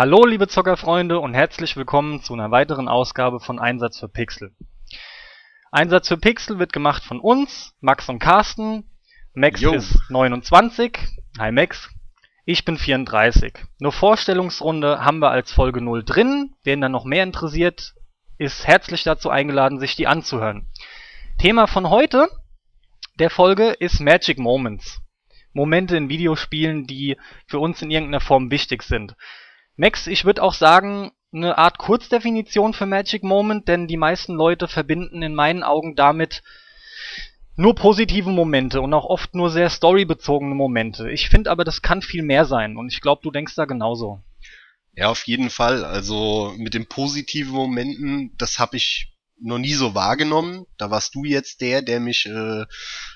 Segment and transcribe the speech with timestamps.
[0.00, 4.56] Hallo liebe Zockerfreunde und herzlich willkommen zu einer weiteren Ausgabe von Einsatz für Pixel.
[5.72, 8.90] Einsatz für Pixel wird gemacht von uns, Max und Carsten.
[9.34, 9.74] Max Jo.
[9.74, 10.98] ist 29.
[11.38, 11.90] Hi Max.
[12.46, 13.52] Ich bin 34.
[13.78, 16.54] Nur Vorstellungsrunde haben wir als Folge 0 drin.
[16.64, 17.92] Wen dann noch mehr interessiert,
[18.38, 20.66] ist herzlich dazu eingeladen, sich die anzuhören.
[21.36, 22.30] Thema von heute
[23.18, 25.02] der Folge ist Magic Moments.
[25.52, 29.14] Momente in Videospielen, die für uns in irgendeiner Form wichtig sind.
[29.80, 34.68] Max, ich würde auch sagen, eine Art Kurzdefinition für Magic Moment, denn die meisten Leute
[34.68, 36.42] verbinden in meinen Augen damit
[37.56, 41.10] nur positive Momente und auch oft nur sehr storybezogene Momente.
[41.10, 44.22] Ich finde aber, das kann viel mehr sein und ich glaube, du denkst da genauso.
[44.92, 45.82] Ja, auf jeden Fall.
[45.82, 50.66] Also mit den positiven Momenten, das habe ich noch nie so wahrgenommen.
[50.76, 52.66] Da warst du jetzt der, der mich äh,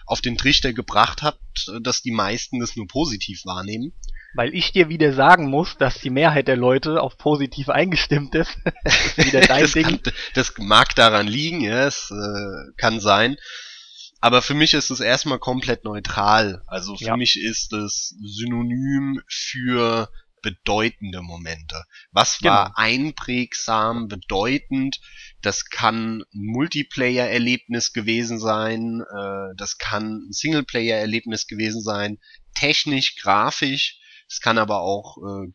[0.07, 1.39] auf den Trichter gebracht hat,
[1.83, 3.93] dass die meisten das nur positiv wahrnehmen.
[4.35, 8.57] Weil ich dir wieder sagen muss, dass die Mehrheit der Leute auf positiv eingestimmt ist.
[8.85, 9.85] das ist wieder dein das, Ding.
[9.85, 10.01] kann,
[10.35, 13.37] das mag daran liegen, ja, es äh, kann sein.
[14.21, 16.63] Aber für mich ist es erstmal komplett neutral.
[16.67, 17.17] Also für Ja.
[17.17, 20.09] mich ist es Synonym für
[20.43, 21.85] bedeutende Momente.
[22.13, 22.75] Was war Genau.
[22.77, 25.01] einprägsam, bedeutend?
[25.43, 32.19] Das kann ein Multiplayer-Erlebnis gewesen sein, äh, das kann ein Singleplayer-Erlebnis gewesen sein,
[32.55, 33.99] technisch, grafisch.
[34.29, 35.49] Es kann aber auch äh,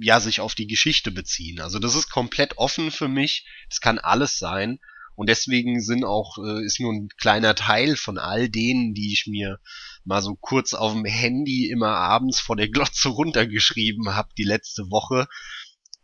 [0.00, 1.60] ja sich auf die Geschichte beziehen.
[1.60, 3.46] Also das ist komplett offen für mich.
[3.70, 4.78] Es kann alles sein.
[5.14, 9.26] Und deswegen sind auch, äh, ist nur ein kleiner Teil von all denen, die ich
[9.26, 9.58] mir
[10.04, 14.90] mal so kurz auf dem Handy immer abends vor der Glotze runtergeschrieben habe, die letzte
[14.90, 15.26] Woche.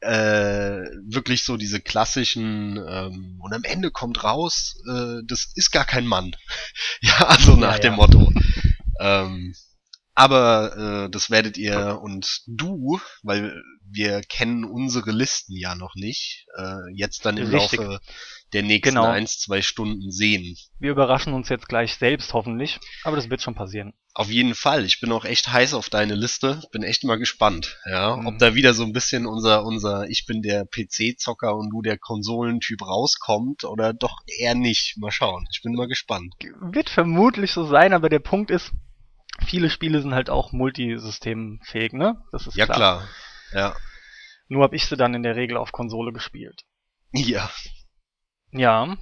[0.01, 5.87] Äh, wirklich so diese klassischen, ähm, und am Ende kommt raus, äh, das ist gar
[5.87, 6.37] kein Mann.
[7.01, 7.97] ja, also nach Ja, dem ja.
[7.97, 8.33] Motto.
[9.01, 9.53] Ähm,
[10.15, 16.47] aber äh, das werdet ihr und du, weil wir kennen unsere Listen ja noch nicht,
[16.57, 17.81] äh, jetzt dann im Richtig.
[17.81, 18.01] Laufe
[18.53, 19.07] der nächsten Genau.
[19.09, 20.57] eins, zwei Stunden sehen.
[20.79, 23.93] Wir überraschen uns jetzt gleich selbst hoffentlich, aber das wird schon passieren.
[24.17, 24.85] Auf jeden Fall.
[24.85, 26.63] Ich bin auch echt heiß auf deine Liste.
[26.71, 27.79] Bin echt mal gespannt.
[27.85, 28.27] Ja, Mhm.
[28.29, 31.99] ob da wieder so ein bisschen unser, unser, ich bin der PC-Zocker und du der
[31.99, 34.97] Konsolentyp rauskommt oder doch eher nicht.
[34.99, 35.47] Mal schauen.
[35.53, 36.33] Ich bin mal gespannt.
[36.61, 38.71] Wird vermutlich so sein, aber der Punkt ist,
[39.47, 42.23] viele Spiele sind halt auch multisystemfähig, ne?
[42.33, 43.07] Das ist Ja, klar.
[43.53, 43.75] Ja.
[44.49, 46.63] Nur habe ich sie dann in der Regel auf Konsole gespielt.
[47.13, 47.51] Ja.
[48.53, 48.97] Ja.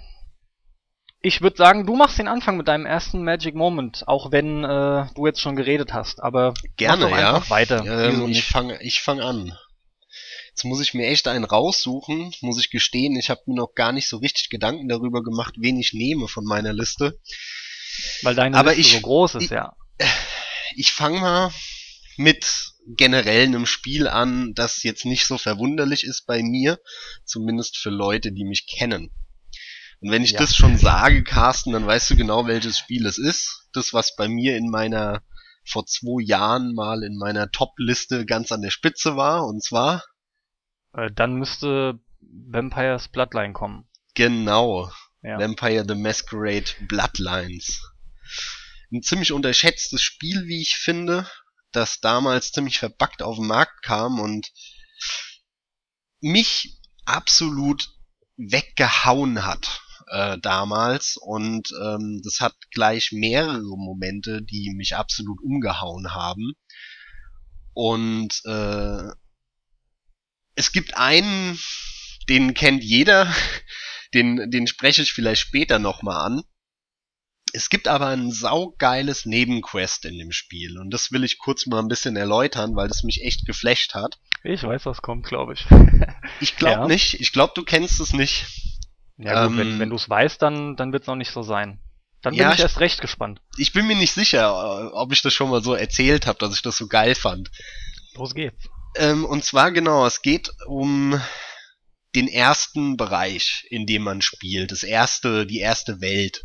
[1.20, 5.06] Ich würde sagen, du machst den Anfang mit deinem ersten Magic Moment, auch wenn äh,
[5.14, 7.34] du jetzt schon geredet hast, aber Gerne, mach ja.
[7.36, 7.84] einfach weiter.
[7.86, 9.56] Ähm, ich fange ich fang an.
[10.50, 13.16] Jetzt muss ich mir echt einen raussuchen, muss ich gestehen.
[13.16, 16.44] Ich habe mir noch gar nicht so richtig Gedanken darüber gemacht, wen ich nehme von
[16.44, 17.18] meiner Liste.
[18.22, 19.74] Weil deine aber Liste ich- so groß ist, ich- ja.
[20.76, 21.52] Ich fange mal
[22.16, 26.78] mit generell einem Spiel an, das jetzt nicht so verwunderlich ist bei mir,
[27.24, 29.10] zumindest für Leute, die mich kennen.
[30.00, 30.40] Und wenn ich Ja.
[30.40, 33.68] das schon sage, Carsten, dann weißt du genau, welches Spiel es ist.
[33.72, 35.22] Das, was bei mir in meiner,
[35.64, 40.02] vor zwei Jahren mal in meiner Top-Liste ganz an der Spitze war, und zwar,
[40.94, 43.88] Äh, dann müsste Vampire's Bloodline kommen.
[44.14, 44.90] genau,
[45.22, 45.38] Ja.
[45.38, 47.80] Vampire the Masquerade Bloodlines.
[48.92, 51.26] Ein ziemlich unterschätztes Spiel, wie ich finde,
[51.72, 54.52] das damals ziemlich verbuggt auf den Markt kam und
[56.20, 57.88] mich absolut
[58.36, 66.12] weggehauen hat äh, damals und ähm, das hat gleich mehrere Momente, die mich absolut umgehauen
[66.12, 66.52] haben
[67.72, 69.08] und äh,
[70.54, 71.58] es gibt einen,
[72.28, 73.34] den kennt jeder,
[74.14, 76.42] den, den spreche ich vielleicht später nochmal an.
[77.54, 81.80] Es gibt aber ein saugeiles Nebenquest in dem Spiel und das will ich kurz mal
[81.80, 84.18] ein bisschen erläutern, weil das mich echt geflasht hat.
[84.44, 85.66] Ich weiß, was kommt, glaube ich.
[86.40, 86.86] Ich glaube Ja.
[86.88, 88.46] nicht, ich glaube, du kennst es nicht.
[89.18, 91.42] ja gut, Ähm, wenn, wenn du es weißt, dann, dann wird es auch nicht so
[91.42, 91.78] sein.
[92.22, 93.40] Dann bin Ja, ich erst recht gespannt.
[93.56, 96.62] Ich bin mir nicht sicher, ob ich das schon mal so erzählt habe, dass ich
[96.62, 97.50] das so geil fand.
[98.14, 98.68] Los geht's.
[98.96, 101.20] Ähm, und zwar genau, es geht um
[102.14, 106.44] den ersten Bereich, in dem man spielt, das erste, die erste Welt.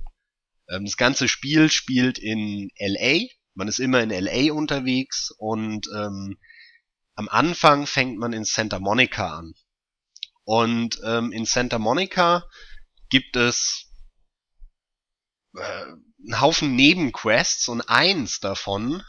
[0.69, 3.27] Ähm, das ganze Spiel spielt in LA.
[3.55, 6.37] Man ist immer in LA unterwegs und ähm,
[7.15, 9.53] am Anfang fängt man in Santa Monica an.
[10.43, 12.45] Und ähm, in Santa Monica
[13.09, 13.91] gibt es
[15.55, 19.03] äh, einen Haufen Nebenquests und eins davon,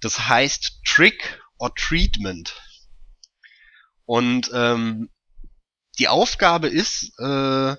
[0.00, 2.60] das heißt Trick or Treatment.
[4.06, 5.10] Und ähm,
[5.98, 7.76] die Aufgabe ist, äh,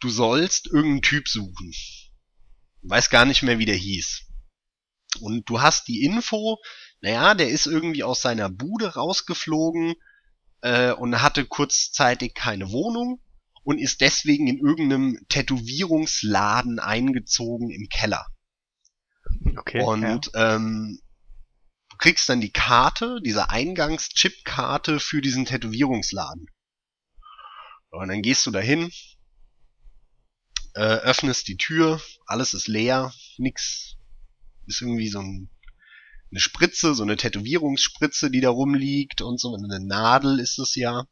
[0.00, 1.74] du sollst irgendeinen Typ suchen.
[2.82, 4.22] Weiß gar nicht mehr, wie der hieß.
[5.20, 6.58] Und du hast die Info,
[7.00, 9.94] naja, der ist irgendwie aus seiner Bude rausgeflogen
[10.60, 13.20] äh, und hatte kurzzeitig keine Wohnung
[13.64, 18.26] und ist deswegen in irgendeinem Tätowierungsladen eingezogen im Keller.
[19.56, 19.82] Okay.
[19.82, 21.00] und ähm,
[21.90, 26.46] du kriegst dann die Karte, diese Eingangschip-Karte für diesen Tätowierungsladen.
[27.90, 28.90] Und dann gehst du dahin,
[30.74, 33.96] äh, öffnest die Tür, alles ist leer, nix,
[34.66, 35.50] ist irgendwie so ein,
[36.30, 41.04] eine Spritze, so eine Tätowierungsspritze, die da rumliegt und so, eine Nadel ist es ja.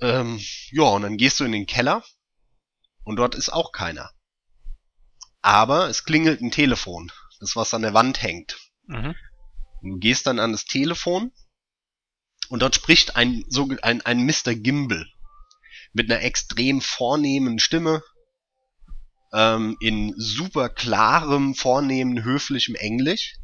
[0.00, 2.04] Ähm, ja, und dann gehst du in den Keller
[3.04, 4.10] und dort ist auch keiner.
[5.40, 7.10] Aber es klingelt ein Telefon,
[7.40, 8.58] das was an der Wand hängt.
[8.86, 9.14] Mhm.
[9.82, 11.32] Du gehst dann an das Telefon
[12.48, 14.54] und dort spricht ein, so, ein, ein Mr.
[14.54, 15.11] Gimbal
[15.92, 18.02] mit einer extrem vornehmen Stimme
[19.32, 23.36] ähm, in super klarem, vornehmen, höflichem Englisch.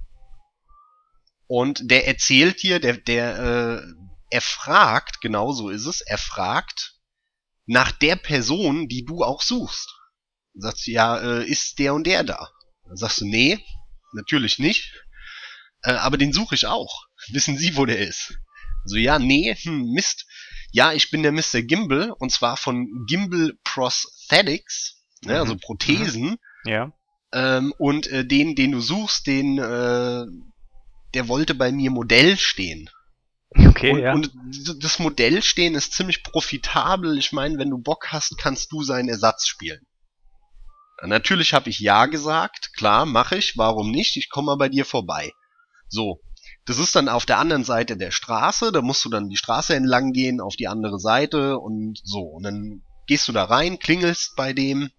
[1.46, 3.82] Und der erzählt dir, der, der, äh,
[4.30, 6.94] er fragt, genau so ist es, er fragt
[7.66, 9.94] nach der Person, die du auch suchst.
[10.54, 12.50] Sagst du, ja, äh, ist der und der da?
[12.86, 13.64] Dann sagst du, nee,
[14.12, 14.92] natürlich nicht.
[15.82, 17.06] Äh, aber den suche ich auch.
[17.28, 18.38] Wissen Sie, wo der ist?
[18.84, 20.26] So, ja, nee, hm, Mist.
[20.72, 21.62] Ja, ich bin der Mr.
[21.62, 25.40] Gimbal und zwar von Gimbal Prosthetics, ne, Mhm.
[25.40, 26.36] also Prothesen.
[26.64, 26.92] Ja.
[27.32, 30.26] Ähm, und äh, den, den du suchst, den, äh,
[31.14, 32.90] der wollte bei mir Modell stehen.
[33.56, 34.12] Okay, und, ja.
[34.12, 34.30] und
[34.82, 37.16] das Modell stehen ist ziemlich profitabel.
[37.18, 39.80] Ich meine, wenn du Bock hast, kannst du seinen Ersatz spielen.
[41.02, 44.16] Natürlich habe ich ja gesagt, klar, mache ich, warum nicht?
[44.16, 45.32] Ich komme mal bei dir vorbei.
[45.88, 46.20] So,
[46.68, 49.74] das ist dann auf der anderen Seite der Straße, da musst du dann die Straße
[49.74, 52.20] entlang gehen, auf die andere Seite und so.
[52.20, 54.90] Und dann gehst du da rein, klingelst bei dem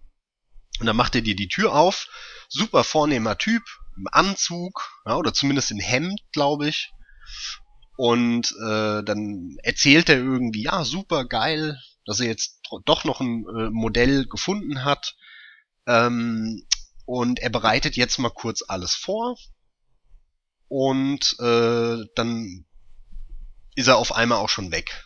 [0.80, 2.08] und dann macht er dir die Tür auf.
[2.48, 3.62] Super vornehmer Typ,
[3.96, 6.92] im Anzug, ja, oder zumindest in Hemd, glaube ich.
[7.98, 13.46] Und äh, dann erzählt er irgendwie, ja, super geil, dass er jetzt doch noch ein
[13.46, 15.16] äh, Modell gefunden hat.
[15.86, 16.66] Ähm,
[17.06, 19.38] und er bereitet jetzt mal kurz alles vor.
[20.70, 22.66] Und äh, dann
[23.76, 25.04] ist er auf einmal auch schon weg.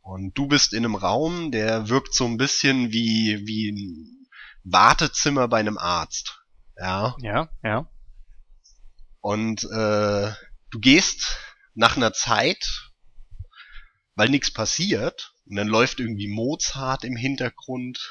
[0.00, 4.28] Und du bist in einem Raum, der wirkt so ein bisschen wie, wie ein
[4.64, 6.42] Wartezimmer bei einem Arzt.
[6.76, 7.16] Ja.
[7.20, 7.88] Ja, ja.
[9.20, 10.32] Und äh,
[10.70, 11.36] du gehst
[11.74, 12.90] nach einer Zeit,
[14.14, 18.10] weil nichts passiert, und dann läuft irgendwie Mozart im Hintergrund.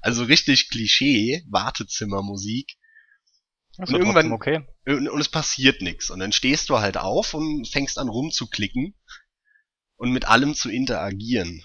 [0.00, 2.75] Also richtig Klischee, Wartezimmermusik.
[3.78, 4.66] Und irgendwann- okay.
[4.86, 6.10] Und, es passiert nichts.
[6.10, 8.94] Und dann stehst du halt auf und fängst an rumzuklicken
[9.96, 11.62] und mit allem zu interagieren.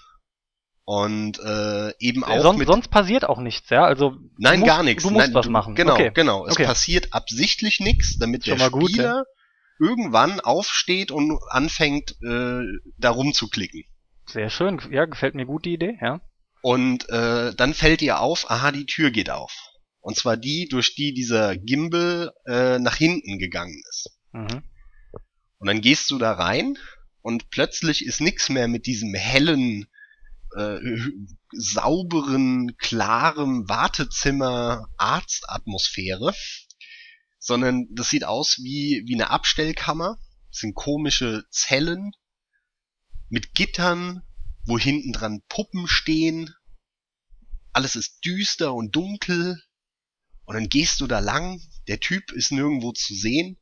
[0.84, 3.84] Und äh, eben auch sonst, mit sonst passiert auch nichts, ja?
[3.84, 5.04] Also Nein, musst, gar nichts.
[5.04, 5.74] Du musst Nein, was du, machen.
[5.76, 6.10] Genau, Okay.
[6.12, 6.44] genau.
[6.46, 6.64] Es Okay.
[6.64, 9.24] passiert absichtlich nichts, damit Schon der mal gut, Spieler
[9.78, 12.60] irgendwann aufsteht und anfängt, äh,
[12.98, 13.84] da rumzuklicken.
[14.26, 14.80] Sehr schön.
[14.90, 16.20] Ja, gefällt mir gut die Idee, ja.
[16.62, 19.52] Und äh, dann fällt dir auf, aha, die Tür geht auf.
[20.02, 24.10] Und zwar die, durch die dieser Gimbal äh, nach hinten gegangen ist.
[24.32, 24.62] Mhm.
[25.58, 26.76] Und dann gehst du da rein
[27.22, 29.86] und plötzlich ist nix mehr mit diesem hellen,
[30.56, 30.78] äh,
[31.52, 36.34] sauberen, klaren Wartezimmer Arztatmosphäre,
[37.38, 40.18] sondern das sieht aus wie, wie eine Abstellkammer.
[40.50, 42.12] Das sind komische Zellen
[43.28, 44.22] mit Gittern,
[44.66, 46.52] wo hinten dran Puppen stehen.
[47.72, 49.62] Alles ist düster und dunkel.
[50.44, 51.60] Und dann gehst du da lang.
[51.88, 53.58] Der Typ ist nirgendwo zu sehen.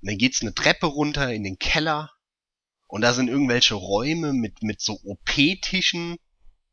[0.00, 2.10] Und dann geht's eine Treppe runter in den Keller.
[2.86, 6.16] Und da sind irgendwelche Räume mit, mit so OP-Tischen.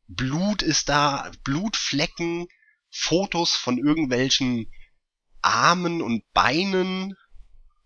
[0.06, 2.46] Blut ist da, Blutflecken,
[2.90, 4.70] Fotos von irgendwelchen
[5.42, 7.16] Armen und Beinen.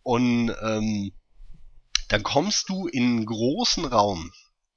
[0.02, 1.12] Und ähm,
[2.08, 4.32] dann kommst du in einen großen Raum,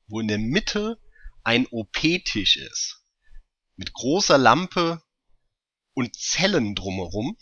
[0.08, 1.00] wo in der Mitte
[1.44, 3.04] ein OP-Tisch ist.
[3.76, 5.02] Mit großer Lampe
[6.02, 7.38] und Zellen drumherum.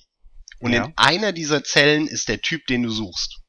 [0.59, 0.85] Und Ja.
[0.85, 3.39] in einer dieser Zellen ist der Typ, den du suchst.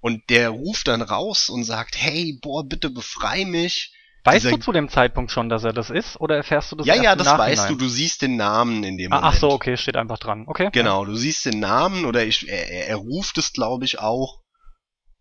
[0.00, 3.94] Und der ruft dann raus und sagt, hey, boah, bitte befrei mich.
[4.24, 6.18] Weißt Dieser- du zu dem Zeitpunkt schon, dass er das ist?
[6.20, 7.50] Oder erfährst du das ja, erst ja, das Nachhinein?
[7.58, 9.34] weißt du, du siehst den Namen in dem Ah, Moment.
[9.34, 10.44] ach so, okay, steht einfach dran.
[10.46, 10.68] Okay.
[10.72, 14.40] Genau, du siehst den Namen oder ich, er, er- ruft es, glaube ich, auch.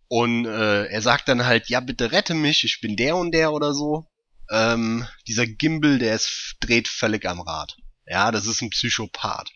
[0.08, 3.52] Und äh, er sagt dann halt, ja, bitte rette mich, ich bin der und der
[3.54, 4.08] oder so.
[4.52, 7.78] Ähm, dieser Gimbal, der ist, dreht völlig am Rad.
[8.10, 9.50] Ja, das ist ein Psychopath.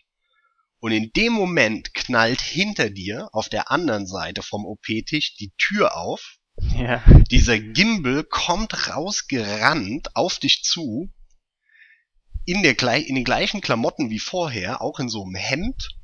[0.80, 5.96] Und in dem Moment knallt hinter dir auf der anderen Seite vom OP-Tisch die Tür
[5.96, 6.36] auf.
[6.74, 7.02] Ja.
[7.30, 11.12] Dieser Gimbal kommt rausgerannt auf dich zu.
[12.46, 15.96] In, der, in den gleichen Klamotten wie vorher, auch in so einem Hemd.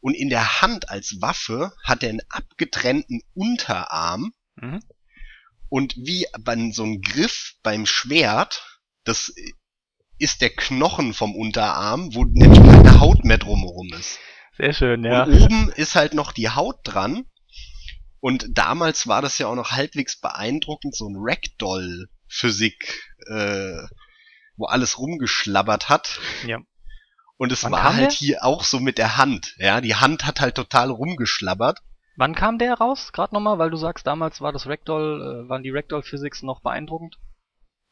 [0.00, 4.80] Und in der Hand als Waffe hat er einen abgetrennten Unterarm Mhm.
[5.68, 9.34] Und wie bei so einem Griff beim Schwert, das
[10.18, 14.18] ist der Knochen vom Unterarm, wo nämlich keine Haut mehr drumherum ist.
[14.56, 15.24] Sehr schön, ja.
[15.24, 17.26] Und oben ist halt noch die Haut dran.
[18.20, 23.82] Und damals war das ja auch noch halbwegs beeindruckend, so ein Ragdoll-Physik, äh,
[24.56, 26.18] wo alles rumgeschlabbert hat.
[26.46, 26.58] Ja.
[27.36, 28.10] Und es Wann war halt der?
[28.10, 29.54] hier auch so mit der Hand.
[29.58, 31.80] Ja, die Hand hat halt total rumgeschlabbert.
[32.16, 33.12] Wann kam der raus?
[33.12, 36.62] Gerade nochmal, weil du sagst, damals war das Ragdoll, äh, waren die Ragdoll Physics noch
[36.62, 37.18] beeindruckend.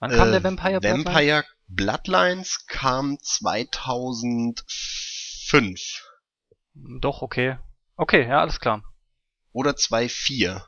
[0.04, 1.04] Wann kam Äh, der Vampire Bloodline?
[1.06, 5.80] Vampire Bloodlines kam 2005
[7.00, 7.56] Doch, okay.
[7.96, 8.82] Okay, ja, alles klar.
[9.52, 10.62] oder 2004.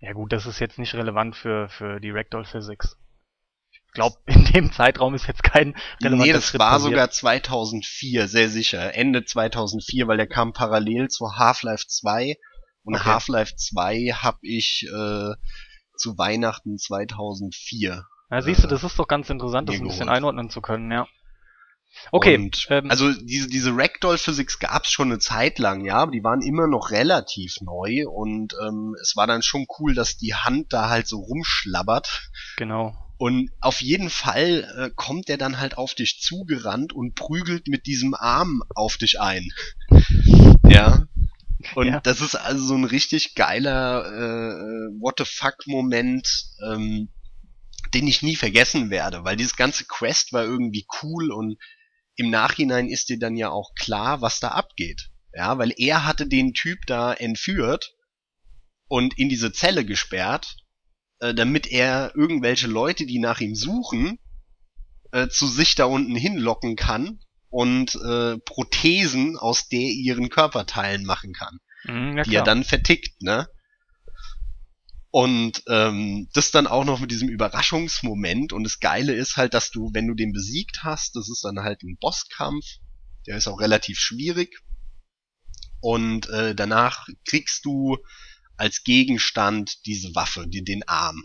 [0.00, 2.96] Ja gut, das ist jetzt nicht relevant für, für die Ragdoll Physics.
[3.70, 6.90] Ich glaube, in dem Zeitraum ist jetzt kein relevanter Nee, das Schritt war passiert.
[6.90, 8.92] sogar 2004, sehr sicher.
[8.94, 12.36] Ende 2004, weil der kam parallel zu Half-Life 2.
[12.82, 13.04] Und Okay.
[13.04, 15.34] Half-Life 2 habe ich äh,
[15.96, 18.04] zu Weihnachten 2004.
[18.30, 20.90] Ja, siehst du, äh, das ist doch ganz interessant, das ein bisschen einordnen zu können,
[20.90, 21.06] ja.
[22.12, 26.22] Okay, Und, ähm, also diese, diese Ragdoll-Physics gab's schon eine Zeit lang, ja, aber die
[26.22, 30.72] waren immer noch relativ neu und ähm, es war dann schon cool, dass die Hand
[30.72, 32.30] da halt so rumschlabbert.
[32.56, 32.94] genau.
[33.18, 37.84] Und auf jeden Fall äh, kommt er dann halt auf dich zugerannt und prügelt mit
[37.84, 39.46] diesem Arm auf dich ein.
[40.66, 41.04] ja.
[41.74, 42.00] Und Ja.
[42.00, 44.54] das ist also so ein richtig geiler äh,
[45.00, 47.10] What the fuck Moment, ähm,
[47.94, 51.58] den ich nie vergessen werde, weil dieses ganze Quest war irgendwie cool und
[52.16, 55.10] im Nachhinein ist dir dann ja auch klar, was da abgeht.
[55.32, 57.94] Ja, weil er hatte den Typ da entführt
[58.88, 60.56] und in diese Zelle gesperrt,
[61.20, 64.18] äh, damit er irgendwelche Leute, die nach ihm suchen,
[65.12, 71.32] äh, zu sich da unten hinlocken kann und äh, Prothesen aus der ihren Körperteilen machen
[71.32, 73.48] kann Mhm, ja, die er dann vertickt, ne?
[75.12, 78.52] Und ähm, das dann auch noch mit diesem Überraschungsmoment.
[78.52, 81.60] Und das Geile ist halt, dass du, wenn du den besiegt hast, das ist dann
[81.60, 82.64] halt ein Bosskampf.
[83.26, 84.62] Der ist auch relativ schwierig.
[85.80, 87.96] Und äh, danach kriegst du
[88.56, 91.24] als Gegenstand diese Waffe, die, den Arm.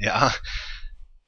[0.00, 0.34] Ja.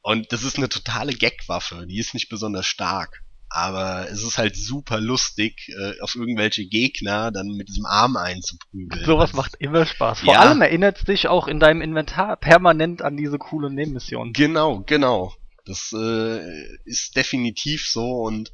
[0.00, 1.86] Und das ist eine totale Gagwaffe.
[1.86, 3.21] Die ist nicht besonders stark.
[3.54, 9.04] Aber es ist halt super lustig, äh, auf irgendwelche Gegner dann mit diesem Arm einzuprügeln.
[9.04, 10.20] Sowas macht immer Spaß.
[10.20, 10.40] Vor Ja.
[10.40, 14.32] allem erinnert es dich auch in deinem Inventar permanent an diese coole Nebenmission.
[14.32, 15.34] Genau, genau.
[15.66, 18.52] Das äh, ist definitiv so und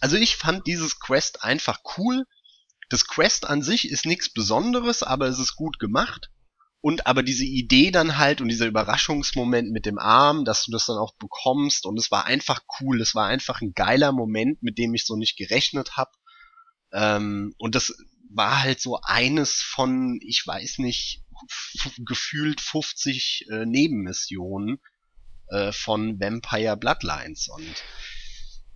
[0.00, 2.24] also ich fand dieses Quest einfach cool.
[2.90, 6.30] Das Quest an sich ist nichts Besonderes, aber es ist gut gemacht.
[6.86, 10.86] Und aber diese Idee dann halt und dieser Überraschungsmoment mit dem Arm, dass du das
[10.86, 14.78] dann auch bekommst und es war einfach cool, es war einfach ein geiler Moment, mit
[14.78, 16.12] dem ich so nicht gerechnet habe.
[16.92, 17.92] Ähm, und das
[18.30, 21.24] war halt so eines von, ich weiß nicht,
[22.06, 24.78] gefühlt 50 äh, Nebenmissionen
[25.48, 27.48] äh, von Vampire Bloodlines.
[27.48, 27.82] Und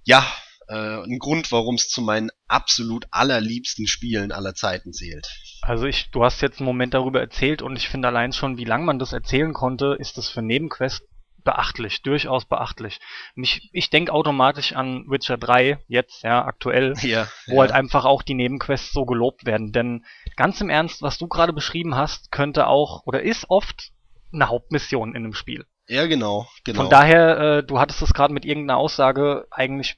[0.02, 0.26] ja,
[0.70, 5.28] äh, ein Grund, warum es zu meinen absolut allerliebsten Spielen aller Zeiten zählt.
[5.62, 8.64] Also ich, du hast jetzt einen Moment darüber erzählt und ich finde allein schon, wie
[8.64, 11.02] lang man das erzählen konnte, ist das für Nebenquest
[11.42, 13.00] beachtlich, durchaus beachtlich.
[13.34, 17.60] Mich, ich denke automatisch an Witcher 3, jetzt, ja, aktuell, Ja, wo ja.
[17.62, 19.72] halt einfach auch die Nebenquests so gelobt werden.
[19.72, 20.04] Denn
[20.36, 23.90] ganz im Ernst, was du gerade beschrieben hast, könnte auch oder ist oft
[24.32, 25.64] eine Hauptmission in einem Spiel.
[25.88, 26.82] ja, genau, genau.
[26.82, 29.96] Von daher, äh, du hattest es gerade mit irgendeiner Aussage eigentlich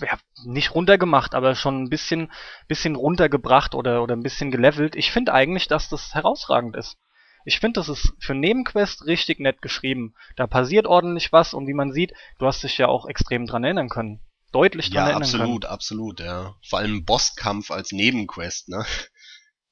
[0.00, 2.30] ja, nicht runtergemacht, aber schon ein bisschen,
[2.68, 4.96] bisschen runtergebracht oder, oder ein bisschen gelevelt.
[4.96, 6.98] Ich finde eigentlich, dass das herausragend ist.
[7.44, 10.14] Ich finde, das ist für Nebenquest richtig nett geschrieben.
[10.36, 13.64] Da passiert ordentlich was und wie man sieht, du hast dich ja auch extrem dran
[13.64, 14.20] erinnern können.
[14.52, 16.54] Deutlich dran ja, erinnern absolut, absolut, ja.
[16.68, 18.84] Vor allem Bosskampf als Nebenquest, ne?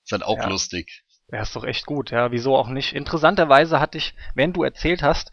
[0.05, 0.49] Ist halt auch Ja.
[0.49, 1.05] lustig.
[1.31, 2.95] Ja, ist doch echt gut, ja, wieso auch nicht.
[2.95, 5.31] Interessanterweise hatte ich, während du erzählt hast,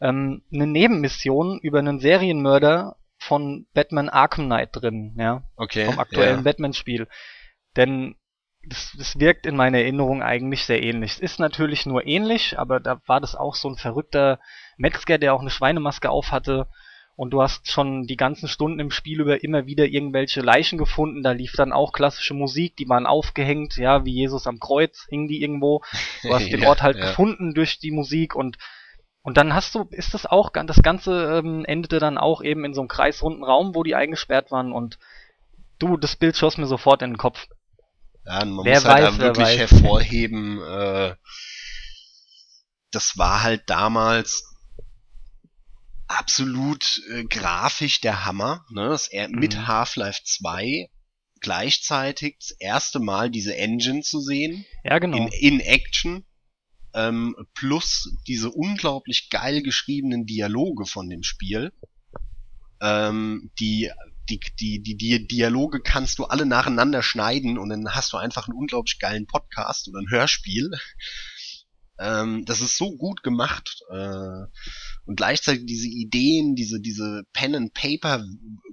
[0.00, 5.42] ähm, eine Nebenmission über einen Serienmörder von Batman Arkham Knight drin, ja.
[5.56, 5.86] Okay.
[5.86, 6.42] vom aktuellen ja.
[6.42, 7.08] Batman-Spiel.
[7.76, 8.16] Denn
[8.64, 11.12] das, das wirkt in meiner Erinnerung eigentlich sehr ähnlich.
[11.12, 14.40] Es ist natürlich nur ähnlich, aber da war das auch so ein verrückter
[14.76, 16.68] Metzger, der auch eine Schweinemaske aufhatte.
[17.16, 21.24] Und du hast schon die ganzen Stunden im Spiel über immer wieder irgendwelche Leichen gefunden.
[21.24, 25.26] Da lief dann auch klassische Musik, die waren aufgehängt, ja, wie Jesus am Kreuz hingen
[25.26, 25.82] die irgendwo.
[26.22, 27.06] Du hast den Ja, Ort halt ja.
[27.06, 28.56] gefunden durch die Musik und
[29.28, 32.72] und dann hast du, ist das auch, das Ganze ähm, endete dann auch eben in
[32.72, 34.98] so einem kreisrunden Raum, wo die eingesperrt waren und
[35.78, 37.46] du, das Bild schoss mir sofort in den Kopf.
[38.24, 39.58] Ja, man Wer muss halt weiß, wirklich weiß.
[39.58, 41.14] hervorheben, äh,
[42.90, 44.44] das war halt damals
[46.06, 48.64] absolut äh, grafisch der Hammer.
[48.70, 48.88] Ne?
[48.88, 49.66] Das, er, Mit Mhm.
[49.68, 50.88] Half-Life 2
[51.40, 55.18] gleichzeitig das erste Mal diese Engine zu sehen Ja, genau.
[55.18, 56.24] in, in Action.
[56.94, 61.72] Ähm, plus diese unglaublich geil geschriebenen Dialoge von dem Spiel.
[62.80, 63.90] Ähm, die,
[64.28, 68.48] die, die, die, die Dialoge kannst du alle nacheinander schneiden und dann hast du einfach
[68.48, 70.70] einen unglaublich geilen Podcast oder ein Hörspiel.
[72.00, 73.82] Ähm, das ist so gut gemacht.
[73.90, 74.44] Äh,
[75.04, 78.24] und gleichzeitig diese Ideen, diese, diese Pen and Paper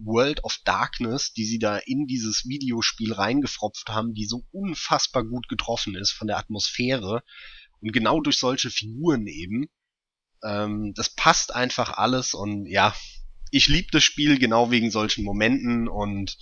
[0.04, 5.48] World of Darkness, die sie da in dieses Videospiel reingefropft haben, die so unfassbar gut
[5.48, 7.24] getroffen ist von der Atmosphäre.
[7.82, 9.68] Und genau durch solche Figuren eben.
[10.44, 12.94] Ähm, das passt einfach alles und ja,
[13.52, 16.38] ich liebe das Spiel genau wegen solchen Momenten und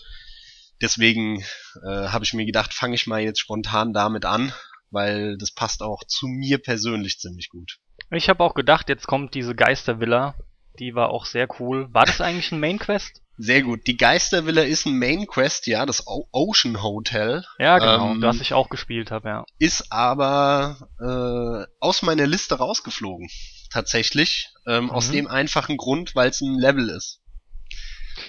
[0.82, 1.42] deswegen
[1.86, 4.54] äh, habe ich mir gedacht, fange ich mal jetzt spontan damit an,
[4.92, 7.80] weil das passt auch zu mir persönlich ziemlich gut.
[8.12, 10.36] Ich habe auch gedacht, jetzt kommt diese Geistervilla.
[10.80, 11.88] Die war auch sehr cool.
[11.94, 13.23] War das eigentlich ein Main Quest?
[13.38, 13.88] Sehr gut.
[13.88, 17.44] Die Geistervilla ist ein Main Quest, ja, das o Ocean Hotel.
[17.58, 19.46] Ja, genau, ähm, das ich auch gespielt habe, ja.
[19.58, 23.30] Ist aber äh, aus meiner Liste rausgeflogen.
[23.72, 24.50] Tatsächlich.
[24.68, 24.92] Ähm, mhm.
[24.92, 27.22] Aus dem einfachen Grund, weil es ein Level ist.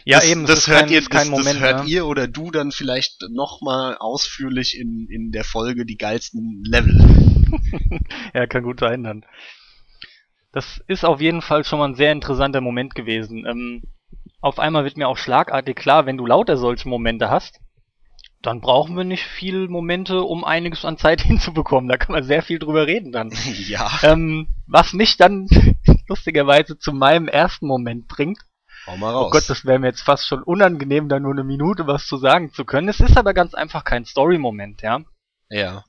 [0.06, 1.86] Ja, das, eben, das, hört kein, ihr, das, kein Moment, das hört ja.
[1.86, 6.94] ihr oder du dann vielleicht nochmal ausführlich in, in der Folge die geilsten Level.
[8.34, 9.26] ja, kann gut sein dann.
[10.52, 13.44] Das ist auf jeden Fall schon mal ein sehr interessanter Moment gewesen.
[13.46, 13.82] Ähm,
[14.44, 17.60] auf einmal wird mir auch schlagartig klar, wenn du lauter solche Momente hast,
[18.42, 21.88] dann brauchen wir nicht viel Momente, um einiges an Zeit hinzubekommen.
[21.88, 23.32] Da kann man sehr viel drüber reden dann.
[23.66, 23.90] Ja.
[24.02, 25.48] Ähm, was mich dann
[26.08, 28.38] lustigerweise zu meinem ersten Moment bringt,
[28.86, 29.28] Hau mal raus.
[29.28, 32.18] Oh Gott, das wäre mir jetzt fast schon unangenehm, da nur eine Minute was zu
[32.18, 32.90] sagen zu können.
[32.90, 35.00] Es ist aber ganz einfach kein Story-Moment, ja.
[35.48, 35.84] Ja.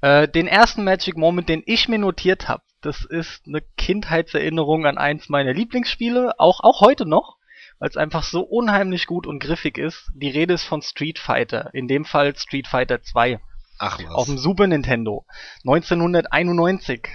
[0.00, 4.98] Äh, den ersten Magic Moment, den ich mir notiert habe, das ist eine Kindheitserinnerung an
[4.98, 7.36] eins meiner Lieblingsspiele, auch, auch heute noch,
[7.80, 10.12] weil es einfach so unheimlich gut und griffig ist.
[10.14, 13.40] Die Rede ist von Street Fighter, in dem Fall Street Fighter 2.
[13.78, 14.14] Ach was.
[14.14, 15.24] Auf dem Super Nintendo.
[15.64, 17.08] 1991.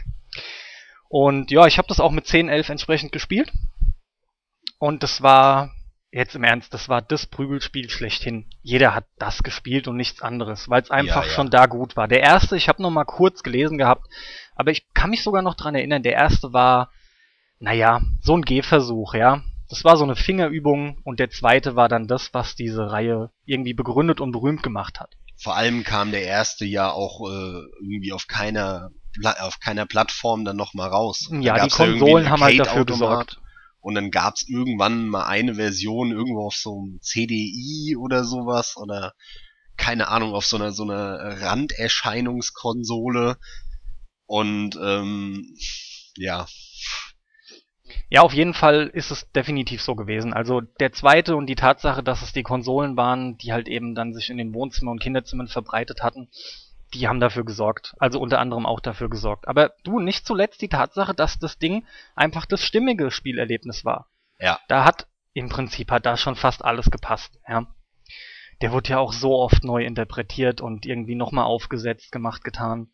[1.07, 3.51] Und ja, ich habe das auch mit 10, 11 entsprechend gespielt.
[4.79, 5.71] Und das war,
[6.11, 8.49] jetzt im Ernst, das war das Prügelspiel schlechthin.
[8.63, 11.33] Jeder hat das gespielt und nichts anderes, weil es einfach ja, ja.
[11.33, 12.07] schon da gut war.
[12.07, 14.07] Der erste, ich habe noch mal kurz gelesen gehabt,
[14.55, 16.91] aber ich kann mich sogar noch dran erinnern, der erste war,
[17.59, 19.43] naja, so ein Gehversuch, ja.
[19.69, 23.73] Das war so eine Fingerübung und der zweite war dann das, was diese Reihe irgendwie
[23.73, 25.15] begründet und berühmt gemacht hat.
[25.37, 28.91] Vor allem kam der erste ja auch äh, irgendwie auf keiner
[29.39, 31.29] auf keiner Plattform dann noch mal raus.
[31.31, 33.39] Ja, die Konsolen haben halt dafür gesorgt.
[33.79, 39.13] Und dann gab's irgendwann mal eine Version irgendwo auf so einem CDI oder sowas oder
[39.77, 43.37] keine Ahnung, auf so einer so einer Randerscheinungskonsole.
[44.25, 45.55] Und ähm,
[46.17, 46.47] ja.
[48.09, 50.33] Ja, auf jeden Fall ist es definitiv so gewesen.
[50.33, 54.13] Also der zweite und die Tatsache, dass es die Konsolen waren, die halt eben dann
[54.13, 56.29] sich in den Wohnzimmern und Kinderzimmern verbreitet hatten,
[56.93, 57.93] die haben dafür gesorgt.
[57.99, 59.47] Also unter anderem auch dafür gesorgt.
[59.47, 64.09] Aber du, nicht zuletzt die Tatsache, dass das Ding einfach das stimmige Spielerlebnis war.
[64.39, 64.59] Ja.
[64.67, 67.67] Da hat, im Prinzip hat da schon fast alles gepasst, ja.
[68.61, 72.87] Der wurde ja auch so oft neu interpretiert und irgendwie nochmal aufgesetzt, gemacht, getan.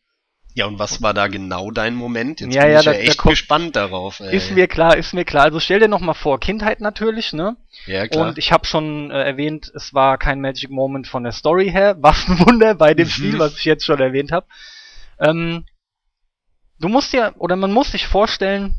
[0.54, 2.42] Ja, und was war da genau dein Moment?
[2.42, 4.20] Jetzt ja, bin ja, ich ja da, echt gespannt darauf.
[4.20, 4.36] Ey.
[4.36, 5.46] Ist mir klar, ist mir klar.
[5.46, 7.56] Also stell dir noch mal vor, Kindheit natürlich, ne?
[7.86, 8.28] Ja, klar.
[8.28, 11.96] Und ich habe schon äh, erwähnt, es war kein Magic Moment von der Story her.
[12.02, 13.12] Was ein Wunder bei dem mhm.
[13.12, 14.46] Spiel, was ich jetzt schon erwähnt habe.
[15.20, 15.66] Ähm,
[16.80, 18.76] du musst ja, oder man muss sich vorstellen,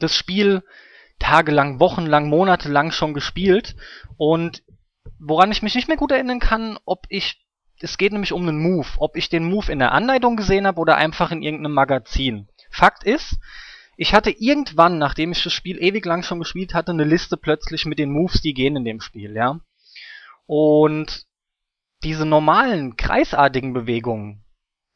[0.00, 0.62] das Spiel
[1.20, 3.76] tagelang, wochenlang, monatelang schon gespielt
[4.16, 4.62] und
[5.18, 7.38] woran ich mich nicht mehr gut erinnern kann, ob ich
[7.80, 8.88] es geht nämlich um einen Move.
[8.98, 12.48] Ob ich den Move in der Anleitung gesehen habe oder einfach in irgendeinem Magazin.
[12.70, 13.38] Fakt ist,
[13.96, 17.84] ich hatte irgendwann, nachdem ich das Spiel ewig lang schon gespielt hatte, eine Liste plötzlich
[17.86, 19.60] mit den Moves, die gehen in dem Spiel, ja.
[20.46, 21.26] Und
[22.02, 24.44] diese normalen, kreisartigen Bewegungen,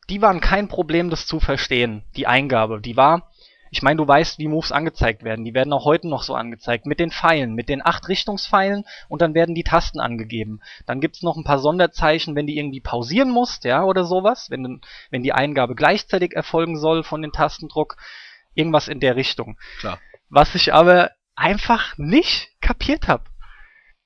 [0.08, 2.04] die waren kein Problem, das zu verstehen.
[2.16, 3.30] Die Eingabe, die war
[3.74, 5.44] ich meine, du weißt, wie Moves angezeigt werden.
[5.44, 6.86] Die werden auch heute noch so angezeigt.
[6.86, 10.60] Mit den Pfeilen, mit den acht Richtungspfeilen und dann werden die Tasten angegeben.
[10.86, 14.48] Dann gibt's noch ein paar Sonderzeichen, wenn die irgendwie pausieren musst, ja, oder sowas.
[14.48, 17.96] Wenn, wenn die Eingabe gleichzeitig erfolgen soll von den Tastendruck.
[18.54, 19.58] Irgendwas in der Richtung.
[19.80, 19.98] Klar.
[20.28, 23.24] Was ich aber einfach nicht kapiert habe,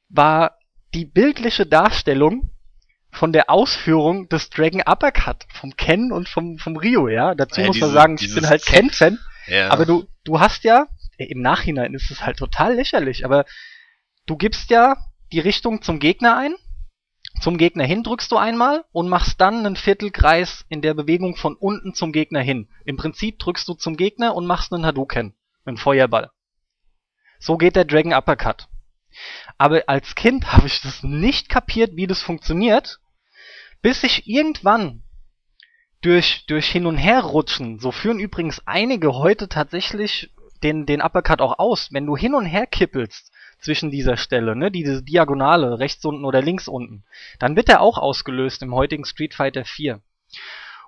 [0.08, 0.56] war
[0.94, 2.52] die bildliche Darstellung
[3.10, 7.34] von der Ausführung des Dragon Uppercut vom Ken und vom, vom Rio, ja.
[7.34, 9.18] Dazu ja, muss man sagen, ich bin halt Ken-Fan.
[9.70, 13.44] Aber du, du hast ja, im Nachhinein ist es halt total lächerlich, aber
[14.26, 14.96] du gibst ja
[15.32, 16.54] die Richtung zum Gegner ein,
[17.40, 21.54] zum Gegner hin drückst du einmal und machst dann einen Viertelkreis in der Bewegung von
[21.54, 22.68] unten zum Gegner hin.
[22.84, 25.34] Im Prinzip drückst du zum Gegner und machst einen Hadouken,
[25.64, 26.30] einen Feuerball.
[27.38, 28.66] So geht der Dragon Uppercut.
[29.56, 32.98] Aber als Kind habe ich das nicht kapiert, wie das funktioniert,
[33.82, 35.04] bis ich irgendwann
[36.00, 40.30] durch, durch Hin- und Herrutschen, so führen übrigens einige heute tatsächlich
[40.62, 41.92] den, den Uppercut auch aus.
[41.92, 46.42] Wenn du hin und her kippelst zwischen dieser Stelle, ne, diese Diagonale, rechts unten oder
[46.42, 47.04] links unten,
[47.38, 50.00] dann wird er auch ausgelöst im heutigen Street Fighter 4.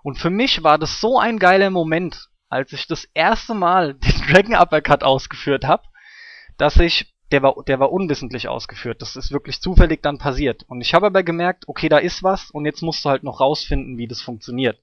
[0.03, 4.21] Und für mich war das so ein geiler Moment, als ich das erste Mal den
[4.29, 5.83] Dragon Uppercut ausgeführt habe,
[6.57, 9.03] dass ich der war, der war unwissentlich ausgeführt.
[9.03, 10.65] Das ist wirklich zufällig dann passiert.
[10.67, 13.41] Und ich habe aber gemerkt, okay, da ist was und jetzt musst du halt noch
[13.41, 14.81] rausfinden, wie das funktioniert.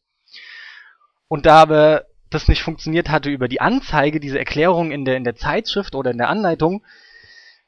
[1.28, 5.24] Und da aber das nicht funktioniert hatte über die Anzeige, diese Erklärung in der, in
[5.24, 6.84] der Zeitschrift oder in der Anleitung,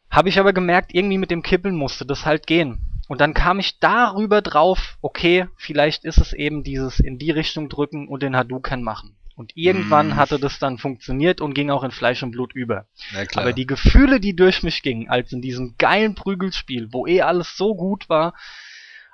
[0.10, 2.86] habe ich aber gemerkt, irgendwie mit dem Kippeln musste das halt gehen.
[3.08, 7.70] Und dann kam ich darüber drauf, okay, vielleicht ist es eben dieses in die Richtung
[7.70, 9.16] drücken und den Hadouken machen.
[9.36, 10.16] Und irgendwann Mm.
[10.18, 12.86] hatte das dann funktioniert und ging auch in Fleisch und Blut über.
[13.36, 17.56] Aber die Gefühle, die durch mich gingen, als in diesem geilen Prügelspiel, wo eh alles
[17.56, 18.34] so gut war,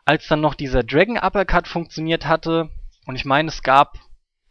[0.04, 2.70] als dann noch dieser Dragon Uppercut funktioniert hatte,
[3.06, 4.00] und ich meine, es gab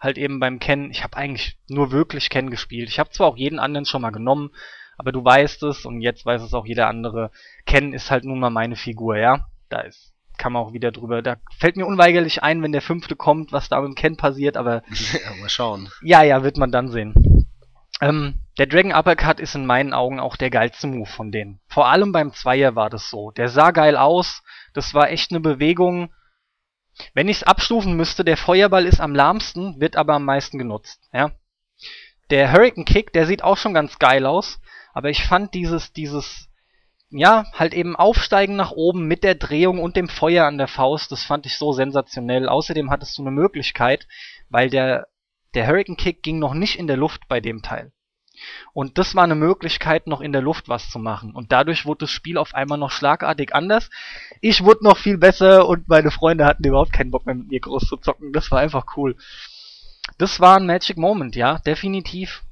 [0.04, 2.88] halt eben beim Ken, ich habe eigentlich nur wirklich Ken gespielt.
[2.88, 4.50] Ich habe zwar auch jeden anderen schon mal genommen,
[4.96, 7.30] aber du weißt es und jetzt weiß es auch jeder andere.
[7.66, 9.46] Ken ist halt nun mal meine Figur, ja.
[9.68, 11.22] Da ist, kann man auch wieder drüber.
[11.22, 14.56] Da fällt mir unweigerlich ein, wenn der fünfte kommt, was da mit dem Ken passiert,
[14.56, 15.88] aber ja, mal schauen.
[16.02, 17.48] ja, ja, wird man dann sehen.
[18.00, 21.60] Ähm, der Dragon Uppercut ist in meinen Augen auch der geilste Move von denen.
[21.68, 23.30] Vor allem beim Zweier war das so.
[23.32, 24.42] Der sah geil aus.
[24.74, 26.12] Das war echt eine Bewegung.
[27.12, 31.00] Wenn ich es abstufen müsste, der Feuerball ist am lahmsten, wird aber am meisten genutzt.
[31.12, 31.32] Ja.
[32.30, 34.60] Der Hurricane Kick, der sieht auch schon ganz geil aus.
[34.92, 36.48] Aber ich fand dieses, dieses,
[37.10, 41.10] ja, halt eben Aufsteigen nach oben mit der Drehung und dem Feuer an der Faust,
[41.10, 42.48] das fand ich so sensationell.
[42.48, 44.06] Außerdem hattest du eine Möglichkeit,
[44.48, 45.08] weil der
[45.54, 47.92] der Hurricane Kick ging noch nicht in der Luft bei dem Teil.
[48.72, 51.34] Und das war eine Möglichkeit, noch in der Luft was zu machen.
[51.34, 53.90] Und dadurch wurde das Spiel auf einmal noch schlagartig anders.
[54.40, 57.60] Ich wurde noch viel besser und meine Freunde hatten überhaupt keinen Bock mehr mit mir
[57.60, 58.32] groß zu zocken.
[58.32, 59.16] Das war einfach cool.
[60.18, 62.42] Das war ein Magic Moment, ja, definitiv.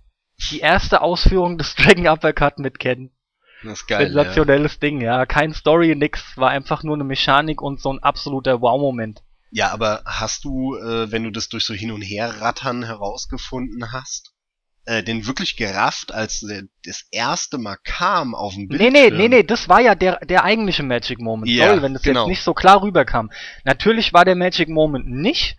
[0.50, 3.11] Die erste Ausführung des Dragon Uppercut mit Ken.
[3.62, 4.02] Das ist geil.
[4.02, 4.07] Ja.
[4.07, 5.24] Sensationelles Ding, ja.
[5.26, 6.37] Kein Story, nix.
[6.37, 9.22] War einfach nur eine Mechanik und so ein absoluter Wow-Moment.
[9.50, 14.32] ja, aber hast du, äh, wenn du das durch so Hin- und Herrattern herausgefunden hast,
[14.87, 18.92] äh, den wirklich gerafft, als der, das erste Mal kam auf dem Nee, Bildschirm?
[18.92, 21.51] nee, nee, nee, das war ja der, der eigentliche Magic Moment.
[21.51, 22.21] Ja, Sorry, wenn das genau.
[22.23, 23.31] jetzt nicht so klar rüberkam.
[23.64, 25.57] Natürlich war der Magic Moment nicht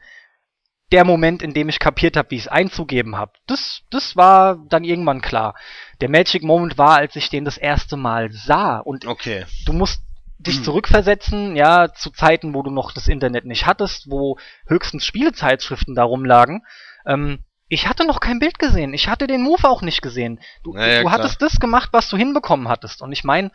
[0.91, 3.31] der Moment, in dem ich kapiert habe, wie ich es einzugeben habe.
[3.47, 5.55] Das, das war dann irgendwann klar.
[6.01, 8.77] Der Magic Moment war, als ich den das erste Mal sah.
[8.79, 9.45] Und Okay.
[9.65, 10.01] du musst
[10.37, 10.63] dich Hm.
[10.65, 16.03] zurückversetzen, ja, zu Zeiten, wo du noch das Internet nicht hattest, wo höchstens Spielezeitschriften da
[16.03, 16.61] rumlagen.
[17.07, 18.93] Ähm, ich hatte noch kein Bild gesehen.
[18.93, 20.39] Ich hatte den Move auch nicht gesehen.
[20.63, 23.01] Du, Ja, ja, du hattest das gemacht, was du hinbekommen hattest.
[23.01, 23.51] Und ich meine,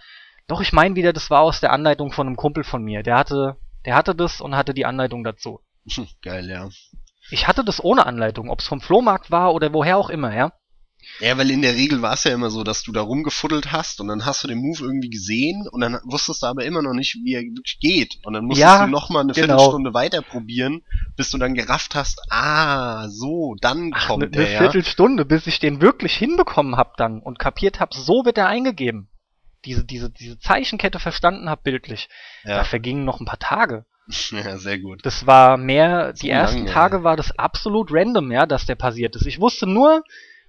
[0.46, 3.02] doch, ich meine wieder, das war aus der Anleitung von einem Kumpel von mir.
[3.02, 5.60] Der hatte, der hatte das und hatte die Anleitung dazu.
[6.22, 6.68] Geil, ja.
[7.30, 10.52] Ich hatte das ohne Anleitung, ob es vom Flohmarkt war oder woher auch immer, ja.
[11.20, 14.00] Ja, weil in der Regel war es ja immer so, dass du da rumgefuddelt hast
[14.00, 16.92] und dann hast du den Move irgendwie gesehen und dann wusstest du aber immer noch
[16.92, 18.18] nicht, wie er wirklich geht.
[18.24, 19.46] Und dann musstest Ja, du nochmal eine genau.
[19.56, 20.82] Viertelstunde weiter probieren,
[21.16, 24.58] bis du dann gerafft hast, ah, so, dann Ach, kommt eine der, ne ja.
[24.58, 29.08] Viertelstunde, bis ich den wirklich hinbekommen hab dann und kapiert hab, so wird er eingegeben.
[29.64, 32.08] Diese, diese, diese Zeichenkette verstanden hab bildlich.
[32.50, 32.64] Da Ja.
[32.64, 33.84] vergingen noch ein paar Tage.
[34.30, 35.02] ja, sehr gut.
[35.02, 37.02] Das war mehr, die So ersten lange, Tage ja.
[37.04, 39.26] war das absolut random, ja, dass der passiert ist.
[39.26, 40.02] Ich wusste nur,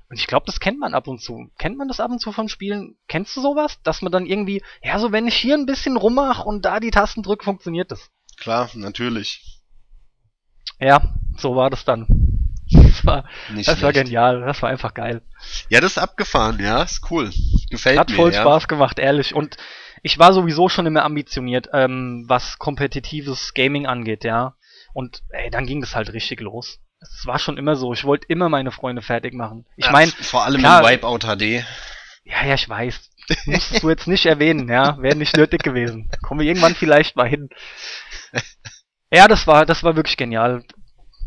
[0.09, 1.51] und ich glaube, das kennt man ab und zu.
[1.59, 2.97] Kennt man das ab und zu von Spielen?
[3.07, 3.79] Kennst du sowas?
[3.83, 6.89] Dass man dann irgendwie, ja, so wenn ich hier ein bisschen rummach und da die
[6.89, 8.09] Tasten drück, funktioniert das.
[8.37, 9.61] Klar, natürlich.
[10.79, 12.07] Ja, so war das dann.
[12.71, 15.21] Das war, Nicht das war genial, das war einfach geil.
[15.69, 17.31] Ja, das ist abgefahren, ja, ist cool.
[17.69, 18.41] Gefällt Hat mir, voll ja.
[18.41, 19.33] Spaß gemacht, ehrlich.
[19.33, 19.57] Und
[20.03, 24.55] ich war sowieso schon immer ambitioniert, ähm, was kompetitives Gaming angeht, ja.
[24.93, 26.79] Und ey, dann ging das halt richtig los.
[27.01, 27.93] Es war schon immer so.
[27.93, 29.65] Ich wollte immer meine Freunde fertig machen.
[29.77, 31.63] Ich Ja, meine, vor allem klar, in Wipeout HD.
[32.23, 33.09] ja, ja, ich weiß.
[33.45, 34.97] Musstest du jetzt nicht erwähnen, ja.
[35.01, 36.09] Wäre nicht nötig gewesen.
[36.23, 37.49] Kommen wir irgendwann vielleicht mal hin.
[39.11, 40.63] Ja, das war, das war wirklich genial.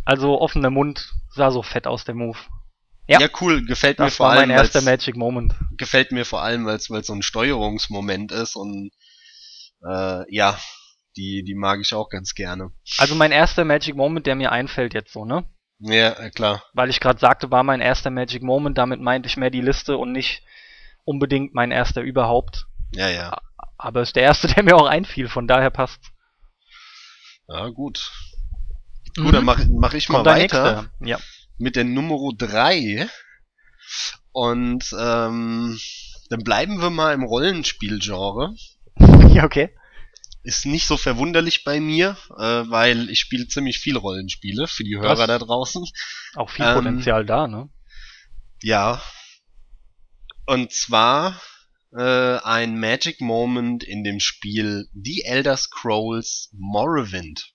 [0.04, 2.38] Also offener Mund sah so fett aus, der Move.
[3.06, 3.20] Ja.
[3.20, 5.54] Ja, cool, gefällt mir Das vor war mein allem, erster weil's- Magic Moment.
[5.76, 8.90] gefällt mir vor allem, weil es so ein Steuerungsmoment ist und
[9.84, 10.58] äh, ja,
[11.16, 12.70] die, die mag ich auch ganz gerne.
[12.98, 15.44] Also mein erster Magic Moment, der mir einfällt jetzt so, ne?
[15.84, 16.62] Ja, äh, klar.
[16.74, 19.96] weil ich gerade sagte, war mein erster Magic Moment, damit meinte ich mehr die Liste
[19.96, 20.42] und nicht
[21.04, 22.66] unbedingt mein erster überhaupt.
[22.92, 23.36] Ja, ja.
[23.78, 26.00] Aber ist der erste, der mir auch einfiel, von daher passt.
[27.48, 28.10] Ja, gut.
[29.16, 30.24] Gut, dann mach, mach ich mal Mhm.
[30.24, 30.90] Kommt der weiter.
[31.00, 31.18] Ja.
[31.58, 33.08] mit der Nummer 3.
[34.30, 35.78] Und ähm,
[36.30, 38.54] dann bleiben wir mal im Rollenspielgenre.
[39.28, 39.74] ja, okay.
[40.42, 44.98] Ist nicht so verwunderlich bei mir, äh, weil ich spiele ziemlich viel Rollenspiele für die
[44.98, 45.26] Hörer Was?
[45.26, 45.84] da draußen.
[46.34, 47.68] Auch viel Ähm, Potenzial da, ne?
[48.62, 49.00] Ja.
[50.46, 51.40] Und zwar
[51.96, 57.52] äh, ein Magic Moment in dem Spiel The Elder Scrolls Morrowind.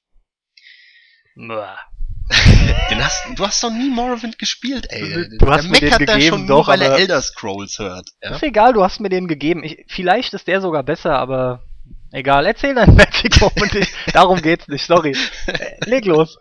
[2.90, 5.30] Den hast, du hast doch nie Morrowind gespielt, ey.
[5.38, 7.80] Du hast Der mir den meckert da gegeben, schon nur, doch, weil er Elder Scrolls
[7.80, 8.10] hört.
[8.22, 8.36] Ja?
[8.36, 9.64] Ist egal, du hast mir den gegeben.
[9.64, 11.67] Ich, vielleicht ist der sogar besser, aber
[12.12, 12.46] egal.
[12.46, 13.76] Erzähl dein Magic Moment.
[13.76, 15.16] Ich, darum geht's nicht, sorry.
[15.48, 16.38] Äh, Leg los.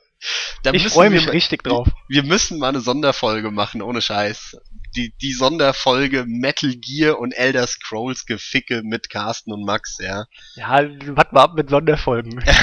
[0.63, 1.89] Da ich freue wir mich mal- richtig drauf.
[2.09, 4.57] Wir müssen mal eine Sonderfolge machen, ohne Scheiß.
[4.97, 10.25] Die, die Sonderfolge Metal Gear und Elder Scrolls Geficke mit Carsten und Max, ja.
[10.55, 12.43] Ja, warte mal ab mit Sonderfolgen.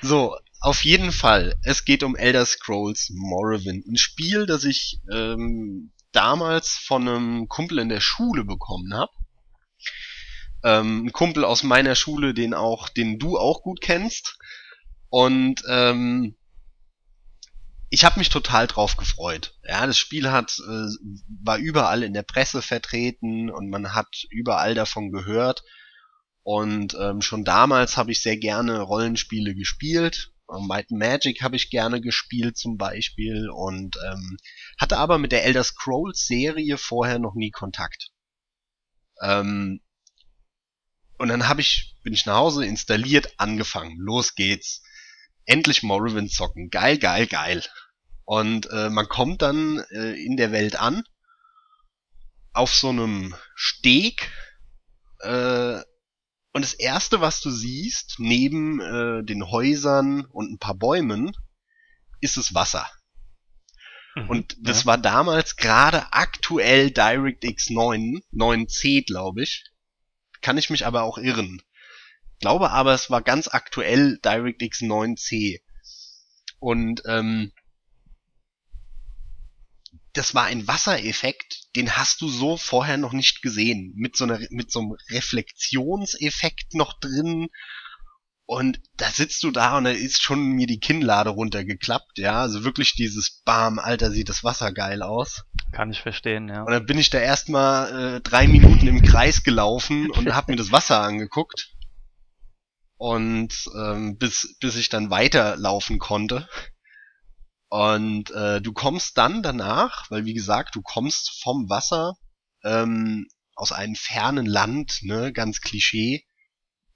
[0.00, 1.56] So, auf jeden Fall.
[1.64, 3.86] Es geht um Elder Scrolls Morrowind.
[3.86, 9.10] Ein Spiel, das ich ähm, damals von einem Kumpel in der Schule bekommen habe.
[10.64, 14.38] Ähm, ein Kumpel aus meiner Schule, den auch, den du auch gut kennst.
[15.08, 16.36] Und ähm,
[17.90, 19.54] ich habe mich total drauf gefreut.
[19.64, 20.88] Ja, das Spiel hat äh,
[21.42, 25.62] war überall in der Presse vertreten und man hat überall davon gehört.
[26.42, 30.32] Und ähm, schon damals habe ich sehr gerne Rollenspiele gespielt.
[30.66, 34.38] Might Magic habe ich gerne gespielt zum Beispiel und ähm,
[34.78, 38.12] hatte aber mit der Elder Scrolls Serie vorher noch nie Kontakt.
[39.20, 39.80] Ähm,
[41.18, 43.96] und dann habe ich bin ich nach Hause installiert, angefangen.
[43.98, 44.82] Los geht's.
[45.44, 46.70] Endlich Morrowind zocken.
[46.70, 47.64] Geil, geil, geil.
[48.24, 51.04] Und äh, man kommt dann äh, in der Welt an
[52.52, 54.30] auf so einem Steg
[55.20, 55.80] äh,
[56.52, 61.32] und das erste, was du siehst, neben äh, den Häusern und ein paar Bäumen,
[62.20, 62.90] ist das Wasser.
[64.28, 64.86] Und das ja.
[64.86, 69.70] war damals gerade aktuell DirectX 9, 9C, glaube ich.
[70.40, 71.62] Kann ich mich aber auch irren.
[72.40, 75.60] Glaube aber, es war ganz aktuell DirectX 9C.
[76.60, 77.52] Und ähm,
[80.12, 83.92] das war ein Wassereffekt, den hast du so vorher noch nicht gesehen.
[83.96, 87.48] Mit so einer, mit so einem Reflexionseffekt noch drin.
[88.44, 92.40] Und da sitzt du da und da ist schon mir die Kinnlade runtergeklappt, ja.
[92.40, 95.44] Also wirklich dieses Bam, Alter, sieht das Wasser geil aus.
[95.72, 96.62] Kann ich verstehen, ja.
[96.62, 100.56] Und dann bin ich da erstmal äh, drei Minuten im Kreis gelaufen und hab mir
[100.56, 101.74] das Wasser angeguckt.
[102.96, 106.48] Und ähm, bis, bis ich dann weiterlaufen konnte.
[107.68, 112.14] Und äh, du kommst dann danach, weil wie gesagt, du kommst vom Wasser
[112.64, 116.24] ähm, aus einem fernen Land, ne, ganz Klischee,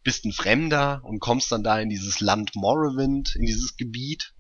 [0.02, 4.34] bist ein Fremder und kommst dann da in dieses Land Morrowind, in dieses Gebiet.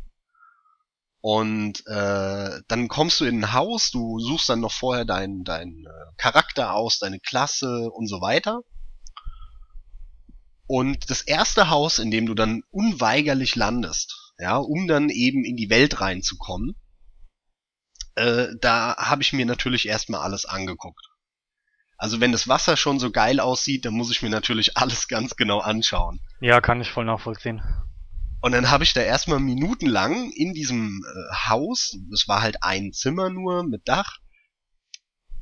[1.22, 5.84] Und äh, dann kommst du in ein Haus, du suchst dann noch vorher deinen dein,
[5.86, 8.62] äh, Charakter aus, deine Klasse und so weiter.
[10.66, 15.54] Und das erste Haus, in dem du dann unweigerlich landest, ja, um dann eben in
[15.56, 16.74] die Welt reinzukommen,
[18.16, 21.06] äh, da habe ich mir natürlich erstmal alles angeguckt.
[21.98, 25.36] Also wenn das Wasser schon so geil aussieht, dann muss ich mir natürlich alles ganz
[25.36, 26.18] genau anschauen.
[26.40, 27.62] Ja, kann ich voll nachvollziehen.
[28.42, 32.92] Und dann habe ich da erstmal minutenlang in diesem äh, Haus, es war halt ein
[32.92, 34.18] Zimmer nur mit Dach,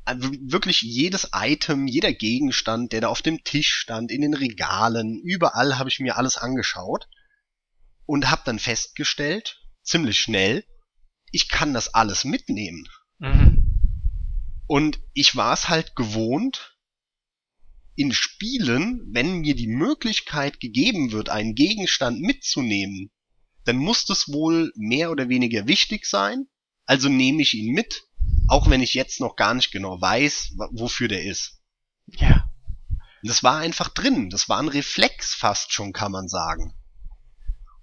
[0.04, 5.18] also wirklich jedes Item, jeder Gegenstand, der da auf dem Tisch stand, in den Regalen,
[5.24, 7.08] überall habe ich mir alles angeschaut
[8.04, 10.64] und habe dann festgestellt, ziemlich schnell,
[11.32, 12.86] ich kann das alles mitnehmen.
[13.18, 13.80] Mhm.
[14.66, 16.69] Und ich war es halt gewohnt,
[18.00, 23.10] in Spielen, wenn mir die Möglichkeit gegeben wird, einen Gegenstand mitzunehmen,
[23.64, 26.46] dann muss das wohl mehr oder weniger wichtig sein.
[26.86, 28.04] Also nehme ich ihn mit,
[28.48, 31.60] auch wenn ich jetzt noch gar nicht genau weiß, wofür der ist.
[32.06, 32.48] Ja.
[33.22, 34.30] Das war einfach drin.
[34.30, 36.72] Das war ein Reflex fast schon, kann man sagen.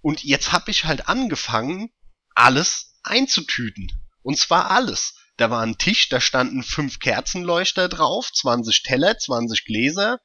[0.01, 1.91] Und jetzt habe ich halt angefangen,
[2.33, 3.91] alles einzutüten.
[4.23, 5.13] Und zwar alles.
[5.37, 10.19] Da war ein Tisch, da standen fünf Kerzenleuchter drauf, 20 Teller, 20 Gläser.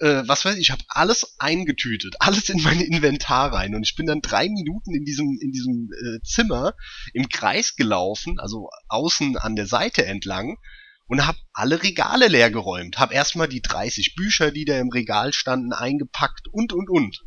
[0.00, 3.74] Äh, was weiß ich, ich habe alles eingetütet, alles in mein Inventar rein.
[3.74, 6.74] Und ich bin dann drei Minuten in diesem, in diesem äh, Zimmer
[7.14, 10.58] im Kreis gelaufen, also außen an der Seite entlang
[11.06, 12.98] und habe alle Regale leer geräumt.
[12.98, 17.18] Habe erstmal die 30 Bücher, die da im Regal standen, eingepackt und und und.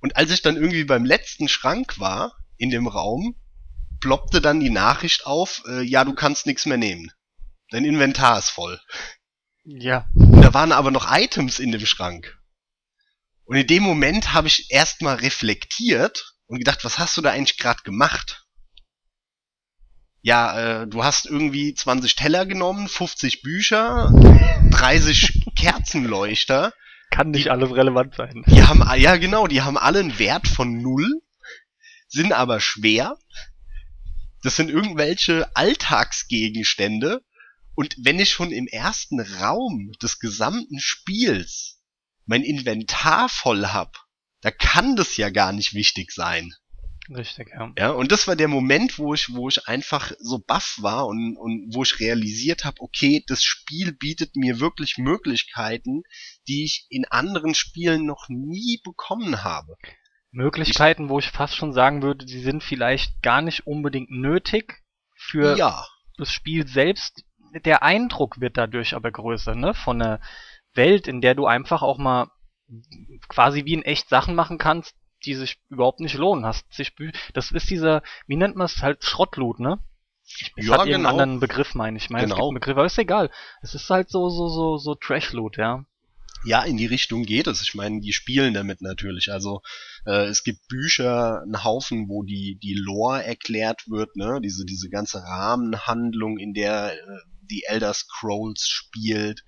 [0.00, 3.34] Und als ich dann irgendwie beim letzten Schrank war in dem Raum,
[4.00, 7.12] ploppte dann die Nachricht auf, äh, ja, du kannst nichts mehr nehmen.
[7.70, 8.80] Dein Inventar ist voll.
[9.64, 10.08] Ja.
[10.14, 12.38] Und da waren aber noch Items in dem Schrank.
[13.44, 17.58] Und in dem Moment habe ich erstmal reflektiert und gedacht, was hast du da eigentlich
[17.58, 18.46] gerade gemacht?
[20.22, 24.12] Ja, äh, du hast irgendwie 20 Teller genommen, 50 Bücher,
[24.70, 26.72] 30 Kerzenleuchter.
[27.10, 28.44] Kann nicht alles relevant sein.
[28.46, 31.22] Die haben, ja genau, die haben alle einen Wert von null,
[32.08, 33.16] sind aber schwer.
[34.42, 37.22] Das sind irgendwelche Alltagsgegenstände.
[37.74, 41.80] Und wenn ich schon im ersten Raum des gesamten Spiels
[42.26, 44.06] mein Inventar voll hab,
[44.40, 46.54] da kann das ja gar nicht wichtig sein.
[47.14, 47.72] Richtig, ja.
[47.76, 51.36] Ja, und das war der Moment, wo ich, wo ich einfach so baff war und,
[51.36, 56.02] und wo ich realisiert habe, okay, das Spiel bietet mir wirklich Möglichkeiten,
[56.46, 59.76] die ich in anderen Spielen noch nie bekommen habe.
[60.32, 64.82] Möglichkeiten, wo ich fast schon sagen würde, die sind vielleicht gar nicht unbedingt nötig
[65.16, 65.84] für Ja,
[66.16, 67.24] das Spiel selbst.
[67.64, 69.74] Der Eindruck wird dadurch aber größer, ne?
[69.74, 70.20] Von einer
[70.74, 72.30] Welt, in der du einfach auch mal
[73.28, 76.46] quasi wie in echt Sachen machen kannst, die sich überhaupt nicht lohnen.
[76.46, 76.66] Hast
[77.34, 79.78] das ist dieser, wie nennt man es halt Schrottloot, ne?
[80.56, 81.08] Es Ja, hat genau.
[81.10, 82.04] anderen Begriff, meine ich.
[82.04, 82.48] Ich meine, es gibt Genau.
[82.48, 83.30] einen Begriff, aber ist egal.
[83.62, 85.84] Es ist halt so, so, so, so Trash-Loot, ja.
[86.44, 87.62] Ja, in die Richtung geht es.
[87.62, 89.30] Ich meine, die spielen damit natürlich.
[89.30, 89.60] Also
[90.06, 94.88] äh, es gibt Bücher, einen Haufen, wo die die Lore erklärt wird, ne, diese diese
[94.88, 96.96] ganze Rahmenhandlung, in der äh,
[97.50, 99.44] die Elder Scrolls spielt.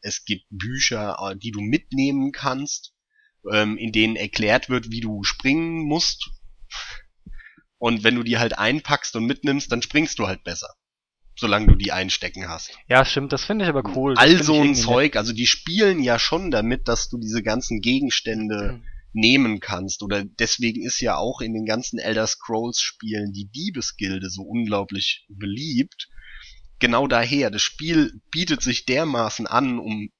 [0.00, 2.94] Es gibt Bücher, äh, die du mitnehmen kannst,
[3.52, 6.30] ähm, in denen erklärt wird, wie du springen musst.
[7.78, 10.74] Und wenn du die halt einpackst und mitnimmst, dann springst du halt besser.
[11.36, 12.70] Solange du die einstecken hast.
[12.88, 14.14] Ja, stimmt, das finde ich aber cool.
[14.16, 18.74] All so ein Zeug, also die spielen ja schon damit, dass du diese ganzen Gegenstände
[18.74, 18.84] Mhm.
[19.12, 20.02] nehmen kannst.
[20.02, 25.26] Oder deswegen ist ja auch in den ganzen Elder Scrolls Spielen die Diebesgilde so unglaublich
[25.28, 26.08] beliebt.
[26.78, 30.10] Genau daher, das Spiel bietet sich dermaßen an, um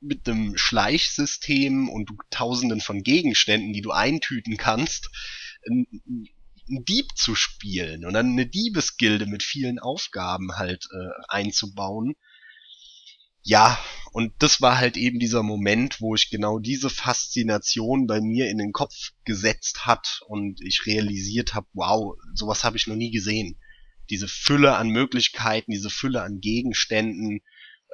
[0.00, 5.10] mit einem Schleichsystem und tausenden von Gegenständen, die du eintüten kannst,
[6.70, 12.14] einen Dieb zu spielen und dann eine Diebesgilde mit vielen Aufgaben halt äh, einzubauen.
[13.42, 13.78] Ja,
[14.12, 18.58] und das war halt eben dieser Moment, wo ich genau diese Faszination bei mir in
[18.58, 23.58] den Kopf gesetzt hat und ich realisiert habe, wow, sowas habe ich noch nie gesehen.
[24.10, 27.40] Diese Fülle an Möglichkeiten, diese Fülle an Gegenständen.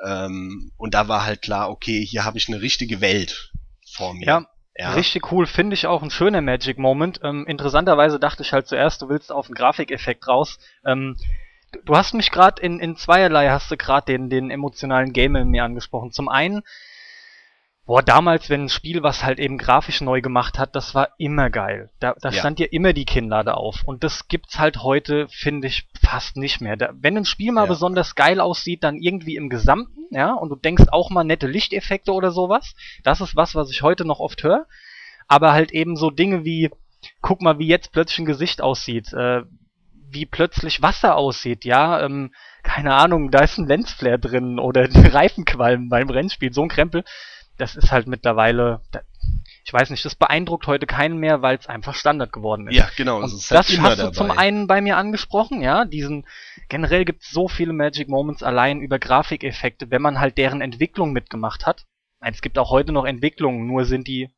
[0.05, 3.53] Ähm, und da war halt klar, okay, hier habe ich eine richtige Welt
[3.93, 4.27] vor mir.
[4.27, 4.93] Ja, ja.
[4.93, 7.21] Richtig cool, finde ich auch ein schöner Magic Moment.
[7.23, 10.59] Ähm, interessanterweise dachte ich halt zuerst, du willst auf einen Grafikeffekt raus.
[10.85, 11.17] Ähm,
[11.85, 15.49] du- hast mich gerade in, in zweierlei, hast du gerade den, den emotionalen Game in
[15.49, 16.13] mir angesprochen.
[16.13, 16.63] Zum einen,
[17.87, 21.51] boah, damals, wenn ein Spiel was halt eben grafisch neu gemacht hat, das war immer
[21.51, 21.91] geil.
[22.01, 22.41] Da, da Ja.
[22.41, 23.83] stand ja immer die Kinnlade auf.
[23.87, 26.77] Und das gibt's halt heute, finde ich, fast nicht mehr.
[26.77, 27.67] Da, wenn ein Spiel mal Ja.
[27.69, 32.13] besonders geil aussieht, dann irgendwie im Gesamten, ja, und du denkst auch mal nette Lichteffekte
[32.13, 32.75] oder sowas.
[33.05, 34.67] Das ist was, was ich heute noch oft höre.
[35.29, 36.71] Aber halt eben so Dinge wie,
[37.21, 39.43] guck mal, wie jetzt plötzlich ein Gesicht aussieht, äh,
[40.09, 44.99] wie plötzlich Wasser aussieht, ja, ähm, keine Ahnung, da ist ein Lensflare drin oder die
[45.07, 47.05] Reifenqualm beim Rennspiel, so ein Krempel.
[47.59, 48.81] Das ist halt mittlerweile,
[49.65, 52.77] ich weiß nicht, das beeindruckt heute keinen mehr, weil es einfach Standard geworden ist.
[52.77, 53.19] Ja, genau.
[53.19, 54.15] Und ist das halt hast du dabei.
[54.15, 56.27] zum einen bei mir angesprochen, ja, diesen,
[56.69, 61.13] generell gibt es so viele Magic Moments allein über Grafikeffekte, wenn man halt deren Entwicklung
[61.13, 61.87] mitgemacht hat.
[62.21, 64.31] Nein, Es gibt auch heute noch Entwicklungen, nur sind die,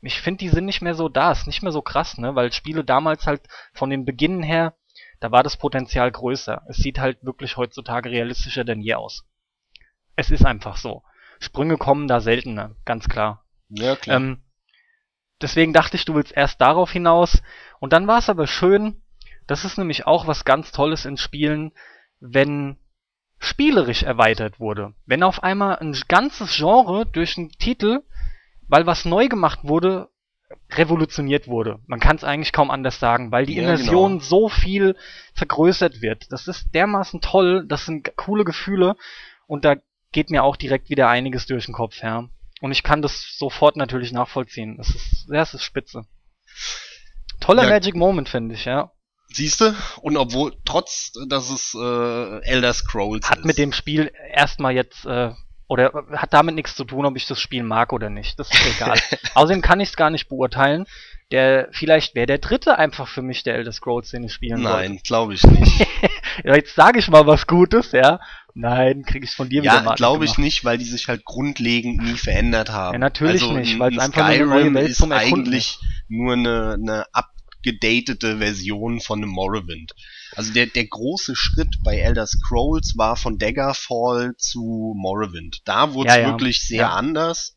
[0.00, 2.52] ich finde, die sind nicht mehr so da, ist nicht mehr so krass, ne, weil
[2.52, 4.74] Spiele damals halt von den Beginnen her,
[5.20, 6.62] da war das Potenzial größer.
[6.68, 9.24] Es sieht halt wirklich heutzutage realistischer denn je aus.
[10.16, 11.04] Es ist einfach so.
[11.42, 13.44] Sprünge kommen da seltener, ganz klar.
[13.68, 14.16] Ja, klar.
[14.16, 14.42] Ähm,
[15.40, 17.42] deswegen dachte ich, du willst erst darauf hinaus.
[17.80, 19.02] Und dann war es aber schön,
[19.46, 21.72] das ist nämlich auch was ganz Tolles in Spielen,
[22.20, 22.76] wenn
[23.38, 24.94] spielerisch erweitert wurde.
[25.04, 28.02] Wenn auf einmal ein ganzes Genre durch einen Titel,
[28.68, 30.08] weil was neu gemacht wurde,
[30.70, 31.80] revolutioniert wurde.
[31.86, 34.22] Man kann es eigentlich kaum anders sagen, weil die Ja, Immersion genau.
[34.22, 34.96] so viel
[35.34, 36.30] vergrößert wird.
[36.30, 38.96] Das ist dermaßen toll, das sind coole Gefühle
[39.46, 39.76] und da
[40.12, 42.28] geht mir auch direkt wieder einiges durch den Kopf her.
[42.60, 44.78] Und ich kann das sofort natürlich nachvollziehen.
[44.78, 46.04] Es ist, ja, es ist spitze.
[47.40, 47.70] Toller Ja.
[47.70, 48.92] Magic Moment, finde ich, ja.
[49.28, 49.74] Siehste?
[50.00, 53.44] Und obwohl, trotz, dass es äh, Elder Scrolls Hat ist.
[53.46, 55.32] mit dem Spiel erstmal jetzt, äh,
[55.68, 58.38] oder hat damit nichts zu tun, ob ich das Spiel mag oder nicht.
[58.38, 58.98] Das ist egal.
[59.34, 60.84] Außerdem kann ich es gar nicht beurteilen.
[61.30, 65.00] Der, vielleicht wäre der dritte einfach für mich der Elder Scrolls, den ich spielen Nein,
[65.02, 65.86] glaube ich nicht.
[66.44, 68.18] Ja, jetzt sage ich mal was Gutes, ja.
[68.54, 70.44] Nein, kriege ich von dir wieder ja, glaube ich gemacht.
[70.44, 72.94] nicht, weil die sich halt grundlegend nie verändert haben.
[72.94, 75.12] Ja, natürlich also nicht, weil es ein einfach nur eine neue Skyrim Welt ist zum
[75.12, 75.78] Erkunden eigentlich
[76.08, 79.92] nur eine, eine abgedatete Version von einem Morrowind.
[80.36, 85.60] Also der, der große Schritt bei Elder Scrolls war von Daggerfall zu Morrowind.
[85.64, 86.28] Da wurde es Ja, ja.
[86.28, 86.90] wirklich sehr Ja.
[86.90, 87.56] anders.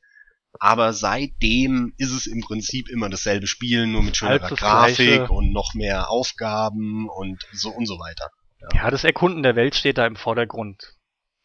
[0.58, 5.74] Aber seitdem ist es im Prinzip immer dasselbe Spiel, nur mit schönerer Grafik und noch
[5.74, 8.30] mehr Aufgaben und so und so weiter.
[8.74, 10.96] Ja, das Erkunden der Welt steht da im Vordergrund.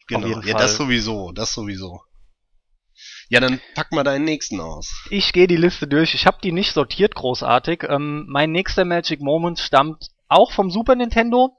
[0.07, 0.53] Genau, ja, Fall.
[0.53, 2.01] das sowieso, das sowieso.
[3.29, 5.05] Ja, dann pack mal deinen nächsten aus.
[5.09, 6.13] Ich gehe die Liste durch.
[6.13, 7.83] Ich habe die nicht sortiert großartig.
[7.87, 11.57] Ähm, mein nächster Magic Moment stammt auch vom Super Nintendo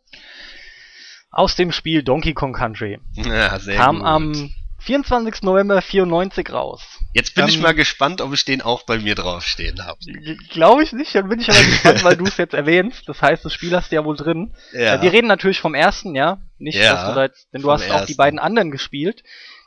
[1.31, 3.01] aus dem Spiel Donkey Kong Country.
[3.17, 4.07] Ja, sehr Kam gut.
[4.07, 5.43] am 24.
[5.43, 6.83] November 94 raus.
[7.15, 9.99] Jetzt bin ich ähm, mal gespannt, ob ich den auch bei mir draufstehen habe.
[10.51, 13.09] Glaube ich nicht, dann bin ich aber gespannt, weil du es jetzt erwähnst.
[13.09, 14.55] Das heißt, das Spiel hast du ja wohl drin.
[14.73, 14.95] Ja.
[14.97, 16.41] Äh, Wir reden natürlich vom ersten, ja.
[16.59, 18.17] Nicht, Ja, dass du da jetzt, denn du hast auch die ersten.
[18.17, 19.23] beiden anderen gespielt.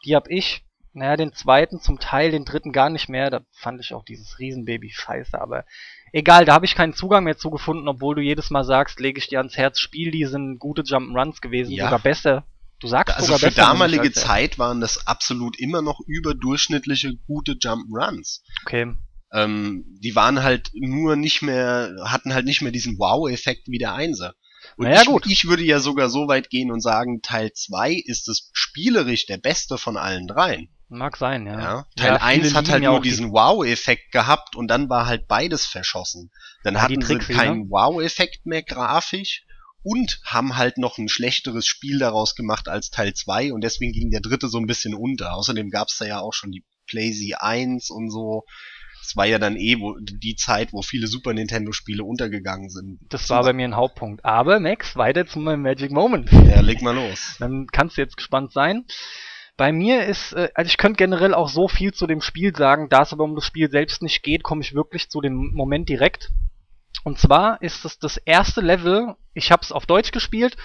[0.06, 0.64] Die hab ich,
[0.94, 3.30] naja, den zweiten zum Teil, den dritten gar nicht mehr.
[3.30, 5.66] Da fand ich auch dieses Riesenbaby scheiße, aber
[6.14, 9.20] egal, da habe ich keinen Zugang mehr zu gefunden, obwohl du jedes Mal sagst, lege
[9.20, 11.86] ich dir ans Herz, Spiel, die sind gute Jump'n'Runs gewesen, Ja.
[11.86, 12.44] sogar besser.
[12.80, 14.12] Du sagst Also für damalige.
[14.12, 18.42] Zeit waren das absolut immer noch überdurchschnittliche gute Jump'n'Runs.
[18.66, 18.94] Okay.
[19.34, 23.94] Ähm, die waren halt nur nicht mehr, hatten halt nicht mehr diesen Wow-Effekt wie der
[23.94, 24.34] Einser.
[24.78, 25.26] Und Naja, ich, gut.
[25.28, 29.38] ich würde ja sogar so weit gehen und sagen, Teil 2 ist es spielerisch der
[29.38, 30.70] beste von allen dreien.
[30.88, 31.60] Mag sein, ja.
[31.60, 31.86] Ja.
[31.96, 35.08] Teil Ja, 1 viele hat halt nur auch die- diesen Wow-Effekt gehabt und dann war
[35.08, 36.32] halt beides verschossen.
[36.64, 39.44] Dann Ja, hatten sie keinen Wow-Effekt mehr grafisch
[39.86, 44.10] und haben halt noch ein schlechteres Spiel daraus gemacht als Teil 2 und deswegen ging
[44.10, 45.36] der dritte so ein bisschen unter.
[45.36, 48.46] Außerdem gab's da ja auch schon die PlayZ 1 und so.
[49.04, 53.00] Es war ja dann eh wo, die Zeit, wo viele Super Nintendo-Spiele untergegangen sind.
[53.10, 54.26] Das war bei mir ein Hauptpunkt.
[54.26, 56.32] Aber Max, weiter zu meinem Magic Moment.
[56.32, 57.36] Ja, leg mal los.
[57.38, 58.86] Dann kannst du jetzt gespannt sein.
[59.56, 62.90] Bei mir ist, äh, also ich könnte generell auch so viel zu dem Spiel sagen,
[62.90, 65.88] da es aber um das Spiel selbst nicht geht, komme ich wirklich zu dem Moment
[65.90, 66.32] direkt.
[67.06, 70.58] Und zwar ist es das erste Level, ich habe es auf Deutsch gespielt,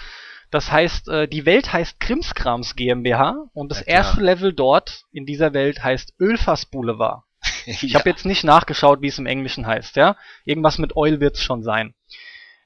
[0.49, 5.27] das heißt, äh, die Welt heißt Krimskrams GmbH und das Ja, erste Level dort in
[5.27, 7.23] dieser Welt heißt Ölfass Boulevard.
[7.67, 7.99] Ich ja.
[7.99, 10.17] habe jetzt nicht nachgeschaut, wie es im Englischen heißt, ja.
[10.43, 11.93] Irgendwas mit Oil wird's schon sein.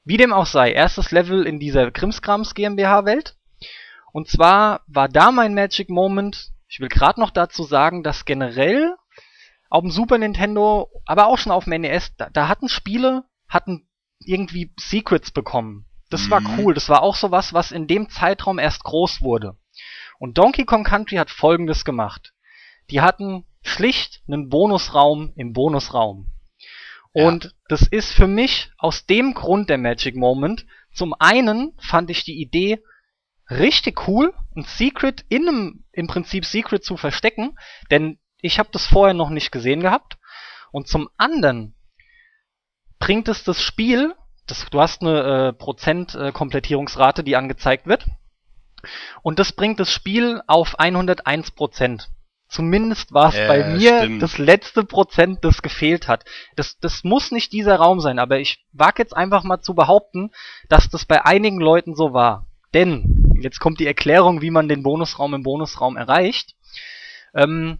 [0.06, 3.36] Wie dem auch sei, erstes Level in dieser Krimskrams GmbH-Welt.
[4.14, 6.52] Und zwar war da mein Magic Moment.
[6.70, 8.96] Ich will gerade noch dazu sagen, dass generell
[9.70, 13.88] auf dem Super Nintendo, aber auch schon auf dem NES, da, da hatten Spiele, hatten
[14.20, 15.86] irgendwie Secrets bekommen.
[16.10, 16.60] Das war Mhm.
[16.60, 16.74] cool.
[16.74, 19.58] Das war auch sowas, was in dem Zeitraum erst groß wurde.
[20.20, 22.34] Und Donkey Kong Country hat folgendes gemacht.
[22.90, 26.32] Die hatten schlicht einen Bonusraum im Bonusraum.
[27.14, 27.28] Ja.
[27.28, 30.66] Und das ist für mich aus dem Grund der Magic Moment.
[30.94, 32.82] Zum einen fand ich die Idee
[33.50, 37.58] richtig cool, ein Secret in einem im Prinzip Secret zu verstecken,
[37.92, 40.18] denn ich habe das vorher noch nicht gesehen gehabt.
[40.72, 41.76] Und zum anderen
[43.00, 44.14] bringt es das Spiel,
[44.48, 46.32] das, du hast eine äh, Prozent äh,
[47.24, 48.06] die angezeigt wird,
[49.22, 52.10] und das bringt das Spiel auf 101 Prozent.
[52.48, 54.22] Zumindest war es Ja, bei mir stimmt.
[54.22, 56.26] das letzte Prozent, das gefehlt hat.
[56.56, 60.32] Das, das muss nicht dieser Raum sein, aber ich wage jetzt einfach mal zu behaupten,
[60.70, 62.46] dass das bei einigen Leuten so war.
[62.74, 66.56] Denn, jetzt kommt die Erklärung, wie man den Bonusraum im Bonusraum erreicht.
[67.34, 67.80] Ähm,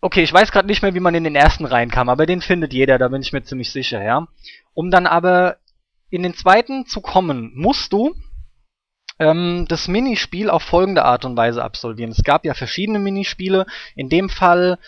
[0.00, 2.72] okay, ich weiß gerade nicht mehr, wie man in den ersten reinkam, aber den findet
[2.72, 4.26] jeder, da bin ich mir ziemlich sicher, ja.
[4.74, 5.56] Um dann aber
[6.10, 8.14] in den zweiten zu kommen, musst du
[9.18, 12.10] ähm, das Minispiel auf folgende Art und Weise absolvieren.
[12.10, 13.66] Es gab ja verschiedene Minispiele.
[13.94, 14.78] In dem Fall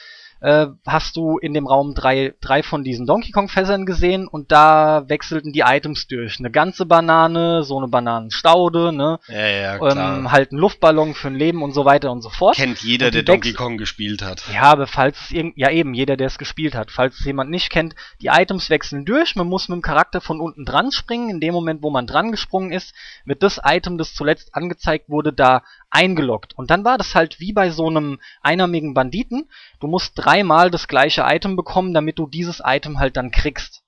[0.41, 4.53] äh, hast du in dem Raum drei, drei von diesen Donkey Kong Fässern gesehen und
[4.53, 6.39] da wechselten die Items durch.
[6.39, 9.19] Eine ganze Banane, so eine Bananenstaude, ne?
[9.29, 10.19] Ja, ja, klar.
[10.19, 12.57] Ähm, halt ein Luftballon für ein Leben und so weiter und so fort.
[12.57, 14.43] Kennt jeder, der Donkey Kong gespielt hat.
[14.53, 17.51] Ja, aber falls es irgend, ja eben, jeder, der es gespielt hat, falls es jemand
[17.51, 21.31] nicht kennt, die Items wechseln durch, man muss mit dem Charakter von unten dran springen,
[21.31, 25.33] in dem Moment, wo man dran gesprungen ist, wird das Item, das zuletzt angezeigt wurde,
[25.33, 26.57] da eingeloggt.
[26.57, 29.49] Und dann war das halt wie bei so einem einarmigen Banditen,
[29.81, 33.83] du musst dreimal das gleiche Item bekommen, damit du dieses Item halt dann kriegst.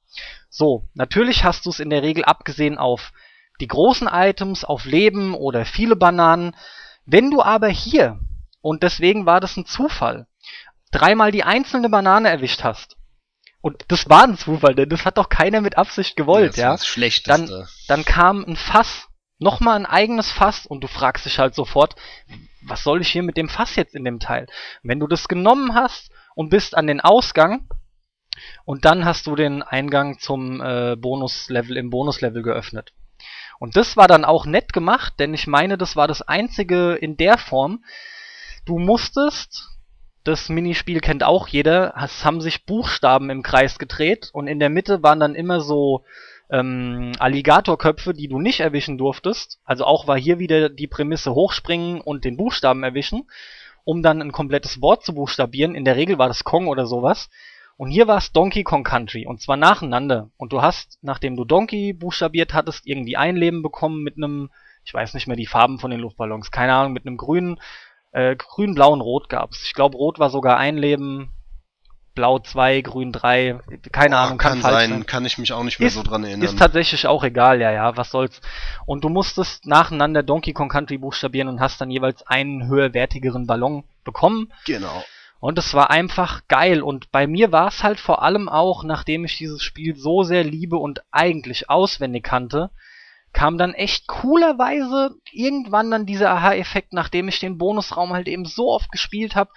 [0.48, 3.12] So, natürlich hast du es in der Regel abgesehen auf
[3.60, 6.56] die großen Items, auf Leben oder viele Bananen.
[7.04, 8.18] Wenn du aber hier,
[8.62, 10.26] und deswegen war das ein Zufall,
[10.92, 12.96] dreimal die einzelne Banane erwischt hast,
[13.60, 16.72] und das war ein Zufall, denn das hat doch keiner mit Absicht gewollt, das ja,
[16.72, 17.68] das Schlechteste.
[17.88, 21.96] dann kam ein Fass, nochmal ein eigenes Fass, und du fragst dich halt sofort,
[22.62, 24.46] was soll ich hier mit dem Fass jetzt in dem Teil?
[24.82, 27.68] Wenn du das genommen hast und bist an den Ausgang,
[28.64, 32.92] und dann hast du den Eingang zum äh, Bonuslevel im Bonuslevel geöffnet.
[33.58, 37.16] Und das war dann auch nett gemacht, denn ich meine, das war das einzige in
[37.16, 37.84] der Form.
[38.64, 39.68] Du musstest,
[40.24, 44.70] das Minispiel kennt auch jeder, es haben sich Buchstaben im Kreis gedreht und in der
[44.70, 46.04] Mitte waren dann immer so
[46.50, 49.60] ähm, Alligatorköpfe, die du nicht erwischen durftest.
[49.64, 53.28] Also auch war hier wieder die Prämisse hochspringen und den Buchstaben erwischen,
[53.90, 55.74] um dann ein komplettes Wort zu buchstabieren.
[55.74, 57.28] In der Regel war das Kong oder sowas.
[57.76, 60.30] Und hier war es Donkey Kong Country und zwar nacheinander.
[60.36, 64.50] Und du hast, nachdem du Donkey buchstabiert hattest, irgendwie ein Leben bekommen mit einem,
[64.84, 67.58] ich weiß nicht mehr die Farben von den Luftballons, keine Ahnung, mit einem grünen,
[68.12, 69.62] Äh, grün, blau und rot gab's.
[69.64, 71.30] Ich glaube, rot war sogar ein Leben,
[72.14, 73.58] blau zwei, grün drei.
[73.92, 75.06] Keine Boah, Ahnung, kann, kann sein, sein.
[75.06, 76.42] kann ich mich auch nicht mehr Ist- so dran erinnern.
[76.42, 78.40] Ist tatsächlich auch egal, ja, ja, was soll's.
[78.86, 83.84] Und du musstest nacheinander Donkey Kong Country buchstabieren und hast dann jeweils einen höherwertigeren Ballon
[84.04, 84.52] bekommen.
[84.66, 85.04] genau.
[85.42, 86.82] Und es war einfach geil.
[86.82, 90.44] Und bei mir war es halt vor allem auch, nachdem ich dieses Spiel so sehr
[90.44, 92.68] liebe und eigentlich auswendig kannte,
[93.32, 98.68] kam dann echt coolerweise irgendwann dann dieser Aha-Effekt, nachdem ich den Bonusraum halt eben so
[98.70, 99.50] oft gespielt habe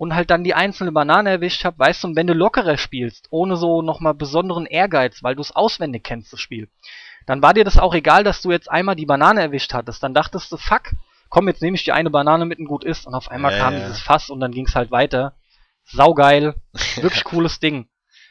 [0.00, 3.26] und halt dann die einzelne Banane erwischt habe, weißt du, und wenn du lockerer spielst,
[3.28, 6.70] ohne so nochmal besonderen Ehrgeiz, weil du es auswendig kennst, das Spiel,
[7.26, 10.02] dann war dir das auch egal, dass du jetzt einmal die Banane erwischt hattest.
[10.02, 10.94] Dann dachtest du, fuck,
[11.28, 13.06] komm, jetzt nehme ich die eine Banane mit und gut ist.
[13.06, 13.80] Und auf einmal Ja, kam ja.
[13.80, 15.34] dieses Fass und dann ging's halt weiter.
[15.84, 16.54] Saugeil,
[16.96, 17.86] wirklich cooles Ding.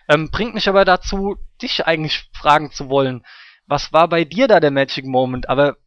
[0.08, 3.24] Ähm, bringt mich aber dazu, dich eigentlich fragen zu wollen,
[3.68, 5.48] was war bei dir da der Magic Moment?
[5.48, 5.78] Aber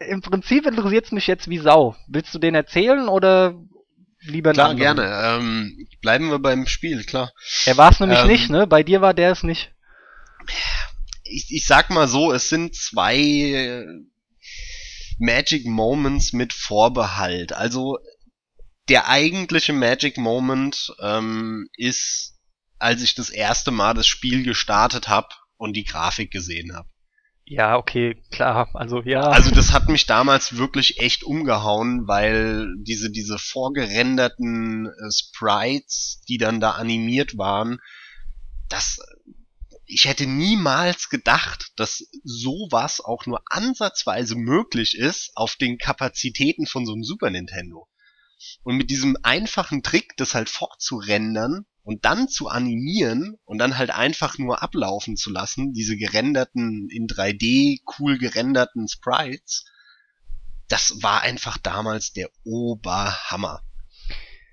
[0.00, 1.94] im Prinzip interessiert's mich jetzt wie Sau.
[2.08, 3.54] Willst du den erzählen oder
[4.20, 4.96] lieber Klar, anderen?
[4.96, 5.38] gerne.
[5.38, 7.32] Ähm, bleiben wir beim Spiel, klar.
[7.64, 8.66] Er war es nämlich Ähm, nicht, ne?
[8.66, 9.72] Bei dir war der es nicht.
[11.24, 13.86] Ich, ich sag mal so, es sind zwei äh,
[15.18, 17.52] Magic Moments mit Vorbehalt.
[17.52, 17.98] Also
[18.88, 22.38] der eigentliche Magic Moment ähm, ist,
[22.78, 26.88] als ich das erste Mal das Spiel gestartet habe und die Grafik gesehen habe.
[27.50, 28.68] Ja, okay, klar.
[28.74, 29.22] Also ja.
[29.22, 36.36] Also das hat mich damals wirklich echt umgehauen, weil diese diese vorgerenderten äh, Sprites, die
[36.36, 37.78] dann da animiert waren,
[38.68, 38.98] das
[39.86, 46.84] ich hätte niemals gedacht, dass sowas auch nur ansatzweise möglich ist auf den Kapazitäten von
[46.84, 47.88] so einem Super Nintendo.
[48.62, 53.90] Und mit diesem einfachen Trick, das halt fortzurendern und dann zu animieren und dann halt
[53.90, 59.64] einfach nur ablaufen zu lassen, diese gerenderten, in 3D cool gerenderten Sprites,
[60.68, 63.62] das war einfach damals der Oberhammer.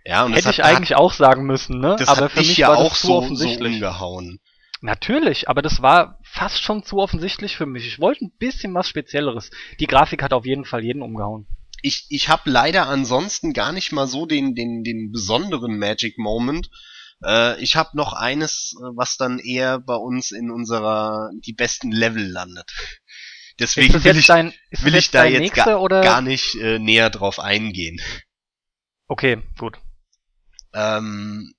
[0.05, 1.97] Ja, und Hätte das ich hat, eigentlich auch sagen müssen, ne?
[1.99, 3.73] das aber hat für mich ja war auch so offensichtlich.
[3.73, 4.39] umgehauen.
[4.79, 7.85] Natürlich, aber das war fast schon zu offensichtlich für mich.
[7.85, 9.51] Ich wollte ein bisschen was Spezielleres.
[9.81, 11.47] Die Grafik hat auf jeden Fall jeden umgehauen.
[11.81, 16.69] ich, ich habe leider ansonsten gar nicht mal so den, den, den besonderen Magic Moment.
[17.23, 21.91] Äh, ich habe noch eines, äh, was dann eher bei uns in unserer die besten
[21.91, 22.71] Level landet.
[23.59, 26.01] Deswegen will ich, dein, will ich da jetzt nächster gar, oder?
[26.01, 28.01] gar nicht äh, näher drauf eingehen.
[29.07, 29.79] Okay, gut.
[30.73, 31.53] Ähm,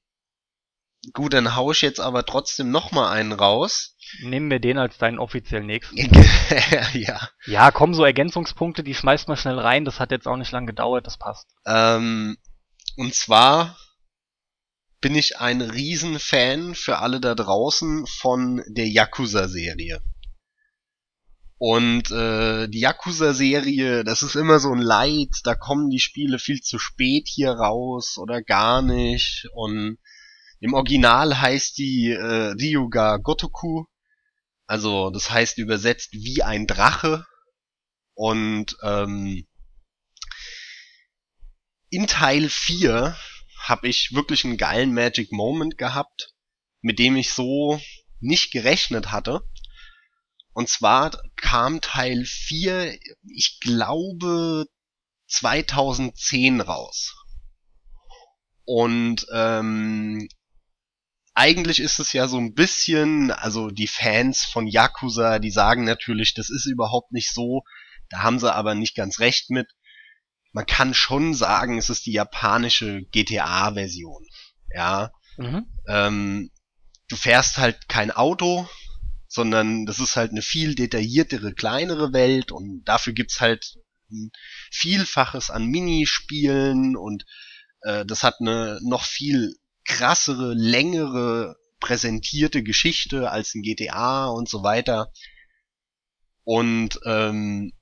[1.15, 3.97] gut, dann hau ich jetzt aber trotzdem noch mal einen raus.
[4.21, 5.97] Nehmen wir den als deinen offiziellen nächsten.
[6.93, 7.29] ja.
[7.47, 9.87] Ja, komm, so Ergänzungspunkte, die schmeißt mal schnell rein.
[9.87, 11.49] Das hat jetzt auch nicht lang gedauert, das passt.
[11.65, 12.37] Ähm,
[12.97, 13.77] und zwar
[15.07, 20.03] bin ich ein Riesenfan für alle da draußen von der Yakuza-Serie.
[21.59, 26.61] Und äh, die Yakuza-Serie, das ist immer so ein Leid, da kommen die Spiele viel
[26.61, 29.47] zu spät hier raus oder gar nicht.
[29.53, 29.99] Und
[30.59, 33.85] im Original heißt die äh, Ryuga Gotoku.
[34.67, 37.25] Also das heißt übersetzt wie ein Drache.
[38.15, 39.47] Und ähm,
[41.91, 43.17] in Teil 4
[43.69, 46.35] habe ich wirklich einen geilen Magic Moment gehabt,
[46.83, 47.81] mit dem ich so
[48.21, 49.43] nicht gerechnet hatte.
[50.53, 52.97] Und zwar kam Teil 4,
[53.29, 54.67] ich glaube,
[55.29, 57.15] 2010 raus.
[58.65, 60.29] Und ähm,
[61.35, 66.35] eigentlich ist es ja so ein bisschen, also die Fans von Yakuza, die sagen natürlich,
[66.35, 67.63] das ist überhaupt nicht so.
[68.09, 69.67] Da haben sie aber nicht ganz recht mit
[70.57, 74.27] man kann schon sagen, es ist die japanische GTA-Version.
[74.75, 75.67] Ja, Mhm.
[75.87, 76.51] ähm,
[77.09, 78.67] du fährst halt kein Auto,
[79.29, 83.75] sondern das ist halt eine viel detailliertere, kleinere Welt und dafür gibt's halt
[84.11, 84.31] ein
[84.73, 87.27] Vielfaches an Minispielen und
[87.83, 94.63] äh, das hat eine noch viel krassere, längere präsentierte Geschichte als ein GTA und so
[94.63, 95.13] weiter.
[96.45, 97.73] Und ähm,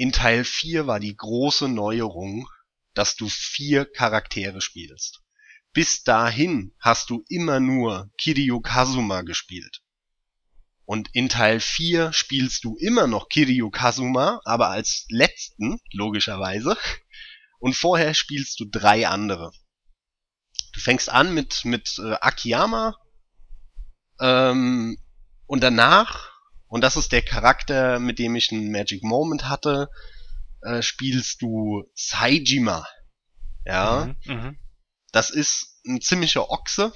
[0.00, 2.48] in Teil 4 war die große Neuerung,
[2.94, 5.20] dass du vier Charaktere spielst.
[5.74, 9.82] Bis dahin hast du immer nur Kiryu Kazuma gespielt.
[10.86, 16.78] Und in Teil 4 spielst du immer noch Kiryu Kazuma, aber als letzten, logischerweise.
[17.58, 19.52] Und vorher spielst du drei andere.
[20.72, 22.96] Du fängst an mit, mit äh, Akiyama,
[24.18, 24.96] ähm,
[25.44, 26.39] und danach,
[26.70, 29.88] und das ist der Charakter, mit dem ich einen Magic Moment hatte,
[30.62, 32.86] äh, spielst du Saijima.
[33.66, 34.34] Ja, Mhm.
[34.34, 34.58] Mhm.
[35.12, 36.92] das ist ein ziemlicher Ochse,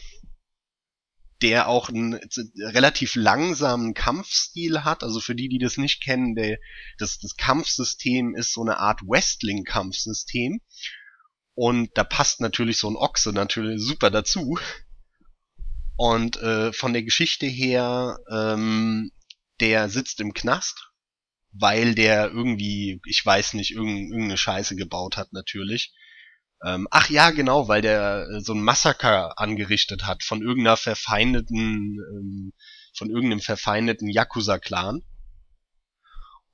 [1.43, 2.15] der auch einen
[2.57, 5.03] relativ langsamen Kampfstil hat.
[5.03, 6.59] Also für die, die das nicht kennen, der,
[6.99, 10.61] das, das Kampfsystem ist so eine Art Wrestling-Kampfsystem.
[11.55, 14.59] Und da passt natürlich so ein Ochse natürlich super dazu.
[15.97, 19.11] Und äh, von der Geschichte her, ähm,
[19.61, 20.91] der sitzt im Knast,
[21.53, 25.95] weil der irgendwie, ich weiß nicht, irgendeine Scheiße gebaut hat natürlich.
[26.65, 31.99] Ähm, ach ja, genau, weil der äh, so ein Massaker angerichtet hat von irgendeiner verfeindeten,
[32.11, 32.53] ähm,
[32.97, 35.03] von irgendeinem verfeindeten Yakuza-Clan.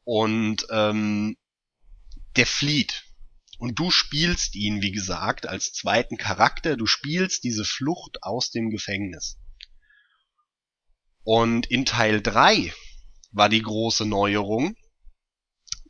[0.05, 1.37] Und ähm,
[2.37, 3.05] der flieht.
[3.59, 6.77] Und du spielst ihn, wie gesagt, als zweiten Charakter.
[6.77, 9.39] Du spielst diese Flucht aus dem Gefängnis.
[11.23, 12.73] Und in Teil 3
[13.33, 14.75] war die große Neuerung,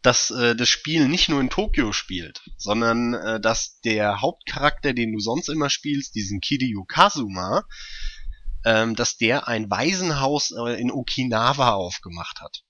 [0.02, 5.12] dass äh, das Spiel nicht nur in Tokio spielt, sondern äh, dass der Hauptcharakter, den
[5.12, 7.64] du sonst immer spielst, diesen Kiryu Kazuma,
[8.64, 12.62] ähm, dass der ein Waisenhaus äh, in Okinawa aufgemacht hat.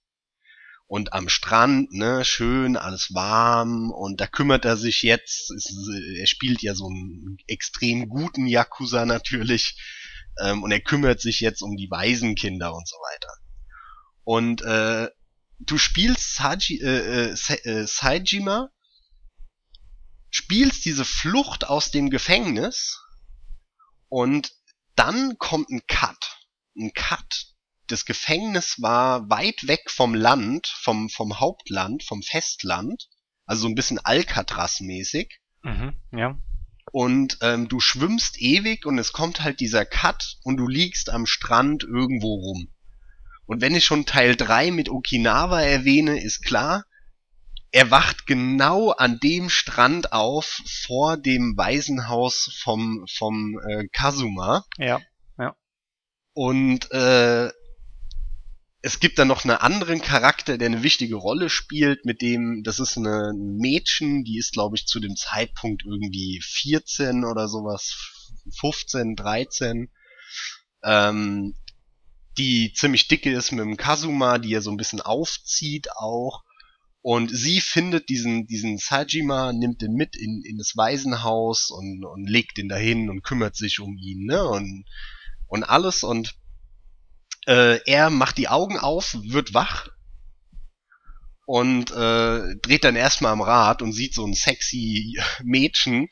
[0.87, 5.73] Und am Strand, ne, schön, alles warm, und da kümmert er sich jetzt, ist,
[6.19, 9.77] er spielt ja so einen extrem guten Yakuza natürlich,
[10.43, 13.29] ähm, und er kümmert sich jetzt um die Waisenkinder und so weiter.
[14.25, 15.09] Und äh,
[15.59, 18.71] du spielst Saji, äh, äh, äh, Saijima,
[20.31, 23.01] spielst diese Flucht aus dem Gefängnis
[24.09, 24.53] und
[24.97, 26.39] dann kommt ein Cut.
[26.77, 27.47] Ein Cut.
[27.87, 33.09] Das Gefängnis war weit weg vom Land, vom, vom Hauptland, vom Festland.
[33.47, 35.41] Also so ein bisschen Alcatraz-mäßig.
[35.63, 36.39] Mhm, ja.
[36.93, 41.27] Und ähm, du schwimmst ewig und es kommt halt dieser Cut und du liegst am
[41.27, 42.73] Strand irgendwo rum.
[43.51, 46.85] Und wenn ich schon Teil 3 mit Okinawa erwähne, ist klar,
[47.73, 54.65] er wacht genau an dem Strand auf vor dem Waisenhaus vom vom äh, Kazuma.
[54.79, 55.01] Ja,
[55.37, 55.57] ja.
[56.33, 57.51] Und äh,
[58.83, 62.79] es gibt dann noch einen anderen Charakter, der eine wichtige Rolle spielt, mit dem, das
[62.79, 67.97] ist eine ein Mädchen, die ist, glaube ich, zu dem Zeitpunkt irgendwie 14 oder sowas,
[68.61, 69.91] 15, 13.
[70.85, 71.57] Ähm,
[72.41, 76.43] die ziemlich dicke ist mit dem Kazuma, die er so ein bisschen aufzieht auch.
[77.03, 82.27] Und sie findet diesen, diesen Sajima, nimmt den mit in, in das Waisenhaus und, und
[82.27, 84.43] legt ihn dahin und kümmert sich um ihn, ne?
[84.47, 84.87] Und,
[85.49, 86.03] und alles.
[86.03, 86.35] Und
[87.47, 89.89] äh, er macht die Augen auf, wird wach
[91.45, 96.09] und äh, dreht dann erstmal am Rad und sieht so ein sexy Mädchen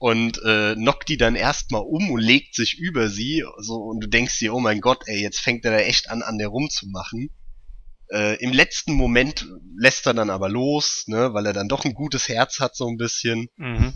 [0.00, 4.08] und äh, knockt die dann erstmal um und legt sich über sie so und du
[4.08, 7.28] denkst dir, oh mein Gott, ey, jetzt fängt er da echt an, an der rumzumachen.
[8.10, 9.46] Äh, Im letzten Moment
[9.76, 12.88] lässt er dann aber los, ne, weil er dann doch ein gutes Herz hat, so
[12.88, 13.48] ein bisschen.
[13.56, 13.92] Mhm.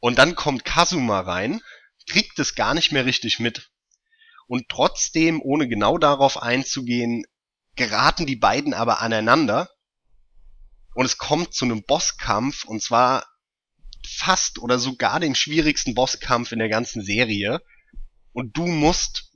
[0.00, 1.62] Und dann kommt Kazuma rein,
[2.06, 3.70] kriegt es gar nicht mehr richtig mit.
[4.48, 7.24] Und trotzdem, ohne genau darauf einzugehen,
[7.74, 9.70] geraten die beiden aber aneinander.
[10.94, 13.24] Und es kommt zu einem Bosskampf, und zwar
[14.06, 17.60] fast oder sogar den schwierigsten Bosskampf in der ganzen Serie.
[18.32, 19.30] Und du musst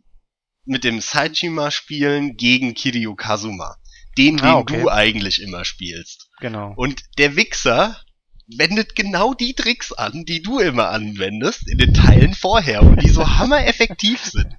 [0.64, 3.76] mit dem Saijima spielen gegen Kiryu Kazuma.
[4.18, 4.80] Den, Ah, den okay.
[4.82, 6.28] du eigentlich immer spielst.
[6.40, 6.72] Genau.
[6.76, 8.00] Und der Wichser
[8.48, 13.08] wendet genau die Tricks an, die du immer anwendest in den Teilen vorher und die
[13.08, 14.54] so hammereffektiv sind.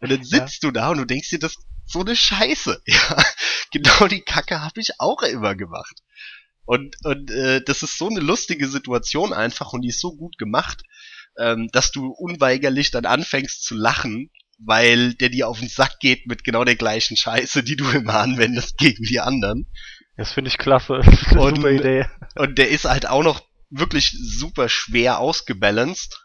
[0.00, 2.82] Und dann sitzt du da und du denkst dir, das ist so eine Scheiße.
[2.86, 3.22] Ja,
[3.72, 6.02] genau die Kacke habe ich auch immer gemacht.
[6.64, 10.38] Und, und äh, das ist so eine lustige Situation einfach und die ist so gut
[10.38, 10.82] gemacht,
[11.38, 16.26] ähm, dass du unweigerlich dann anfängst zu lachen, weil der dir auf den Sack geht
[16.26, 19.66] mit genau der gleichen Scheiße, die du immer anwendest gegen die anderen.
[20.16, 21.00] Das finde ich klasse.
[21.04, 22.06] Das ist eine Und- super Idee.
[22.36, 26.20] Und der ist halt auch noch wirklich super schwer ausgebalanced,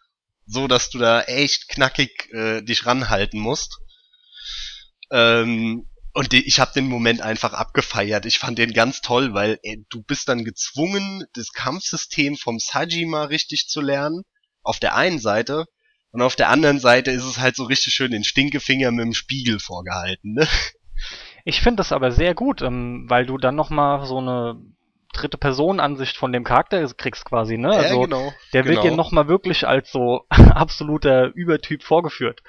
[0.45, 3.79] so dass du da echt knackig äh, dich ranhalten musst.
[5.11, 8.25] Ähm, und die, ich habe den Moment einfach abgefeiert.
[8.25, 13.25] Ich fand den ganz toll, weil äh, du bist dann gezwungen, das Kampfsystem vom Sajima
[13.25, 14.23] richtig zu lernen.
[14.63, 15.65] Auf der einen Seite.
[16.11, 19.13] Und auf der anderen Seite ist es halt so richtig schön den Stinkefinger mit dem
[19.13, 20.33] Spiegel vorgehalten.
[20.33, 20.47] Ne?
[21.43, 24.55] Ich finde das aber sehr gut, ähm, weil du dann nochmal so eine
[25.11, 27.71] dritte Person-Ansicht von dem Charakter kriegst quasi, ne?
[27.71, 28.33] Also genau.
[28.53, 28.89] der wird genau.
[28.89, 32.41] dir nochmal wirklich als so absoluter Übertyp vorgeführt.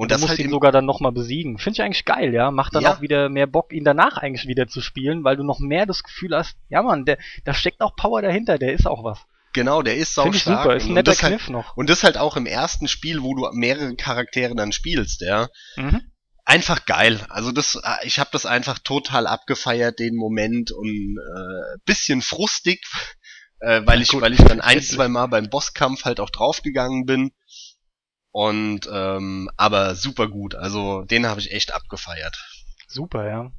[0.00, 1.58] Und du das musst halt ihn sogar dann nochmal besiegen.
[1.58, 2.50] Finde ich eigentlich geil, ja.
[2.50, 2.94] Macht dann Ja.
[2.94, 6.02] auch wieder mehr Bock, ihn danach eigentlich wieder zu spielen, weil du noch mehr das
[6.02, 9.18] Gefühl hast, ja man, der, da steckt auch Power dahinter, der ist auch was.
[9.52, 10.62] genau, der ist ich stark.
[10.62, 11.76] super, ist ein und netter das halt, Kniff noch.
[11.76, 15.48] Und das halt auch im ersten Spiel, wo du mehrere Charaktere dann spielst, ja.
[15.76, 16.00] Mhm.
[16.46, 17.20] Einfach geil.
[17.28, 20.88] Also das, äh, ich habe das einfach total abgefeiert, den Moment und
[21.18, 22.80] äh, bisschen frustig,
[23.60, 24.22] äh, weil Ja, ich, gut.
[24.22, 27.32] weil ich dann ein, zwei Mal beim Bosskampf halt auch draufgegangen bin.
[28.32, 30.54] Und ähm, aber super gut.
[30.54, 32.36] Also den habe ich echt abgefeiert.
[32.86, 33.52] Super, ja.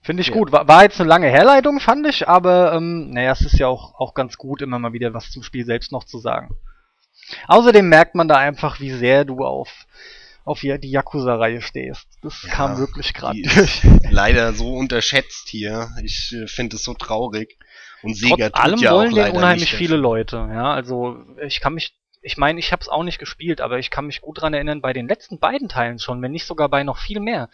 [0.00, 0.34] Finde ich Ja.
[0.34, 0.52] gut.
[0.52, 3.94] War, war jetzt eine lange Herleitung, fand ich, aber ähm, naja, es ist ja auch,
[3.98, 6.56] auch ganz gut, immer mal wieder was zum Spiel selbst noch zu sagen.
[7.48, 9.86] Außerdem merkt man da einfach, wie sehr du auf,
[10.44, 12.06] auf die Yakuza-Reihe stehst.
[12.22, 13.82] Das Ja, kam wirklich gerade durch.
[14.10, 15.90] Leider so unterschätzt hier.
[16.04, 17.58] Ich äh, finde es so traurig.
[18.02, 20.36] Und Sega Trotz allem ja wollen auch den unheimlich viele Leute.
[20.36, 23.90] Ja, also ich kann mich, ich meine, ich habe es auch nicht gespielt, aber ich
[23.90, 26.82] kann mich gut dran erinnern, bei den letzten beiden Teilen schon, wenn nicht sogar bei
[26.82, 27.48] noch viel mehr,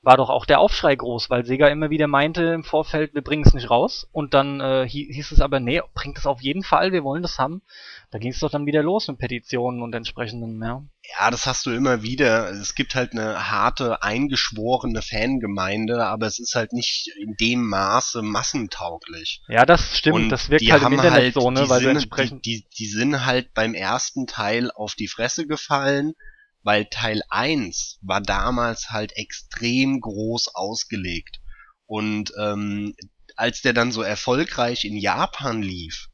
[0.00, 3.44] war doch auch der Aufschrei groß, weil Sega immer wieder meinte im Vorfeld, wir bringen
[3.46, 4.08] es nicht raus.
[4.12, 7.22] Und dann äh, hi- hieß es aber, nee, bringt es auf jeden Fall, wir wollen
[7.22, 7.62] das haben.
[8.10, 10.82] Da ging es doch dann wieder los mit Petitionen und entsprechenden, ja.
[11.18, 12.50] Ja, das hast du immer wieder.
[12.50, 18.22] Es gibt halt eine harte, eingeschworene Fangemeinde, aber es ist halt nicht in dem Maße
[18.22, 19.42] massentauglich.
[19.48, 21.80] Ja, das stimmt, Und das wirkt die halt im Internet halt, so, ne, die weil
[21.80, 22.46] sind, entsprechend.
[22.46, 26.12] Die, die, die sind halt beim ersten Teil auf die Fresse gefallen,
[26.62, 31.40] weil Teil 1 war damals halt extrem groß ausgelegt.
[31.86, 32.94] Und ähm,
[33.36, 36.08] als der dann so erfolgreich in Japan lief,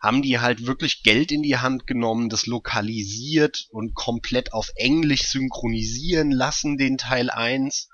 [0.00, 5.24] haben die halt wirklich Geld in die Hand genommen, das lokalisiert und komplett auf Englisch
[5.24, 7.88] synchronisieren lassen, den Teil 1,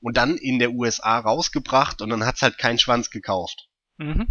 [0.00, 3.68] und dann in der USA rausgebracht und dann hat's halt keinen Schwanz gekauft.
[3.96, 4.26] Mhm.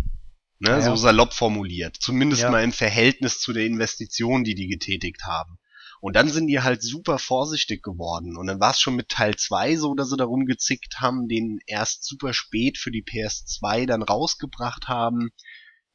[0.60, 1.98] Ne, Ja, so salopp formuliert.
[2.00, 2.52] Zumindest Ja.
[2.52, 5.58] mal im Verhältnis zu der Investition, die die getätigt haben.
[6.02, 8.38] Und dann sind die halt super vorsichtig geworden.
[8.38, 11.60] Und dann war es schon mit Teil 2 so, dass sie darum gezickt haben, den
[11.66, 15.32] erst super spät für die PS2 dann rausgebracht haben.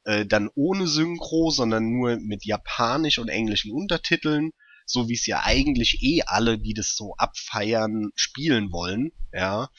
[0.03, 4.51] Äh, dann ohne Synchro, sondern nur mit japanisch und englischen Untertiteln.
[4.85, 9.11] So wie es ja eigentlich eh alle, die das so abfeiern, spielen wollen.
[9.31, 9.69] Ja.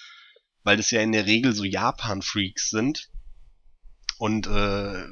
[0.62, 3.10] Weil das ja in der Regel so Japan-Freaks sind
[4.22, 5.04] und äh,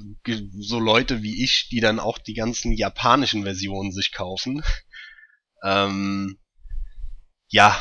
[0.61, 4.63] so Leute wie ich, die dann auch die ganzen japanischen Versionen sich kaufen.
[5.63, 6.39] Ähm,
[7.49, 7.79] ja,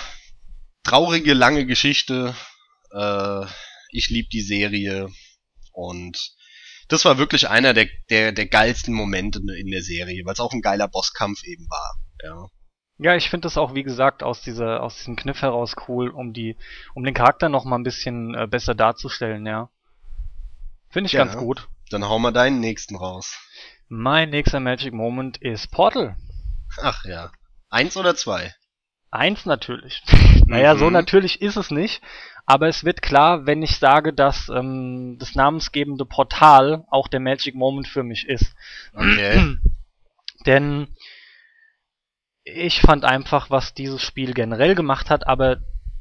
[0.84, 2.36] traurige lange Geschichte.
[2.92, 3.46] Äh,
[3.90, 5.08] ich lieb die Serie
[5.72, 6.34] und
[6.90, 10.52] das war wirklich einer der der der geilsten Momente in der Serie, weil es auch
[10.54, 11.96] ein geiler Bosskampf eben war.
[12.24, 12.48] Ja.
[13.02, 16.34] Ja, ich finde das auch, wie gesagt, aus dieser, aus diesem Kniff heraus cool, um
[16.34, 16.58] die,
[16.94, 19.70] um den Charakter noch mal ein bisschen äh, besser darzustellen, ja.
[20.90, 21.24] Finde ich Ja.
[21.24, 21.70] ganz gut.
[21.92, 23.40] Dann hau mal deinen nächsten raus.
[23.88, 26.18] Mein nächster Magic Moment ist Portal.
[26.82, 27.32] Ach ja.
[27.70, 28.54] Eins oder zwei?
[29.12, 30.04] Eins natürlich.
[30.46, 30.94] naja, so Mhm.
[30.94, 32.02] natürlich ist es nicht.
[32.50, 37.54] Aber es wird klar, wenn ich sage, dass ähm, das namensgebende Portal auch der Magic
[37.54, 38.56] Moment für mich ist.
[38.96, 39.58] Okay.
[40.48, 40.88] Denn
[42.44, 45.58] ich fand einfach, was dieses Spiel generell gemacht hat, aber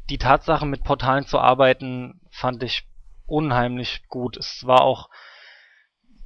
[0.09, 2.89] die Tatsache, mit Portalen zu arbeiten, fand ich
[3.27, 4.39] unheimlich gut.
[4.39, 5.11] Es war auch,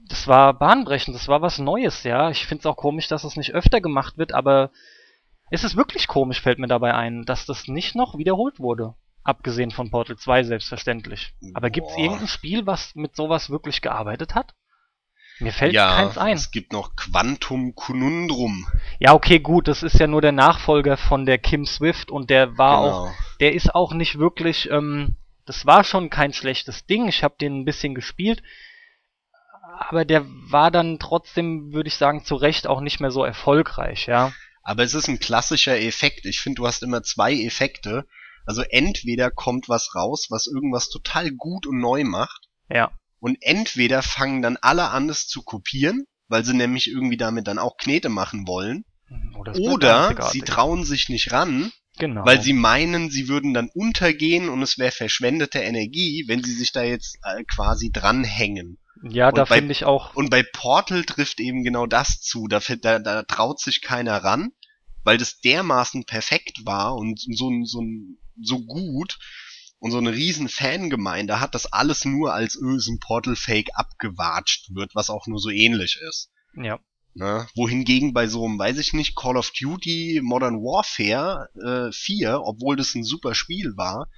[0.08, 2.30] das war bahnbrechend, das war was Neues, ja.
[2.30, 4.70] Ich finde es auch komisch, dass es nicht öfter gemacht wird, aber
[5.50, 8.94] es ist wirklich komisch, fällt mir dabei ein, dass das nicht noch wiederholt wurde.
[9.24, 11.32] Abgesehen von Portal 2 selbstverständlich.
[11.54, 14.54] Aber gibt es irgendein Spiel, was mit sowas wirklich gearbeitet hat?
[15.38, 16.34] Mir fällt ja, keins ein.
[16.34, 18.66] es gibt noch Quantum Conundrum.
[18.98, 22.58] Ja, okay, gut, das ist ja nur der Nachfolger von der Kim Swift und der
[22.58, 23.16] war auch, Genau.
[23.40, 25.16] der ist auch nicht wirklich, ähm,
[25.46, 27.08] das war schon kein schlechtes Ding.
[27.08, 28.42] Ich habe den ein bisschen gespielt,
[29.78, 34.06] aber der war dann trotzdem, würde ich sagen, zu Recht auch nicht mehr so erfolgreich,
[34.06, 34.32] ja.
[34.62, 36.24] Aber es ist ein klassischer Effekt.
[36.24, 38.06] Ich finde, du hast immer zwei Effekte.
[38.47, 42.90] Also entweder kommt was raus, was irgendwas total gut und neu macht, Ja,
[43.20, 47.59] und entweder fangen dann alle an, es zu kopieren, weil sie nämlich irgendwie damit dann
[47.59, 48.84] auch Knete machen wollen,
[49.38, 50.32] oder, bleibt oder einzigartig.
[50.32, 52.24] sie trauen sich nicht ran, genau.
[52.24, 56.72] weil sie meinen, sie würden dann untergehen und es wäre verschwendete Energie, wenn sie sich
[56.72, 58.78] da jetzt äh, quasi dranhängen.
[59.03, 62.47] ja, da und bei- finde ich auch, Und bei Portal trifft eben genau das zu.
[62.49, 64.51] Da, da, da traut sich keiner ran,
[65.05, 69.18] weil das dermaßen perfekt war und so, so, ein- so gut
[69.78, 74.94] und so eine riesen Fangemeinde hat, dass alles nur als ist ein Portal-Fake abgewatscht wird,
[74.94, 76.30] was auch nur so ähnlich ist.
[76.54, 76.78] ja,
[77.14, 77.46] Ne?
[77.54, 81.48] Wohingegen bei so einem, weiß ich nicht, Call of Duty Modern Warfare
[81.90, 84.08] äh, 4, obwohl das ein super Spiel war,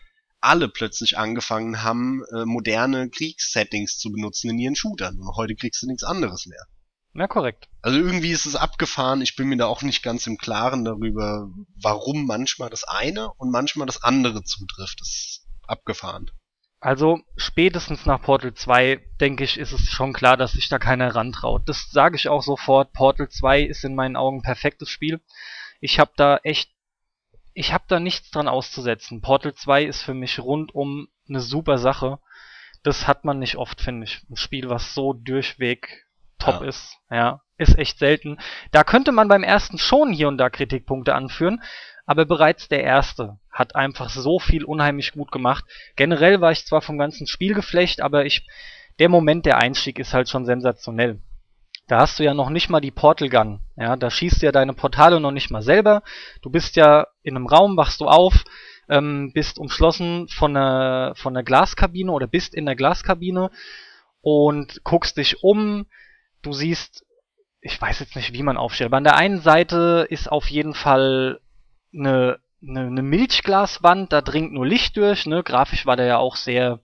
[0.40, 5.18] alle plötzlich angefangen haben, äh, moderne Kriegssettings zu benutzen in ihren Shootern.
[5.18, 6.66] Und heute kriegst du nichts anderes mehr.
[7.14, 7.68] Ja, korrekt.
[7.80, 9.22] Also irgendwie ist es abgefahren.
[9.22, 11.48] Ich bin mir da auch nicht ganz im Klaren darüber,
[11.80, 15.00] warum manchmal das eine und manchmal das andere zutrifft.
[15.00, 16.30] Das ist abgefahren.
[16.80, 21.14] Also spätestens nach Portal 2, denke ich, ist es schon klar, dass sich da keiner
[21.14, 21.62] rantraut.
[21.66, 22.92] Das sage ich auch sofort.
[22.92, 25.22] Portal 2 ist in meinen Augen ein perfektes Spiel.
[25.80, 26.70] Ich habe da echt,
[27.54, 29.22] ich habe da nichts dran auszusetzen.
[29.22, 32.18] Portal 2 ist für mich rundum eine super Sache.
[32.82, 34.20] Das hat man nicht oft, finde ich.
[34.28, 36.03] Ein Spiel, was so durchweg
[36.44, 36.68] top Ja.
[36.68, 36.96] ist.
[37.10, 38.38] Ja, ist echt selten.
[38.72, 41.62] Da könnte man beim ersten schon hier und da Kritikpunkte anführen.
[42.06, 45.64] aber bereits der erste hat einfach so viel unheimlich gut gemacht.
[45.96, 48.46] Generell war ich zwar vom ganzen Spiel geflecht, aber ich,
[48.98, 51.20] der Moment, der Einstieg ist halt schon sensationell.
[51.86, 53.60] Da hast du ja noch nicht mal die Portal Gun.
[53.76, 56.02] Ja, da schießt ja deine Portale noch nicht mal selber.
[56.42, 58.44] Du bist ja in einem Raum, wachst du auf,
[58.88, 63.50] ähm, bist umschlossen von einer, von einer Glaskabine oder bist in der Glaskabine
[64.20, 65.86] und guckst dich um.
[66.44, 67.04] Du siehst,
[67.60, 70.74] ich weiß jetzt nicht, wie man aufstellt, aber an der einen Seite ist auf jeden
[70.74, 71.40] Fall
[71.92, 75.42] eine, eine, eine Milchglaswand, da dringt nur Licht durch, ne?
[75.42, 76.80] Grafisch war der ja auch sehr,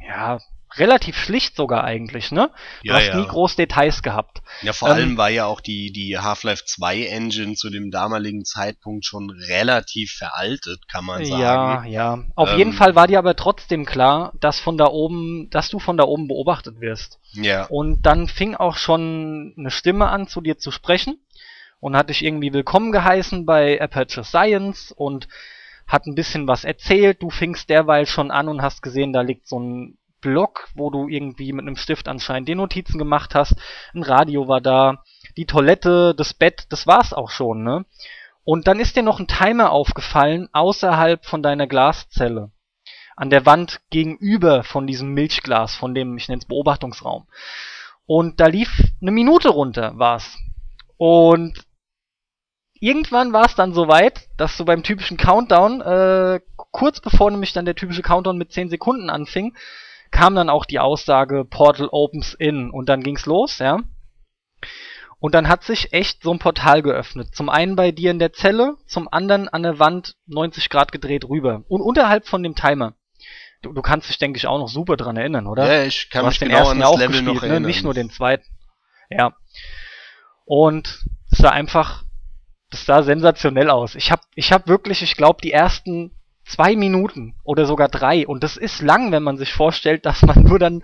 [0.00, 0.40] ja,
[0.74, 2.50] relativ schlicht sogar eigentlich, ne?
[2.86, 3.16] Du Ja, hast ja.
[3.20, 4.42] nie groß Details gehabt.
[4.60, 8.44] Ja, vor Ähm, allem war ja auch die, die Half-Life 2 Engine zu dem damaligen
[8.44, 11.80] Zeitpunkt schon relativ veraltet, kann man sagen.
[11.82, 12.24] Ja, ja.
[12.34, 15.78] Auf Ähm, jeden Fall war dir aber trotzdem klar, dass von da oben, dass du
[15.78, 17.18] von da oben beobachtet wirst.
[17.32, 17.64] Ja.
[17.68, 21.18] Und dann fing auch schon eine Stimme an, zu dir zu sprechen
[21.80, 25.28] und hat dich irgendwie willkommen geheißen bei Aperture Science und
[25.86, 27.22] hat ein bisschen was erzählt.
[27.22, 31.08] Du fingst derweil schon an und hast gesehen, da liegt so ein Block, wo du
[31.08, 33.54] irgendwie mit einem Stift anscheinend die Notizen gemacht hast.
[33.94, 35.02] Ein Radio war da,
[35.36, 37.84] die Toilette, das Bett, das war's auch schon, ne?
[38.44, 42.52] Und dann ist dir noch ein Timer aufgefallen außerhalb von deiner Glaszelle.
[43.16, 47.26] An der Wand gegenüber von diesem Milchglas, von dem, ich nenne es Beobachtungsraum.
[48.06, 48.70] Und da lief
[49.02, 50.38] eine Minute runter, war's.
[50.96, 51.66] Und
[52.74, 56.40] irgendwann war es dann soweit, dass du beim typischen Countdown, äh,
[56.70, 59.56] kurz bevor nämlich dann der typische Countdown mit 10 Sekunden anfing,
[60.10, 63.80] kam dann auch die Aussage Portal opens in und dann ging's los, ja.
[65.18, 67.34] Und dann hat sich echt so ein Portal geöffnet.
[67.34, 71.24] Zum einen bei dir in der Zelle, zum anderen an der Wand 90 Grad gedreht
[71.24, 71.64] rüber.
[71.68, 72.94] Und unterhalb von dem Timer.
[73.62, 75.66] Du, du kannst dich, denke ich, auch noch super dran erinnern, oder?
[75.66, 77.48] Ja, ich kann du mich hast den genau ersten auch Level gespielt, noch ne?
[77.48, 77.62] erinnern.
[77.66, 78.44] nicht nur den zweiten.
[79.08, 79.34] Ja.
[80.44, 82.04] Und es sah einfach,
[82.70, 83.94] das sah sensationell aus.
[83.94, 86.15] Ich habe ich hab wirklich, ich glaube, die ersten
[86.46, 90.42] zwei Minuten oder sogar drei, und das ist lang, wenn man sich vorstellt, dass man
[90.42, 90.82] nur dann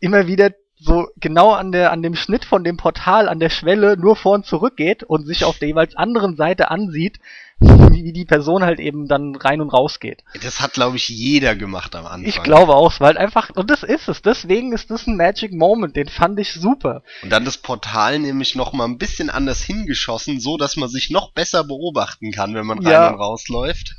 [0.00, 3.96] immer wieder so genau an der an dem Schnitt von dem Portal an der Schwelle
[3.96, 7.20] nur vor und zurück geht und sich auf der jeweils anderen Seite ansieht,
[7.60, 10.24] wie, die Person halt eben dann rein und raus geht.
[10.42, 12.24] Das hat, glaube ich, jeder gemacht am Anfang.
[12.24, 15.52] Ich glaube auch, war halt einfach, und das ist es, deswegen ist das ein Magic
[15.52, 17.02] Moment, den fand ich super.
[17.22, 21.10] Und dann das Portal nämlich noch mal ein bisschen anders hingeschossen, so dass man sich
[21.10, 23.08] noch besser beobachten kann, wenn man rein Ja.
[23.10, 23.94] und rausläuft.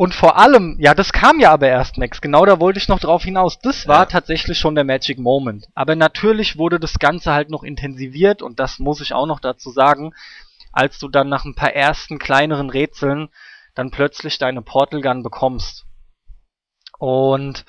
[0.00, 2.22] Und vor allem, ja, das kam ja aber erst, Max.
[2.22, 3.58] Genau da wollte ich noch drauf hinaus.
[3.58, 4.06] Das war Ja.
[4.06, 5.66] tatsächlich schon der Magic Moment.
[5.74, 9.68] Aber natürlich wurde das Ganze halt noch intensiviert und das muss ich auch noch dazu
[9.68, 10.14] sagen,
[10.72, 13.28] als du dann nach ein paar ersten kleineren Rätseln
[13.74, 15.84] dann plötzlich deine Portal Gun bekommst.
[16.98, 17.66] Und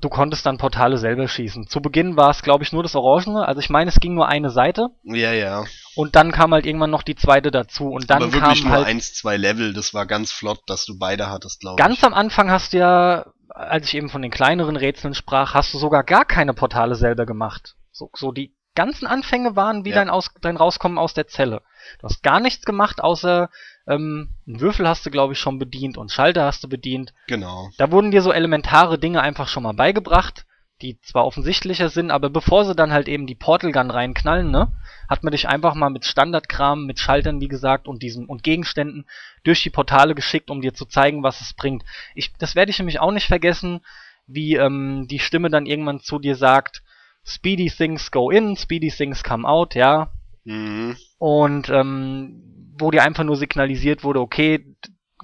[0.00, 1.68] du konntest dann Portale selber schießen.
[1.68, 3.46] Zu Beginn war es, glaube ich, nur das Orangene.
[3.46, 5.64] Also ich meine, es ging nur eine Seite Ja, ja.
[5.94, 7.88] und dann kam halt irgendwann noch die zweite dazu.
[7.88, 10.84] Und dann Aber wirklich kam nur halt eins, zwei Level, das war ganz flott, dass
[10.84, 11.86] du beide hattest, glaube ich.
[11.86, 15.72] Ganz am Anfang hast du ja, als ich eben von den kleineren Rätseln sprach, hast
[15.74, 17.76] du sogar gar keine Portale selber gemacht.
[17.92, 19.96] So, so die ganzen Anfänge waren wie Ja.
[19.96, 21.62] dein, Aus, dein Rauskommen aus der Zelle.
[22.00, 23.48] Du hast gar nichts gemacht, außer
[23.88, 27.14] ähm, einen Würfel hast du, glaube ich, schon bedient und Schalter hast du bedient.
[27.26, 27.70] Genau.
[27.78, 30.44] Da wurden dir so elementare Dinge einfach schon mal beigebracht,
[30.82, 34.72] die zwar offensichtlicher sind, aber bevor sie dann halt eben die Portal Gun reinknallen, ne,
[35.08, 39.06] hat man dich einfach mal mit Standardkram, mit Schaltern, wie gesagt, und diesen und Gegenständen
[39.42, 41.82] durch die Portale geschickt, um dir zu zeigen, was es bringt.
[42.14, 43.80] Ich, das werde ich nämlich auch nicht vergessen,
[44.26, 46.82] wie ähm, die Stimme dann irgendwann zu dir sagt,
[47.24, 50.12] Speedy things go in, speedy things come out, ja,
[50.48, 50.96] Mhm.
[51.18, 54.64] und ähm, wo dir einfach nur signalisiert wurde, okay,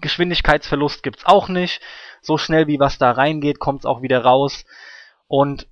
[0.02, 1.80] Geschwindigkeitsverlust gibt's auch nicht.
[2.20, 4.66] So schnell wie was da reingeht, kommt's auch wieder raus.
[5.26, 5.66] Und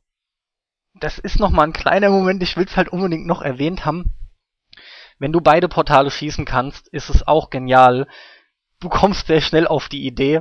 [0.94, 4.14] das ist nochmal ein kleiner Moment, ich will's halt unbedingt noch erwähnt haben.
[5.18, 8.06] Wenn du beide Portale schießen kannst, ist es auch genial.
[8.80, 10.40] Du kommst sehr schnell auf die Idee,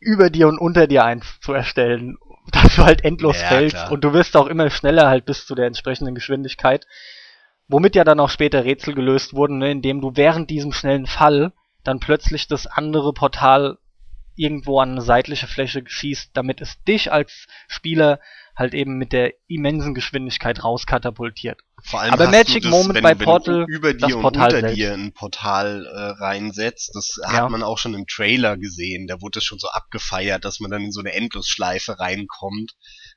[0.00, 2.16] über dir und unter dir eins zu erstellen,
[2.50, 3.92] dass du halt endlos Ja, fällst klar.
[3.92, 6.86] und du wirst auch immer schneller halt bis zu der entsprechenden Geschwindigkeit.
[7.68, 11.52] Womit ja dann auch später Rätsel gelöst wurden, ne, indem du während diesem schnellen Fall
[11.84, 13.78] dann plötzlich das andere Portal
[14.36, 18.20] irgendwo an eine seitliche Fläche schießt, damit es dich als Spieler
[18.54, 21.60] halt eben mit der immensen Geschwindigkeit rauskatapultiert.
[21.84, 24.22] Vor allem Aber Magic das, Moment wenn, bei wenn Portal, du über das dir und
[24.22, 24.76] Portal unter selbst.
[24.76, 26.90] dir ein Portal äh, reinsetzt.
[26.94, 27.32] Das Ja.
[27.44, 29.06] hat man auch schon im Trailer gesehen.
[29.06, 32.74] Da wurde das schon so abgefeiert, dass man dann in so eine Endlosschleife reinkommt.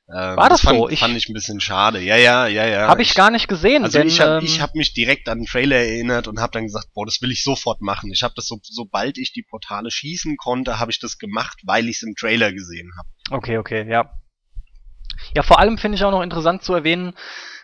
[0.08, 0.88] Ähm, War das fand, so?
[0.88, 2.00] Ich- fand ich ein bisschen schade.
[2.00, 2.88] Ja, ja, ja, ja.
[2.88, 5.38] Habe ich gar nicht gesehen, Also denn ich habe ähm, ich hab mich direkt an
[5.38, 8.10] den Trailer erinnert und habe dann gesagt, boah, das will ich sofort machen.
[8.12, 11.88] Ich habe das so, sobald ich die Portale schießen konnte, habe ich das gemacht, weil
[11.88, 13.08] ich es im Trailer gesehen habe.
[13.38, 14.10] Okay, okay, ja.
[15.34, 17.14] Ja, vor allem finde ich auch noch interessant zu erwähnen,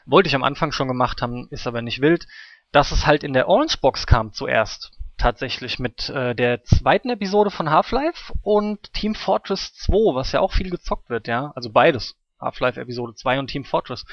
[0.06, 2.26] wollte ich am Anfang schon gemacht haben, ist aber nicht wild,
[2.72, 4.92] dass es halt in der Orange Box kam zuerst.
[5.18, 10.52] tatsächlich mit äh, der zweiten Episode von Half-Life und Team Fortress 2, was ja auch
[10.52, 11.50] viel gezockt wird, ja.
[11.56, 12.14] Also beides.
[12.40, 14.04] Half-Life Episode 2 und Team Fortress.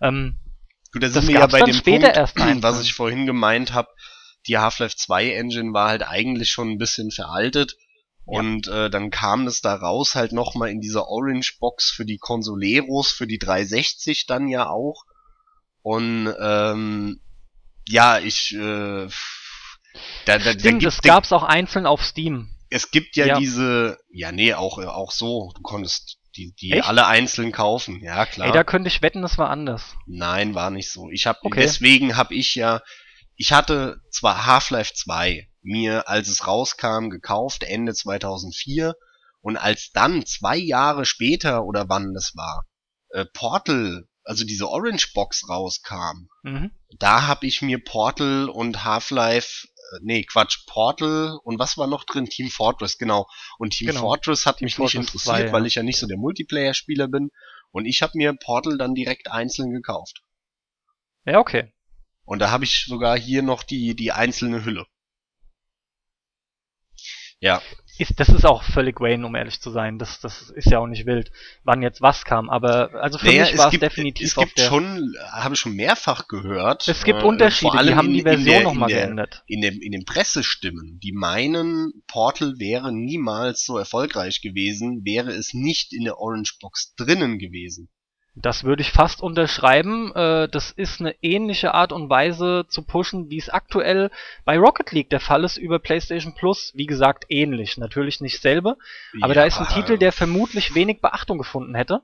[0.00, 0.38] Ähm,
[0.92, 2.62] Gut, da Das sind wir ja bei dem später Punkt, erst ein.
[2.62, 3.88] was ich vorhin gemeint habe.
[4.46, 7.76] Die Half-Life 2 Engine war halt eigentlich schon ein bisschen veraltet.
[8.26, 8.38] Ja.
[8.40, 12.18] Und äh, dann kam es da raus halt nochmal in dieser Orange Box für die
[12.18, 15.04] Consoleros, für die 360 dann ja auch.
[15.82, 17.20] Und ähm,
[17.86, 19.06] ja, ich äh,
[20.24, 22.48] da, da, da stimmt, gibt, es gab's auch einzeln auf Steam.
[22.70, 23.38] es gibt ja, Ja.
[23.38, 26.88] diese, ja nee, auch auch so, du konntest die die Echt?
[26.88, 28.48] alle einzeln kaufen, ja klar.
[28.48, 29.94] Ey, da könnte ich wetten, es war anders.
[30.06, 31.08] Nein, war nicht so.
[31.10, 31.60] Ich habe Okay.
[31.60, 32.80] deswegen habe ich ja
[33.36, 38.94] ich hatte zwar Half-Life 2 mir als es rauskam gekauft Ende 2004
[39.40, 42.64] und als dann zwei Jahre später oder wann das war
[43.10, 46.70] äh, Portal also diese Orange Box rauskam Mhm.
[46.98, 49.66] da habe ich mir Portal und Half-Life
[50.00, 53.28] nee Quatsch Portal und was war noch drin Team Fortress genau
[53.58, 54.00] und Team Genau.
[54.00, 55.66] Fortress hat Team mich nicht Fortress interessiert 2, weil ja.
[55.66, 57.30] ich ja nicht so der Multiplayer-Spieler bin
[57.70, 60.22] und ich habe mir Portal dann direkt einzeln gekauft
[61.26, 61.72] Ja, okay.
[62.24, 64.86] und da habe ich sogar hier noch die, die einzelne Hülle.
[67.40, 67.62] Ja,
[67.96, 69.98] Ist, das ist auch völlig Wayne, um ehrlich zu sein.
[69.98, 71.30] Das, das ist ja auch nicht wild,
[71.62, 72.50] wann jetzt was kam.
[72.50, 75.74] Aber also für naja, mich war es gibt, definitiv es gibt schon, habe ich schon
[75.76, 76.88] mehrfach gehört.
[76.88, 79.44] es gibt äh, Unterschiede, vor allem die haben in- die Version nochmal geändert.
[79.46, 85.54] In, dem, in den Pressestimmen, die meinen, Portal wäre niemals so erfolgreich gewesen, wäre es
[85.54, 87.88] nicht in der Orange Box drinnen gewesen.
[88.36, 90.12] Das würde ich fast unterschreiben.
[90.14, 94.10] Äh, das ist eine ähnliche Art und Weise zu pushen, wie es aktuell
[94.44, 96.72] bei Rocket League der Fall ist über PlayStation Plus.
[96.74, 97.78] Wie gesagt, ähnlich.
[97.78, 98.76] Natürlich nicht selbe.
[99.20, 102.02] Aber da ist ein Titel, der vermutlich wenig Beachtung gefunden hätte.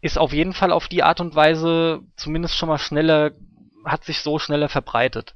[0.00, 3.32] Ist auf jeden Fall auf die Art und Weise zumindest schon mal schneller,
[3.84, 5.34] hat sich so schneller verbreitet.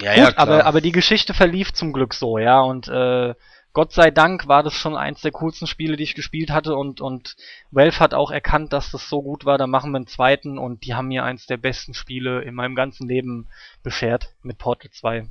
[0.00, 0.38] ja, Gut, ja, klar.
[0.38, 3.34] aber, aber die Geschichte verlief zum Glück so, ja, und äh,
[3.72, 7.00] Gott sei Dank war das schon eins der coolsten Spiele, die ich gespielt hatte und,
[7.00, 7.36] und
[7.70, 10.84] Valve hat auch erkannt, dass das so gut war, da machen wir einen zweiten und
[10.84, 13.48] die haben mir eins der besten Spiele in meinem ganzen Leben
[13.84, 15.28] beschert mit Portal 2.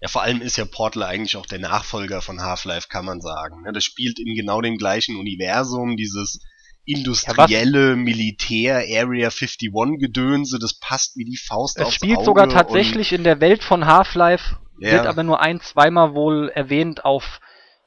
[0.00, 3.62] Ja, vor allem ist ja Portal eigentlich auch der Nachfolger von Half-Life, kann man sagen.
[3.62, 3.72] ne?
[3.72, 6.40] Das spielt in genau dem gleichen Universum, dieses
[6.84, 12.44] industrielle Militär Area 51 Gedönse, das passt wie die Faust Es aufs spielt Auge sogar
[12.44, 14.92] und- tatsächlich in der Welt von Half-Life, Ja.
[14.92, 17.40] wird aber nur ein, zweimal wohl erwähnt auf,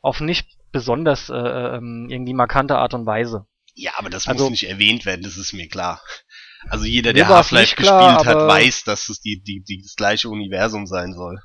[0.05, 3.45] auf nicht besonders äh, ähm, irgendwie markante Art und Weise.
[3.73, 6.01] Ja, aber das Also- muss nicht erwähnt werden, das ist mir klar.
[6.69, 9.95] Also jeder, der Half-Life nicht klar, gespielt hat, weiß, dass es die, die, die, das
[9.95, 11.39] gleiche Universum sein soll.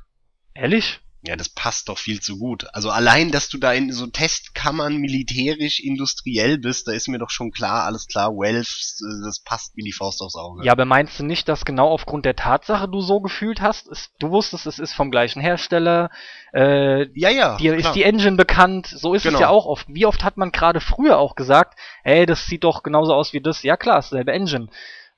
[0.55, 1.01] Ehrlich?
[1.23, 2.67] Ja, das passt doch viel zu gut.
[2.73, 7.29] Also allein, dass du da in so Testkammern militärisch, industriell bist, da ist mir doch
[7.29, 10.65] schon klar, alles klar, Valve, äh, das passt wie die Faust aufs Auge.
[10.65, 13.87] Ja, aber meinst du nicht, dass genau aufgrund der Tatsache du so gefühlt hast?
[13.89, 16.09] Es, du wusstest, es ist vom gleichen Hersteller,
[16.55, 17.91] äh, ja, ja dir klar.
[17.91, 19.35] ist die Engine bekannt, so ist Genau.
[19.37, 19.87] es ja auch oft.
[19.91, 23.43] Wie oft hat man gerade früher auch gesagt, ey, das sieht doch genauso aus wie
[23.43, 23.63] das?
[23.63, 24.69] Ja klar, ist selbe Engine.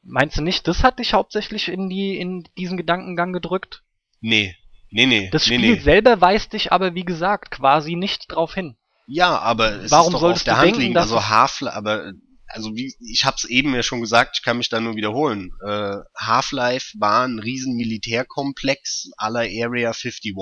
[0.02, 3.84] Meinst du nicht, das hat dich hauptsächlich in die in diesen Gedankengang gedrückt?
[4.20, 4.56] Nee,
[4.92, 5.30] nee, nee.
[5.30, 5.80] Das nee, Spiel nee.
[5.80, 8.76] selber weist dich aber, wie gesagt, quasi nicht drauf hin.
[9.06, 10.96] Ja, aber es Warum ist doch auf der du Hand denken, liegen.
[10.96, 12.12] Also Half-Life, aber
[12.48, 15.50] also wie ich hab's eben ja schon gesagt, ich kann mich da nur wiederholen.
[15.66, 20.34] Äh, Half-Life war ein riesen Militärkomplex aller Area 51,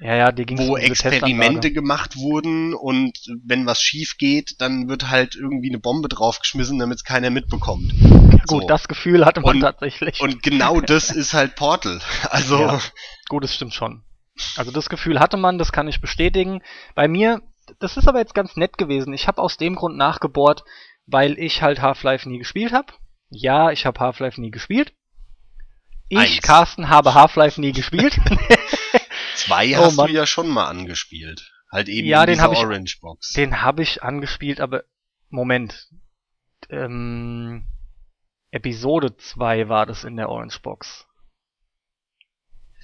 [0.00, 5.08] Ja, ja, dir ging's wo Experimente gemacht wurden und wenn was schief geht, dann wird
[5.08, 7.92] halt irgendwie eine Bombe draufgeschmissen, damit es keiner mitbekommt.
[8.46, 8.66] Gut, so.
[8.66, 10.20] das Gefühl hatte man Und- tatsächlich.
[10.20, 12.00] Und genau das ist halt Portal.
[12.30, 12.80] Also Ja.
[13.28, 14.02] Gut, das stimmt schon.
[14.56, 16.60] Also das Gefühl hatte man, das kann ich bestätigen.
[16.96, 17.40] Bei mir,
[17.78, 19.14] das ist aber jetzt ganz nett gewesen.
[19.14, 20.64] Ich habe aus dem Grund nachgebohrt,
[21.06, 22.92] weil ich halt Half-Life nie gespielt habe.
[23.30, 24.92] Ja, ich habe Half-Life nie gespielt.
[26.08, 26.42] Ich, Eins.
[26.42, 28.18] Carsten, habe Half-Life nie gespielt.
[29.34, 30.06] zwei Oh hast Mann.
[30.08, 31.50] du ja schon mal angespielt.
[31.70, 33.32] Halt eben Ja, in den dieser hab ich- Orange Box.
[33.32, 34.84] Den habe ich angespielt, aber
[35.28, 35.88] Moment.
[36.70, 37.66] Ähm,
[38.50, 41.06] Episode 2 war das in der Orange Box.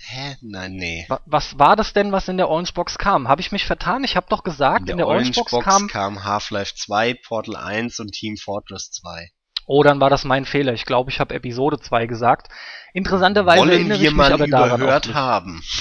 [0.03, 0.37] Hä?
[0.41, 1.05] Nein, nee.
[1.09, 3.29] Wa- Was war das denn, was in der Orange Box kam?
[3.29, 4.03] Habe ich mich vertan?
[4.03, 5.89] Ich habe doch gesagt, in der, Orange Box, kam.
[5.89, 9.31] kam Half-Life 2, Portal 1 und Team Fortress 2.
[9.67, 10.73] Oh, dann war das mein Fehler.
[10.73, 12.49] Ich glaube, ich habe Episode 2 gesagt.
[12.95, 15.15] Interessanterweise Wollen erinnere wir ich mich mal aber daran überhört nicht.
[15.15, 15.63] haben.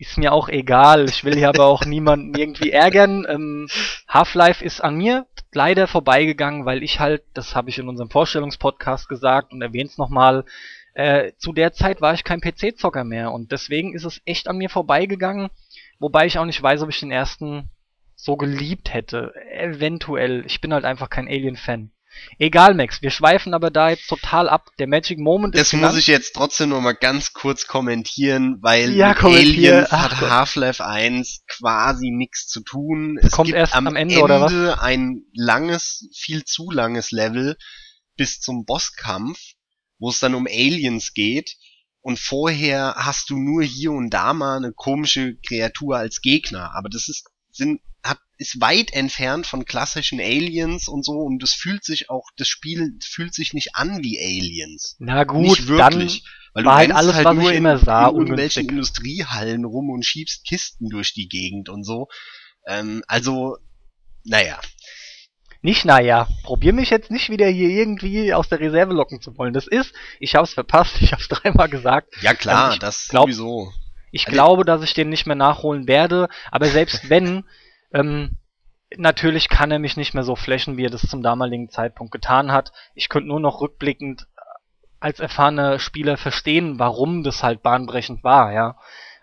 [0.00, 1.10] Ist mir auch egal.
[1.10, 3.26] Ich will hier aber auch niemanden irgendwie ärgern.
[3.28, 3.68] Ähm,
[4.08, 9.10] Half-Life ist an mir leider vorbeigegangen, weil ich halt, das habe ich in unserem Vorstellungspodcast
[9.10, 10.46] gesagt und erwähne es nochmal,
[10.94, 14.56] äh, zu der Zeit war ich kein PC-Zocker mehr und deswegen ist es echt an
[14.56, 15.50] mir vorbeigegangen,
[15.98, 17.68] wobei ich auch nicht weiß, ob ich den ersten
[18.16, 19.34] so geliebt hätte.
[19.52, 20.46] Eventuell.
[20.46, 21.90] Ich bin halt einfach kein Alien-Fan.
[22.38, 24.70] Egal, Max, wir schweifen aber da jetzt total ab.
[24.78, 25.98] Der Magic Moment Das ist muss genannt.
[25.98, 29.72] ich jetzt trotzdem noch mal ganz kurz kommentieren, weil Ja, mit kommentier.
[29.74, 30.30] Aliens Ach hat.
[30.30, 33.18] Half-Life 1 quasi nichts zu tun.
[33.22, 34.78] Es Kommt gibt erst am, am Ende, oder was?
[34.80, 37.56] ein langes, viel zu langes Level
[38.16, 39.38] bis zum Bosskampf,
[39.98, 41.56] wo es dann um Aliens geht.
[42.02, 46.72] Und vorher hast du nur hier und da mal eine komische Kreatur als Gegner.
[46.74, 51.12] Aber das ist, sind, hat, ist weit entfernt von klassischen Aliens und so.
[51.20, 54.96] Und das fühlt sich auch, das Spiel fühlt sich nicht an wie Aliens.
[54.98, 56.24] Na gut, nicht wirklich.
[56.54, 58.68] weil war halt alles, was ich nur immer in, sah, in irgendwelchen.
[58.68, 62.08] Industriehallen rum und schiebst Kisten durch die Gegend und so.
[62.66, 63.56] Ähm, also,
[64.24, 64.58] naja.
[65.62, 69.52] Nicht naja, probier mich jetzt nicht wieder hier irgendwie aus der Reserve locken zu wollen.
[69.52, 72.14] Das ist, ich hab's verpasst, ich hab's dreimal gesagt.
[72.22, 73.70] Ja klar, Also ich das glaub- sowieso.
[74.12, 77.44] Ich Also- glaube, dass ich den nicht mehr nachholen werde, aber selbst wenn,
[77.92, 78.38] ähm,
[78.96, 82.52] natürlich kann er mich nicht mehr so flächen, wie er das zum damaligen Zeitpunkt getan
[82.52, 82.72] hat.
[82.94, 84.26] Ich könnte nur noch rückblickend
[85.00, 88.76] als erfahrener Spieler verstehen, warum das halt bahnbrechend war, ja.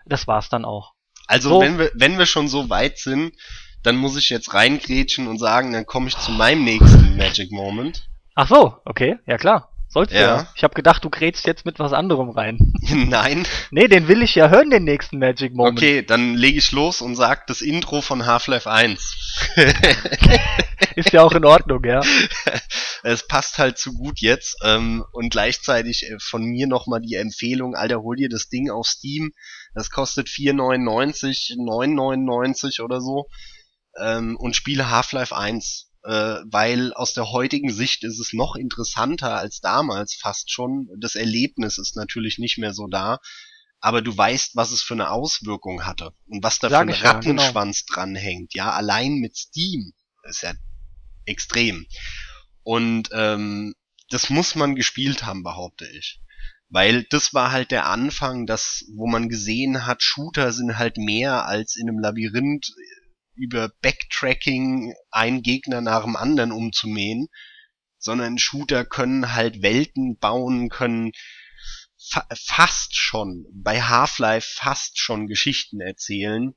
[0.06, 0.92] Das war's dann auch.
[1.26, 1.60] Also So.
[1.60, 3.34] wenn wir, wenn wir schon so weit sind,
[3.82, 8.08] dann muss ich jetzt reingrätschen und sagen, dann komme ich zu meinem nächsten Magic Moment.
[8.34, 9.70] Ach so, okay, ja klar.
[9.88, 10.36] Sollst du Ja.
[10.36, 10.48] ja.
[10.54, 12.58] Ich habe gedacht, du grätst jetzt mit was anderem rein.
[12.90, 13.46] Nein.
[13.70, 15.78] nee, den will ich ja hören, den nächsten Magic Moment.
[15.78, 19.16] Okay, dann lege ich los und sag das Intro von Half-Life 1.
[20.94, 22.02] Ist ja auch in Ordnung, ja.
[23.02, 24.56] es passt halt zu gut jetzt.
[24.62, 28.86] Ähm, und gleichzeitig äh, von mir nochmal die Empfehlung, Alter, hol dir das Ding auf
[28.86, 29.32] Steam.
[29.74, 33.26] Das kostet 4,99, 9,99 oder so.
[33.98, 35.87] Ähm, und spiele Half-Life 1.
[36.04, 40.88] Äh, weil aus der heutigen Sicht ist es noch interessanter als damals fast schon.
[41.00, 43.18] Das Erlebnis ist natürlich nicht mehr so da.
[43.80, 46.12] Aber du weißt, was es für eine Auswirkung hatte.
[46.26, 47.08] Und was da Sag für ein genau.
[47.08, 48.54] Rattenschwanz dranhängt.
[48.54, 49.92] Ja, allein mit Steam.
[50.24, 50.52] ist ja
[51.26, 51.86] extrem.
[52.62, 53.74] Und ähm,
[54.10, 56.20] das muss man gespielt haben, behaupte ich.
[56.70, 61.46] Weil das war halt der Anfang, das, wo man gesehen hat, Shooter sind halt mehr
[61.46, 62.70] als in einem Labyrinth
[63.38, 67.28] über Backtracking einen Gegner nach dem anderen umzumähen,
[67.98, 71.12] sondern Shooter können halt Welten bauen, können
[72.10, 76.54] fa fast schon, bei Half-Life fast schon Geschichten erzählen,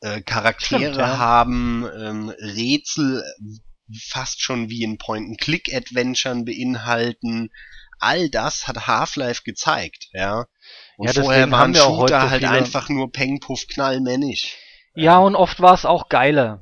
[0.00, 1.18] äh, Charaktere Stimmt, ja.
[1.18, 3.22] haben, ähm, Rätsel
[4.08, 7.50] fast schon wie in Point-and-Click-Adventuren beinhalten.
[8.00, 10.46] All das hat Half-Life gezeigt, ja.
[10.96, 14.00] Und Ja, vorher waren haben wir auch heute Shooter halt einfach nur Peng, Puff, Knall,
[14.00, 14.56] Männisch.
[14.98, 16.60] Ja, und oft war es auch geiler.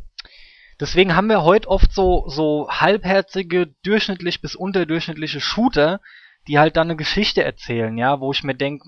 [0.79, 6.01] Deswegen haben wir heute oft so, so halbherzige, durchschnittlich bis unterdurchschnittliche Shooter,
[6.47, 8.87] die halt dann eine Geschichte erzählen, ja, wo ich mir denke,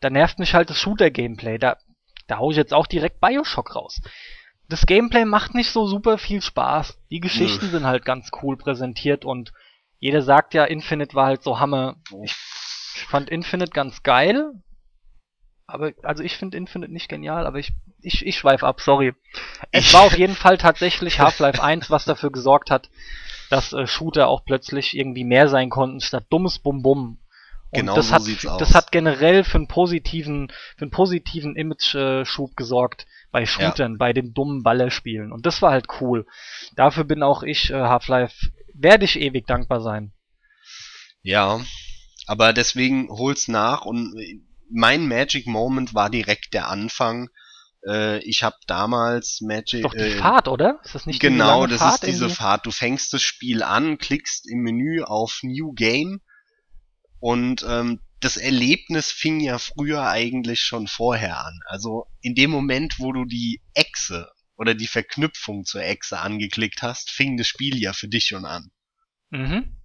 [0.00, 1.58] da nervt mich halt das Shooter-Gameplay.
[1.58, 1.76] Da,
[2.26, 4.00] da hau ich jetzt auch direkt Bioshock raus.
[4.70, 6.98] Das Gameplay macht nicht so super viel Spaß.
[7.10, 9.52] Die Geschichten sind halt ganz cool präsentiert und
[9.98, 11.96] jeder sagt ja, Infinite war halt so Hammer.
[12.22, 12.34] Ich
[13.08, 14.52] fand Infinite ganz geil.
[15.68, 19.12] Aber, also ich finde Infinite nicht genial, aber ich, ich, ich schweife ab, sorry.
[19.70, 22.88] Es war auf jeden Fall tatsächlich Half-Life 1, was dafür gesorgt hat,
[23.50, 27.18] dass äh, Shooter auch plötzlich irgendwie mehr sein konnten, statt dummes Bum-Bum.
[27.70, 28.58] Und Genau das so hat, sieht's aus.
[28.58, 34.32] Das hat generell für einen positiven, für einen positiven Image-Schub gesorgt bei Shootern, bei den
[34.32, 35.32] dummen Ballerspielen.
[35.32, 36.26] Und das war halt cool.
[36.76, 40.12] Dafür bin auch ich äh, Half-Life, werde ich ewig dankbar sein.
[41.20, 41.60] Ja,
[42.26, 44.40] aber deswegen hol's nach und äh,
[44.70, 47.28] mein Magic Moment war direkt der Anfang.
[47.86, 50.80] Äh, ich habe damals Magic Ist doch die äh, Fahrt, oder?
[50.84, 52.34] Ist das nicht genau, lange das Fahrt ist diese irgendwie?
[52.36, 52.66] Fahrt.
[52.66, 56.20] Du fängst das Spiel an, klickst im Menü auf New Game
[57.20, 61.60] und ähm, das Erlebnis fing ja früher eigentlich schon vorher an.
[61.66, 67.10] Also in dem Moment, wo du die Echse oder die Verknüpfung zur Echse angeklickt hast,
[67.10, 68.70] fing das Spiel ja für dich schon an.
[69.30, 69.77] Mhm.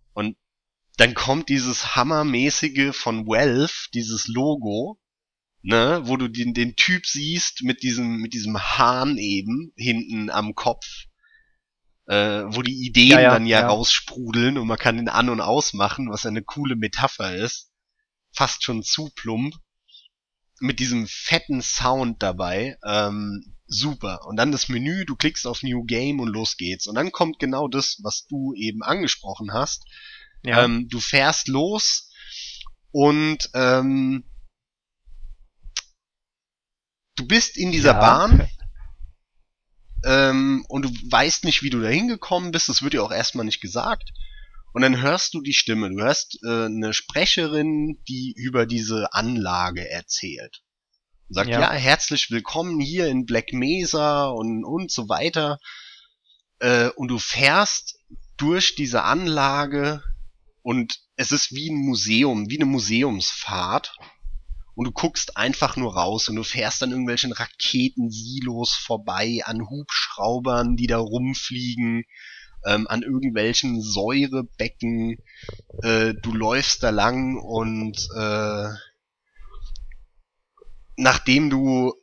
[0.98, 5.00] Dann kommt dieses hammermäßige von Valve, dieses Logo,
[5.64, 10.54] ne, wo du den, den Typ siehst mit diesem, mit diesem Hahn eben hinten am
[10.54, 10.86] Kopf,
[12.06, 13.68] äh, wo die Ideen Ja, ja, dann ja, ja.
[13.68, 17.72] raussprudeln und man kann den an- und ausmachen, was eine coole Metapher ist.
[18.32, 19.56] Fast schon zu plump.
[20.60, 24.26] Mit diesem fetten Sound dabei, ähm, super.
[24.28, 26.88] Und dann das Menü, du klickst auf New Game und los geht's.
[26.88, 29.84] Und dann kommt genau das, was du eben angesprochen hast.
[30.44, 30.64] Ja.
[30.64, 32.12] Ähm, du fährst los
[32.92, 34.26] und ähm,
[37.16, 38.00] du bist in dieser Ja.
[38.00, 38.50] Bahn
[40.06, 42.70] ähm, und du weißt nicht, wie du da hingekommen bist.
[42.70, 44.12] Das wird dir auch erstmal nicht gesagt.
[44.74, 45.90] Und dann hörst du die Stimme.
[45.90, 50.64] Du hörst äh, eine Sprecherin, die über diese Anlage erzählt.
[51.30, 51.62] Und sagt, ja.
[51.62, 51.72] Ja.
[51.72, 55.60] herzlich willkommen hier in Black Mesa und, und so weiter.
[56.60, 58.00] Äh, und du fährst
[58.36, 60.04] durch diese Anlage
[60.64, 63.96] und es ist wie ein Museum, wie eine Museumsfahrt.
[64.76, 70.76] Und du guckst einfach nur raus und du fährst an irgendwelchen Raketensilos vorbei, an Hubschraubern,
[70.76, 72.06] die da rumfliegen,
[72.66, 75.18] ähm, an irgendwelchen Säurebecken.
[75.84, 78.70] Äh, du läufst da lang und äh,
[80.96, 81.94] nachdem du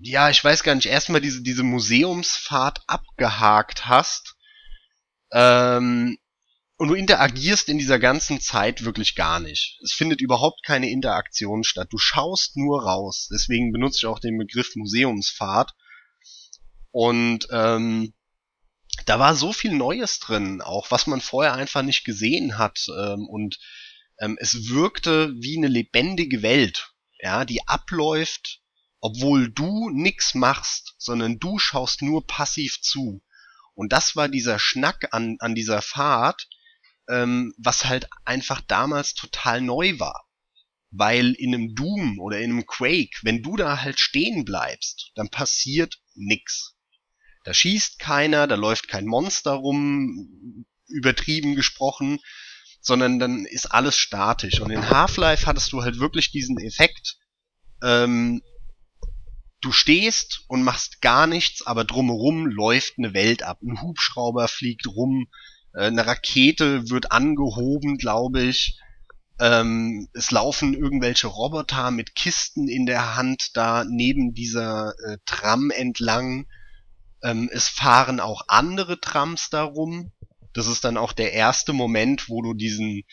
[0.00, 4.36] ja, ich weiß gar nicht, erstmal diese, diese Museumsfahrt abgehakt hast,
[5.32, 6.16] ähm,
[6.78, 9.80] und du interagierst in dieser ganzen Zeit wirklich gar nicht.
[9.82, 11.88] Es findet überhaupt keine Interaktion statt.
[11.90, 13.28] Du schaust nur raus.
[13.32, 15.74] Deswegen benutze ich auch den Begriff Museumsfahrt.
[16.92, 18.14] Und ähm,
[19.06, 22.86] da war so viel Neues drin, auch was man vorher einfach nicht gesehen hat.
[22.96, 23.58] Ähm, und
[24.20, 28.60] ähm, es wirkte wie eine lebendige Welt, ja, die abläuft,
[29.00, 33.20] obwohl du nix machst, sondern du schaust nur passiv zu.
[33.74, 36.48] Und das war dieser Schnack an, an dieser Fahrt,
[37.08, 40.26] ähm, was halt einfach damals total neu war.
[40.90, 45.28] Weil in einem Doom oder in einem Quake, wenn du da halt stehen bleibst, dann
[45.28, 46.76] passiert nix.
[47.44, 52.20] Da schießt keiner, da läuft kein Monster rum, übertrieben gesprochen,
[52.80, 54.60] sondern dann ist alles statisch.
[54.60, 57.18] Und in Half-Life hattest du halt wirklich diesen Effekt,
[57.82, 58.42] ähm,
[59.60, 63.58] du stehst und machst gar nichts, aber drumherum läuft eine Welt ab.
[63.62, 65.28] Ein Hubschrauber fliegt rum,
[65.78, 68.78] äh, eine Rakete wird angehoben, glaube ich.
[69.40, 75.70] Ähm, es laufen irgendwelche Roboter mit Kisten in der Hand da neben dieser äh, Tram
[75.70, 76.46] entlang.
[77.22, 80.12] Ähm, es fahren auch andere Trams darum.
[80.52, 83.04] Das ist dann auch der erste Moment, wo du diesen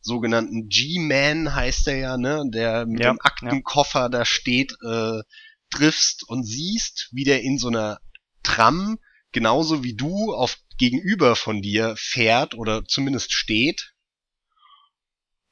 [0.00, 5.22] sogenannten G-Man heißt er ja, ne, der mit Ja, dem Aktenkoffer da steht, äh,
[5.70, 7.98] triffst und siehst, wie der in so einer
[8.42, 8.98] Tram
[9.32, 13.94] genauso wie du auf gegenüber von dir fährt oder zumindest steht.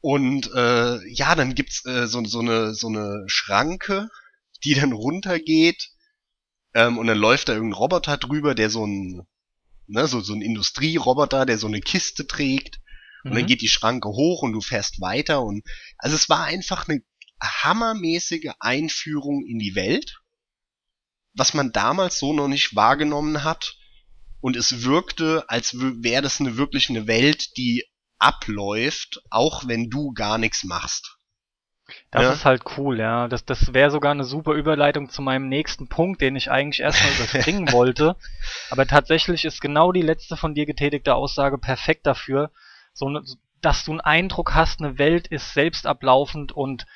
[0.00, 4.08] Und äh, ja, dann gibt's äh, so, so eine so eine Schranke,
[4.64, 5.90] die dann runtergeht
[6.74, 9.26] ähm, und dann läuft da irgendein Roboter drüber, der so ein
[9.88, 12.80] ne, so so ein Industrieroboter, der so eine Kiste trägt
[13.26, 13.46] und dann Mhm.
[13.46, 15.64] geht die Schranke hoch und du fährst weiter und
[15.98, 17.02] also es war einfach eine
[17.42, 20.20] hammermäßige Einführung in die Welt,
[21.34, 23.76] was man damals so noch nicht wahrgenommen hat
[24.40, 27.84] und es wirkte, als wäre das eine wirklich eine Welt, die
[28.18, 31.16] abläuft, auch wenn du gar nichts machst.
[32.10, 32.32] Das Ja.
[32.32, 33.28] ist halt cool, ja.
[33.28, 37.12] Das, das wäre sogar eine super Überleitung zu meinem nächsten Punkt, den ich eigentlich erstmal
[37.14, 38.16] überspringen wollte.
[38.70, 42.50] Aber tatsächlich ist genau die letzte von dir getätigte Aussage perfekt dafür,
[42.92, 43.22] so ne,
[43.60, 46.86] dass du einen Eindruck hast, eine Welt ist selbst ablaufend und,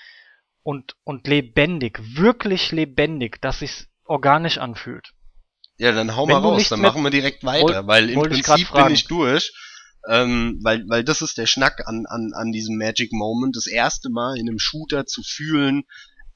[0.62, 5.10] und, und lebendig, wirklich lebendig, dass sich's organisch anfühlt.
[5.76, 8.36] Ja, dann hau Wenn mal raus, dann machen wir direkt weiter, Woll- weil im wollte
[8.36, 9.52] ich Prinzip bin ich durch.
[10.06, 14.10] Ähm, weil, weil das ist der Schnack an, an, an diesem Magic Moment, das erste
[14.10, 15.84] Mal in einem Shooter zu fühlen,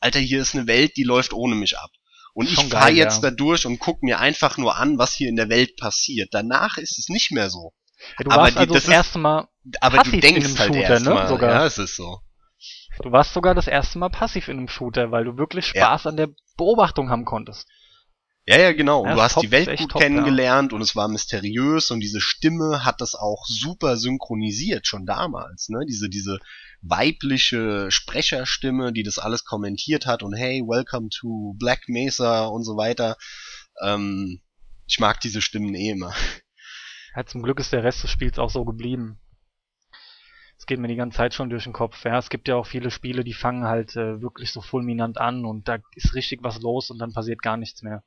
[0.00, 1.90] Alter, hier ist eine Welt, die läuft ohne mich ab.
[2.32, 3.30] Und ich Schon fahr geil, jetzt ja.
[3.30, 6.30] da durch und guck mir einfach nur an, was hier in der Welt passiert.
[6.32, 7.72] Danach ist es nicht mehr so.
[8.18, 9.48] Ja, du Aber warst die- also das, das erste Mal,
[9.80, 11.28] Aber du denkst halt Shooter, erst ne?
[11.28, 11.50] Sogar.
[11.50, 12.20] ja, es ist so.
[13.02, 15.86] Du warst sogar das erste Mal passiv in einem Shooter, weil du wirklich Ja.
[15.86, 17.66] Spaß an der Beobachtung haben konntest.
[18.46, 19.02] Ja, ja, genau.
[19.02, 20.06] Und Ja, du hast top, die Welt gut top, ja.
[20.08, 25.68] kennengelernt und es war mysteriös und diese Stimme hat das auch super synchronisiert schon damals,
[25.68, 25.80] ne?
[25.86, 26.38] Diese diese
[26.80, 32.76] weibliche Sprecherstimme, die das alles kommentiert hat und hey, welcome to Black Mesa und so
[32.76, 33.16] weiter.
[33.82, 34.40] Ähm,
[34.86, 36.14] ich mag diese Stimmen eh immer.
[37.14, 39.18] Ja, zum Glück ist der Rest des Spiels auch so geblieben.
[40.58, 42.04] Es geht mir die ganze Zeit schon durch den Kopf.
[42.04, 45.44] Ja, es gibt ja auch viele Spiele, die fangen halt äh, wirklich so fulminant an
[45.44, 48.02] und da ist richtig was los und dann passiert gar nichts mehr.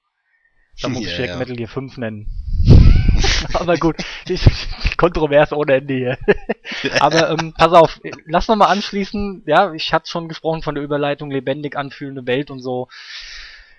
[0.81, 1.39] Da muss ich Ja, direkt ja.
[1.39, 2.27] Metal Gear 5 nennen.
[3.53, 3.95] Aber gut,
[4.27, 4.43] ich,
[4.97, 6.17] kontrovers ohne Ende hier.
[6.99, 9.43] Aber ähm, pass auf, lass noch mal anschließen.
[9.45, 12.87] Ja, ich hatte schon gesprochen von der Überleitung lebendig anfühlende Welt und so.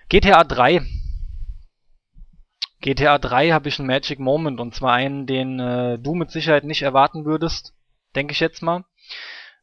[0.09, 0.81] GTA 3.
[2.81, 6.63] GTA 3 habe ich einen Magic Moment und zwar einen, den äh, du mit Sicherheit
[6.65, 7.73] nicht erwarten würdest,
[8.15, 8.85] denke ich jetzt mal.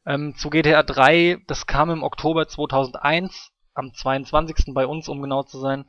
[0.05, 4.73] Ähm, zu GTA 3, das kam im Oktober 2001, am 22.
[4.73, 5.85] bei uns, um genau zu sein.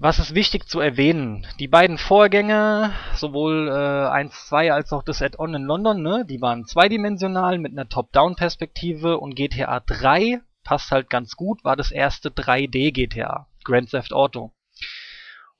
[0.00, 1.44] Was ist wichtig zu erwähnen?
[1.58, 6.66] Die beiden Vorgänge, sowohl äh, 1.2 als auch das Add-on in London, ne, die waren
[6.66, 12.92] zweidimensional mit einer Top-Down-Perspektive und GTA 3 passt halt ganz gut, war das erste 3D
[12.92, 14.52] GTA, Grand Theft Auto.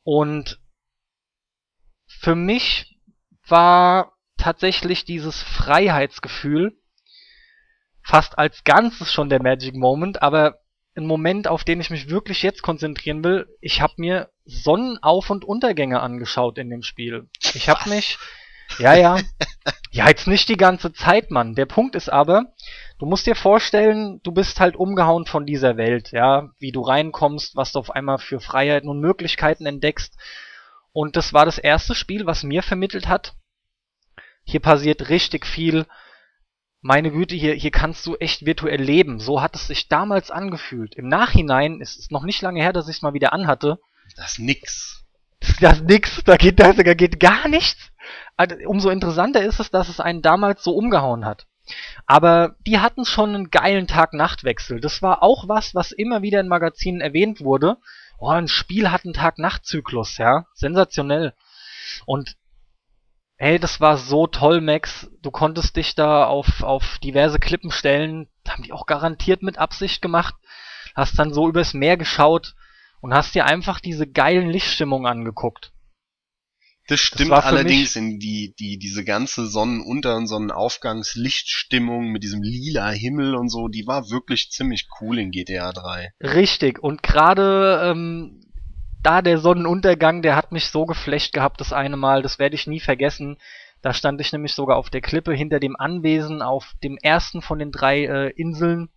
[0.04, 0.60] Und
[2.06, 2.96] für mich
[3.46, 6.78] war tatsächlich dieses Freiheitsgefühl
[8.02, 10.60] fast als Ganzes schon der Magic Moment, aber
[10.96, 13.46] ein Moment, auf den ich mich wirklich jetzt konzentrieren will.
[13.60, 17.28] Ich habe mir Sonnenauf- und Untergänge angeschaut in dem Spiel.
[17.54, 18.18] Ich habe mich,
[18.78, 19.18] ja, ja,
[19.90, 21.54] ja, jetzt nicht die ganze Zeit, Mann.
[21.54, 22.46] Der Punkt ist aber,
[22.98, 27.56] du musst dir vorstellen, du bist halt umgehauen von dieser Welt, ja, wie du reinkommst,
[27.56, 30.16] was du auf einmal für Freiheiten und Möglichkeiten entdeckst.
[30.92, 33.34] Und das war das erste Spiel, was mir vermittelt hat,
[34.48, 35.84] hier passiert richtig viel.
[36.80, 39.20] Meine Güte, hier, hier kannst du echt virtuell leben.
[39.20, 40.94] So hat es sich damals angefühlt.
[40.94, 43.78] Im Nachhinein, es ist noch nicht lange her, dass ich es mal wieder anhatte.
[44.16, 45.04] Das ist nix.
[45.60, 47.90] Das ist nix, da geht, da geht gar nichts.
[48.36, 51.46] Also, umso interessanter ist es, dass es einen damals so umgehauen hat.
[52.06, 54.80] Aber die hatten schon einen geilen Tag-Nacht-Wechsel.
[54.80, 57.76] Das war auch was, was immer wieder in Magazinen erwähnt wurde.
[58.18, 60.46] Oh, ein Spiel hat einen Tag-Nacht-Zyklus, ja.
[60.54, 61.34] Sensationell.
[62.06, 62.36] Und
[63.40, 65.08] Ey, das war so toll, Max.
[65.22, 68.28] Du konntest dich da auf, auf diverse Klippen stellen.
[68.48, 70.34] Haben die auch garantiert mit Absicht gemacht.
[70.96, 72.56] Hast dann so übers Meer geschaut
[73.00, 75.72] und hast dir einfach diese geilen Lichtstimmungen angeguckt.
[76.88, 82.90] Das stimmt das allerdings in die, die, diese ganze Sonnenunter- und Sonnenaufgangslichtstimmung mit diesem lila
[82.90, 86.12] Himmel und so, die war wirklich ziemlich cool in GTA 3.
[86.22, 86.82] Richtig.
[86.82, 88.40] Und gerade ähm,
[89.02, 92.66] da der Sonnenuntergang, der hat mich so geflecht gehabt das eine Mal, das werde ich
[92.66, 93.38] nie vergessen.
[93.80, 97.58] Da stand ich nämlich sogar auf der Klippe hinter dem Anwesen auf dem ersten von
[97.60, 98.88] den drei äh, Inseln,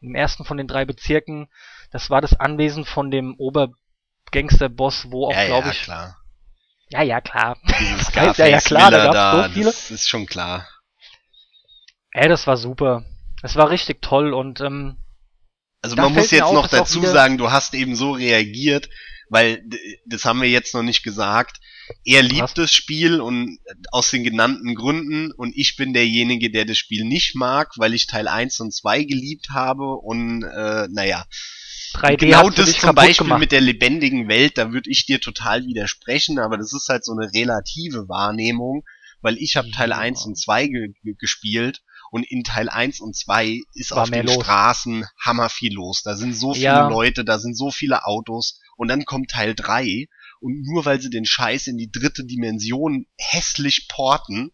[0.00, 1.48] im ersten von den drei Bezirken.
[1.92, 5.82] Das war das Anwesen von dem Obergangsterboss, wo auch, ja, glaube ich.
[5.82, 6.16] Klar.
[6.88, 7.56] Ja, ja, klar.
[7.80, 9.66] Dieses Scarface ja, ja, klar, da, da so viele.
[9.66, 10.66] Das ist schon klar.
[12.10, 13.04] Ey, das war super.
[13.42, 14.96] Es war richtig toll und ähm,
[15.82, 18.88] also man muss jetzt auf, noch dazu sagen, du hast eben so reagiert,
[19.34, 19.64] weil
[20.06, 21.58] das haben wir jetzt noch nicht gesagt.
[22.04, 22.54] Er liebt Was?
[22.54, 23.58] das Spiel und
[23.90, 28.06] aus den genannten Gründen und ich bin derjenige, der das Spiel nicht mag, weil ich
[28.06, 31.26] Teil 1 und 2 geliebt habe und äh, naja.
[31.94, 33.40] 3D genau das zum Beispiel gemacht.
[33.40, 37.12] mit der lebendigen Welt, da würde ich dir total widersprechen, aber das ist halt so
[37.12, 38.84] eine relative Wahrnehmung,
[39.20, 39.98] weil ich habe Teil ja.
[39.98, 41.82] 1 und 2 ge gespielt
[42.12, 44.36] und in Teil 1 und 2 ist War auf den los.
[44.36, 46.02] Straßen hammer viel los.
[46.04, 46.88] Da sind so viele ja.
[46.88, 50.06] Leute, da sind so viele Autos und dann kommt Teil 3
[50.40, 54.52] und nur weil sie den Scheiß in die dritte Dimension hässlich porten,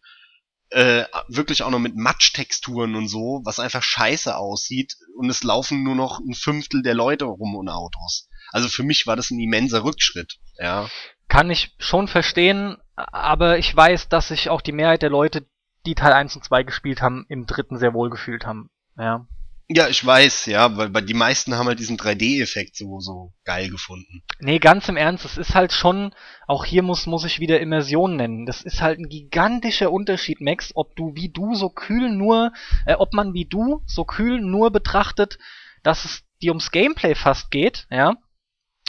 [0.71, 5.83] äh, wirklich auch noch mit Matschtexturen und so, was einfach scheiße aussieht und es laufen
[5.83, 8.29] nur noch ein Fünftel der Leute rum und Autos.
[8.53, 10.89] Also für mich war das ein immenser Rückschritt, ja.
[11.29, 15.47] Kann ich schon verstehen, aber ich weiß, dass sich auch die Mehrheit der Leute,
[15.87, 19.27] die Teil 1 und 2 gespielt haben, im dritten sehr wohl gefühlt haben, ja.
[19.73, 23.71] Ja, ich weiß, ja, weil, weil die meisten haben halt diesen 3D-Effekt so, so geil
[23.71, 24.25] gefunden.
[24.41, 26.13] Nee, ganz im Ernst, es ist halt schon,
[26.49, 28.47] auch hier muss, muss ich wieder Immersion nennen.
[28.47, 32.53] Das ist halt ein gigantischer Unterschied, Max, ob du wie du so kühl nur,
[32.85, 35.39] äh, ob man wie du so kühl nur betrachtet,
[35.85, 38.17] dass es dir ums Gameplay fast geht, ja.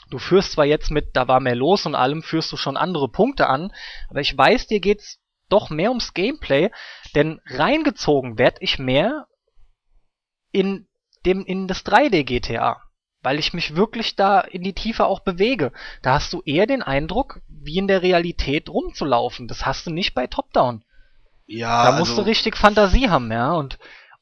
[0.09, 3.07] Du führst zwar jetzt mit, da war mehr los und allem, führst du schon andere
[3.07, 3.71] Punkte an,
[4.09, 6.71] aber ich weiß, dir geht's doch mehr ums Gameplay,
[7.13, 9.27] denn reingezogen werd ich mehr
[10.51, 10.87] in
[11.25, 12.81] dem in das 3D GTA,
[13.21, 15.71] weil ich mich wirklich da in die Tiefe auch bewege.
[16.01, 19.47] Da hast du eher den Eindruck, wie in der Realität rumzulaufen.
[19.47, 20.83] Das hast du nicht bei Top Down.
[21.45, 23.77] Ja, da musst also, du richtig Fantasie haben, ja, und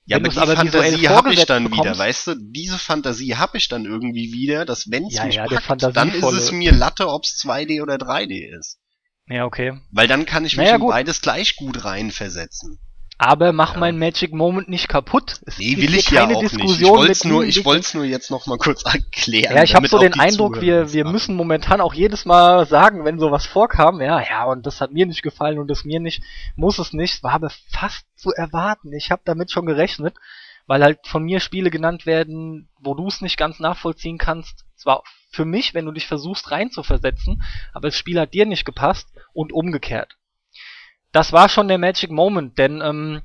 [0.06, 2.36] ja, aber die aber Fantasie habe ich dann bekommst, wieder, weißt du?
[2.40, 6.12] Diese Fantasie habe ich dann irgendwie wieder, dass wenn es ja, mich ja, packt, dann
[6.12, 8.80] ist es mir Latte, ob es 2D oder 3D ist.
[9.28, 9.80] Ja, okay.
[9.92, 12.80] Weil dann kann ich mich naja, in beides gleich gut reinversetzen.
[13.22, 13.80] Aber mach ja.
[13.82, 15.42] mein Magic Moment nicht kaputt.
[15.46, 17.12] Es nee, will ich ja auch Diskussion nicht.
[17.12, 19.58] Ich wollte nur, ich wollte nur jetzt noch mal kurz erklären.
[19.58, 23.20] Ja, ich habe so den Eindruck, wir, wir müssen momentan auch jedes Mal sagen, wenn
[23.20, 26.24] sowas vorkam, ja, ja, und das hat mir nicht gefallen und das mir nicht,
[26.56, 28.94] muss es nicht, war aber fast zu erwarten.
[28.94, 30.16] Ich habe damit schon gerechnet,
[30.66, 34.64] weil halt von mir Spiele genannt werden, wo du es nicht ganz nachvollziehen kannst.
[34.78, 37.44] Zwar für mich, wenn du dich versuchst reinzuversetzen,
[37.74, 40.16] aber das Spiel hat dir nicht gepasst und umgekehrt
[41.12, 43.22] das war schon der Magic Moment, denn ähm,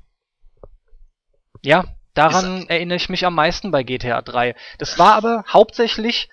[1.62, 1.84] ja,
[2.14, 4.54] daran ist, erinnere ich mich am meisten bei GTA 3.
[4.78, 6.28] Das war aber hauptsächlich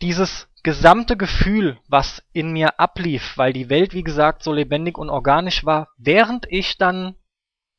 [0.00, 5.10] dieses gesamte Gefühl, was in mir ablief, weil die Welt, wie gesagt, so lebendig und
[5.10, 7.14] organisch war, während ich dann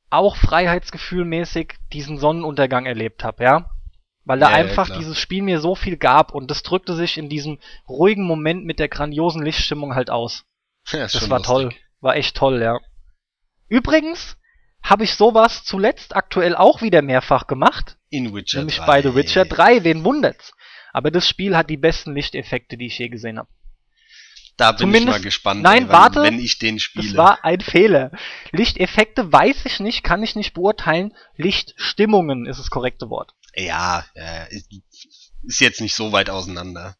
[0.10, 3.70] auch freiheitsgefühlmäßig diesen Sonnenuntergang erlebt habe, ja?
[4.26, 7.18] Weil da ja, einfach ja, dieses Spiel mir so viel gab und das drückte sich
[7.18, 10.46] in diesem ruhigen Moment mit der grandiosen Lichtstimmung halt aus.
[10.88, 11.46] Ja, das war lustig.
[11.46, 11.74] toll.
[12.02, 12.80] War echt toll, ja.
[13.68, 14.38] Übrigens
[14.82, 17.98] habe ich sowas zuletzt aktuell auch wieder mehrfach gemacht.
[18.10, 18.86] In Witcher nämlich 3.
[18.86, 20.54] bei The Witcher 3, wen wundert's.
[20.94, 23.50] Aber das Spiel hat die besten Lichteffekte, die ich je gesehen habe.
[24.58, 27.08] Da bin Zumindest, ich mal gespannt, nein, ey, warte, wenn ich den spiele.
[27.08, 28.12] Das war ein Fehler.
[28.52, 31.16] Lichteffekte weiß ich nicht, kann ich nicht beurteilen.
[31.38, 33.34] Lichtstimmungen ist das korrekte Wort.
[33.56, 34.54] Ja, äh,
[35.44, 36.98] ist jetzt nicht so weit auseinander.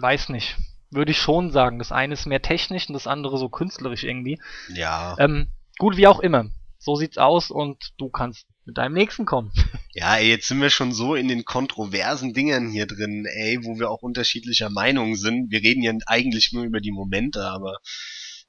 [0.00, 0.56] Weiß nicht.
[0.94, 1.78] Würde ich schon sagen.
[1.78, 4.40] Das eine ist mehr technisch und das andere so künstlerisch irgendwie.
[4.74, 5.16] Ja.
[5.18, 5.48] Ähm,
[5.78, 6.46] gut, wie auch immer.
[6.78, 9.52] So sieht's aus und du kannst mit deinem nächsten kommen.
[9.96, 13.78] Ja, ey, jetzt sind wir schon so in den kontroversen Dingern hier drin, ey, wo
[13.78, 15.52] wir auch unterschiedlicher Meinung sind.
[15.52, 17.76] Wir reden ja eigentlich nur über die Momente, aber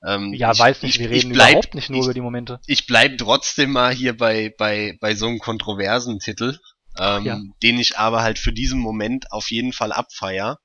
[0.03, 2.21] ähm, Ja, ich, weiß nicht, ich, wir reden bleib, überhaupt nicht nur ich, über die
[2.21, 2.59] Momente.
[2.65, 6.57] ich bleib trotzdem mal hier bei, bei, bei so einem kontroversen Titel,
[6.97, 7.39] ähm, Ja.
[7.61, 10.57] den ich aber halt für diesen Moment auf jeden Fall abfeier.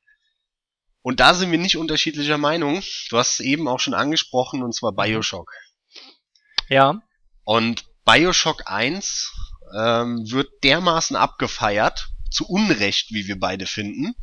[1.03, 2.83] Und da sind wir nicht unterschiedlicher Meinung.
[3.09, 5.51] Du hast es eben auch schon angesprochen, und zwar Bioshock.
[6.69, 7.01] Ja,
[7.45, 9.33] Und Bioshock 1
[9.77, 14.15] ähm, wird dermaßen abgefeiert, zu Unrecht, wie wir beide finden,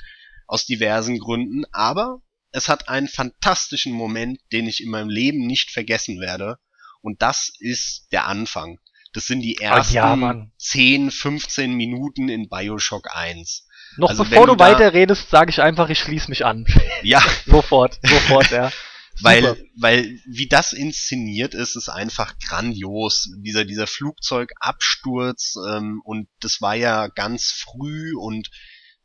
[0.47, 2.21] aus diversen Gründen, aber
[2.51, 6.57] es hat einen fantastischen Moment, den ich in meinem Leben nicht vergessen werde.
[7.01, 8.79] Und das ist der Anfang.
[9.13, 10.51] Das sind die ersten Ah, ja, Mann.
[10.57, 13.66] 10, 15 Minuten in Bioshock 1.
[13.97, 16.65] noch Also bevor du, du da- weiterredest, sage ich einfach, ich schließe mich an.
[17.03, 18.71] Ja, sofort, sofort, ja.
[19.17, 19.29] Super.
[19.31, 23.29] weil, weil wie das inszeniert ist, ist einfach grandios.
[23.39, 28.49] Dieser, dieser Flugzeugabsturz ähm, und das war ja ganz früh und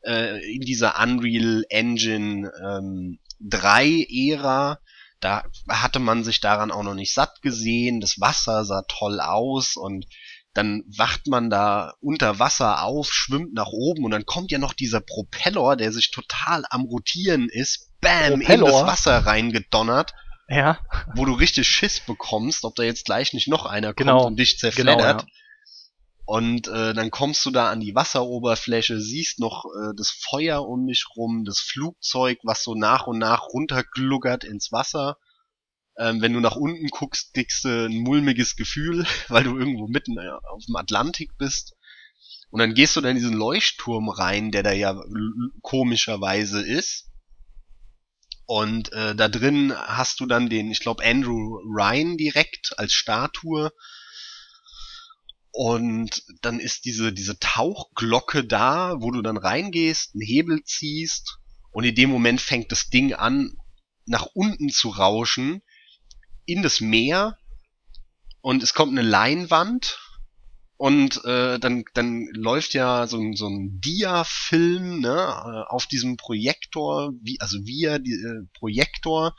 [0.05, 4.79] äh, in dieser Unreal Engine ähm, 3 Ära,
[5.21, 9.77] da hatte man sich daran auch noch nicht satt gesehen, das Wasser sah toll aus
[9.77, 10.07] und
[10.55, 14.75] dann wacht man da unter Wasser auf, schwimmt nach oben und dann kommt ja noch
[14.75, 18.65] dieser Propeller, der sich total am Rotieren ist, bam, in Propeller?
[18.71, 20.13] das Wasser reingedonnert,
[20.49, 20.79] Ja,
[21.15, 24.37] wo du richtig Schiss bekommst, ob da jetzt gleich nicht noch einer kommt Genau, und
[24.39, 25.23] dich genau, zerfleddert.
[25.23, 25.27] ja.
[26.25, 30.87] Und äh, dann kommst du da an die Wasseroberfläche, siehst noch äh, das Feuer um
[30.87, 35.17] dich rum, das Flugzeug, was so nach und nach runtergluckert ins Wasser.
[35.99, 40.19] Ähm, wenn du nach unten guckst, kriegst du ein mulmiges Gefühl, weil du irgendwo mitten
[40.19, 41.75] äh, auf dem Atlantik bist.
[42.51, 45.01] Und dann gehst du da in diesen Leuchtturm rein, der da ja
[45.63, 47.09] komischerweise ist.
[48.45, 53.73] Und äh, da drin hast du dann den, ich glaube, Andrew Ryan direkt als Statue.
[55.51, 61.39] Und dann ist diese, diese Tauchglocke da, wo du dann reingehst, einen Hebel ziehst
[61.73, 63.57] und in dem Moment fängt das Ding an,
[64.07, 65.63] nach unten zu rauschen,
[66.47, 67.37] in das Meer
[68.41, 69.99] und es kommt eine Leinwand
[70.77, 76.17] und äh, dann, dann läuft ja so, ein- so ein Dia-Film ne, äh, auf diesem
[76.17, 79.37] Projektor, wie, also via die, äh, Projektor,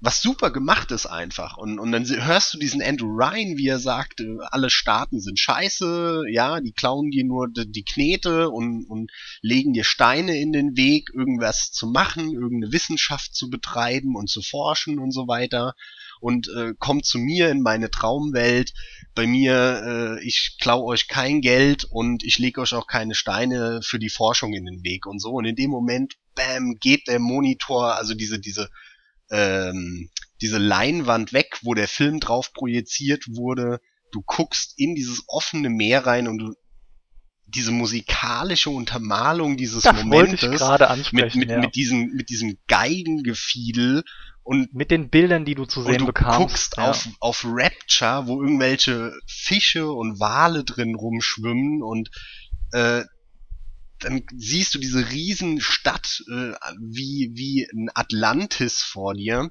[0.00, 1.56] was super gemacht ist einfach.
[1.56, 5.38] Und, und dann hörst du diesen Andrew Ryan, wie er sagt, äh, alle Staaten sind
[5.40, 9.10] scheiße, ja, die klauen dir nur die, Knete und, und
[9.42, 14.40] legen dir Steine in den Weg, irgendwas zu machen, irgendeine Wissenschaft zu betreiben und zu
[14.40, 15.74] forschen und so weiter.
[16.20, 18.72] Und äh, kommt zu mir in meine Traumwelt.
[19.14, 23.80] Bei mir, äh, ich klau euch kein Geld und ich lege euch auch keine Steine
[23.82, 25.30] für die Forschung in den Weg und so.
[25.30, 28.68] Und in dem Moment, bam, geht der Monitor, also diese, diese,
[29.30, 30.10] ähm,
[30.40, 33.80] diese Leinwand weg, wo der Film drauf projiziert wurde.
[34.12, 36.54] Du guckst in dieses offene Meer rein und du
[37.46, 40.60] diese musikalische Untermalung dieses das Momentes
[41.12, 41.60] mit, mit, ja.
[41.60, 44.04] mit diesem mit diesem Geigengefiedel
[44.42, 46.38] und mit den Bildern, die du zu und sehen du bekamst.
[46.38, 46.90] guckst ja.
[46.90, 52.10] auf, auf Rapture, wo irgendwelche Fische und Wale drin rumschwimmen und
[52.72, 53.04] äh,
[54.00, 59.50] dann siehst du diese Riesenstadt äh, wie, wie ein Atlantis vor dir.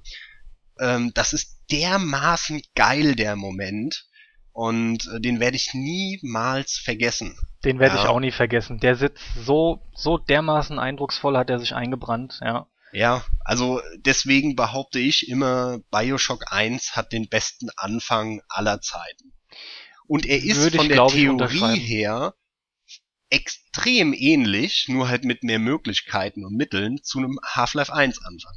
[0.79, 4.05] Ähm, das ist dermaßen geil, der Moment.
[4.53, 7.37] Und äh, den werde ich niemals vergessen.
[7.63, 8.03] Den werde Ja.
[8.03, 8.79] ich auch nie vergessen.
[8.79, 12.67] Der sitzt so, so dermaßen eindrucksvoll hat er sich eingebrannt, ja.
[12.93, 19.33] Ja, also deswegen behaupte ich immer, Bioshock 1 hat den besten Anfang aller Zeiten.
[20.07, 22.33] Und er ist Würde ich, von der Theorie her
[23.29, 28.53] extrem ähnlich, nur halt mit mehr Möglichkeiten und Mitteln zu einem Half-Life 1 Anfang.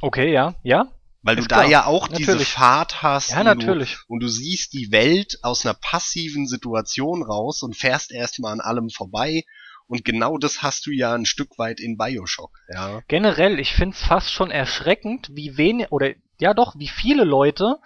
[0.00, 0.92] Okay, ja, ja.
[1.22, 2.48] Weil du Ist da klar, ja auch diese natürlich.
[2.48, 3.94] Fahrt hast Ja, und, natürlich.
[3.94, 8.60] Du, und du siehst die Welt aus einer passiven Situation raus und fährst erstmal an
[8.60, 9.44] allem vorbei.
[9.88, 13.00] Und genau das hast du ja ein Stück weit in Bioshock, ja.
[13.08, 17.76] Generell, ich find's fast schon erschreckend, wie wenig, oder ja doch, wie viele Leute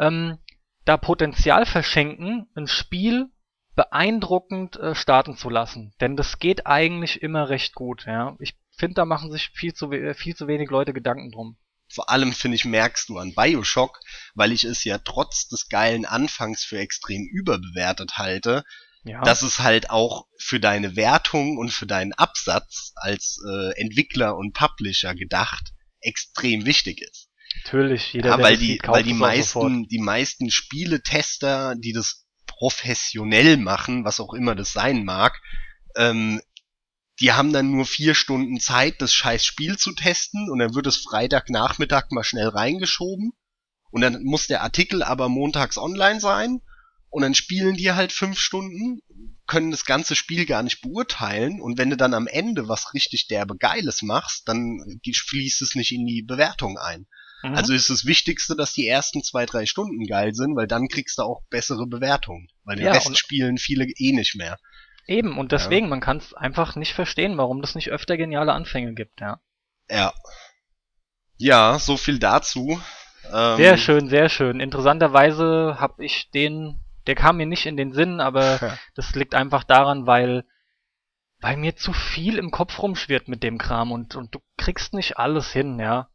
[0.00, 0.38] ähm,
[0.86, 3.30] da Potenzial verschenken, ein Spiel
[3.74, 5.94] beeindruckend äh, starten zu lassen.
[6.00, 8.36] Denn das geht eigentlich immer recht gut, ja.
[8.40, 11.56] Ich finde, da machen sich viel zu, äh, viel zu wenig Leute Gedanken drum.
[11.88, 14.00] Vor allem, finde ich, merkst du an Bioshock,
[14.34, 18.64] weil ich es ja trotz des geilen Anfangs für extrem überbewertet halte,
[19.04, 24.36] Ja, dass es halt auch für deine Wertung und für deinen Absatz als äh, Entwickler
[24.36, 27.28] und Publisher gedacht extrem wichtig ist.
[27.64, 29.76] natürlich, jeder, Ja, der weil das die, sieht, weil die auch sofort.
[29.76, 32.21] meisten, die meisten Spieletester, die das
[32.62, 35.42] professionell machen, was auch immer das sein mag,
[35.96, 36.40] ähm,
[37.18, 40.86] die haben dann nur vier Stunden Zeit, das scheiß Spiel zu testen und dann wird
[40.86, 43.32] es Freitagnachmittag mal schnell reingeschoben
[43.90, 46.60] und dann muss der Artikel aber montags online sein
[47.10, 49.00] und dann spielen die halt fünf Stunden,
[49.48, 53.26] können das ganze Spiel gar nicht beurteilen und wenn du dann am Ende was richtig
[53.26, 57.08] derbe Geiles machst, dann fließt es nicht in die Bewertung ein.
[57.42, 57.54] Mhm.
[57.54, 61.18] Also ist das Wichtigste, dass die ersten zwei, drei Stunden geil sind, weil dann kriegst
[61.18, 62.48] du auch bessere Bewertungen.
[62.64, 64.58] Weil den ja, Rest spielen viele eh nicht mehr.
[65.06, 65.90] Eben, und deswegen, ja.
[65.90, 69.40] man kann es einfach nicht verstehen, warum das nicht öfter geniale Anfänge gibt, ja.
[69.90, 70.12] Ja.
[71.36, 72.80] Ja, so viel dazu.
[73.32, 74.60] Ähm, sehr schön, sehr schön.
[74.60, 78.78] Interessanterweise habe ich den, der kam mir nicht in den Sinn, aber ja.
[78.94, 80.44] das liegt einfach daran, weil
[81.42, 85.18] weil mir zu viel im Kopf rumschwirrt mit dem Kram und, und du kriegst nicht
[85.18, 86.08] alles hin, ja.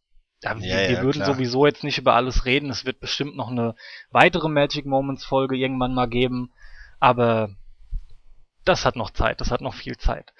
[0.44, 1.34] Ja, wir, wir würden klar.
[1.34, 2.70] sowieso jetzt nicht über alles reden.
[2.70, 3.76] Es wird bestimmt noch eine
[4.12, 6.52] weitere Magic Moments Folge irgendwann mal geben.
[7.00, 7.50] Aber
[8.66, 9.42] das hat noch Zeit.
[9.42, 10.34] Das hat noch viel Zeit.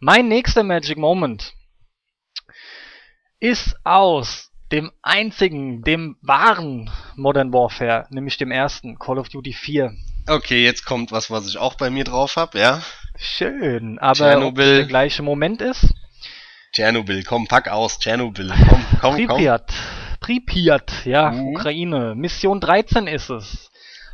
[0.00, 1.52] Mein nächster Magic Moment
[3.38, 9.94] ist aus dem einzigen, dem wahren Modern Warfare, nämlich dem ersten, Call of Duty 4.
[10.28, 12.82] Okay, jetzt kommt was, was ich auch bei mir drauf habe, ja.
[13.16, 15.94] Schön, aber ob der gleiche Moment ist?
[16.74, 19.68] Tschernobyl, komm, pack aus, Tschernobyl, komm, komm, Pripyat.
[19.68, 19.76] komm.
[20.18, 21.46] Pripyat, ja, mhm.
[21.48, 22.16] Ukraine.
[22.16, 23.70] Mission 13 ist es.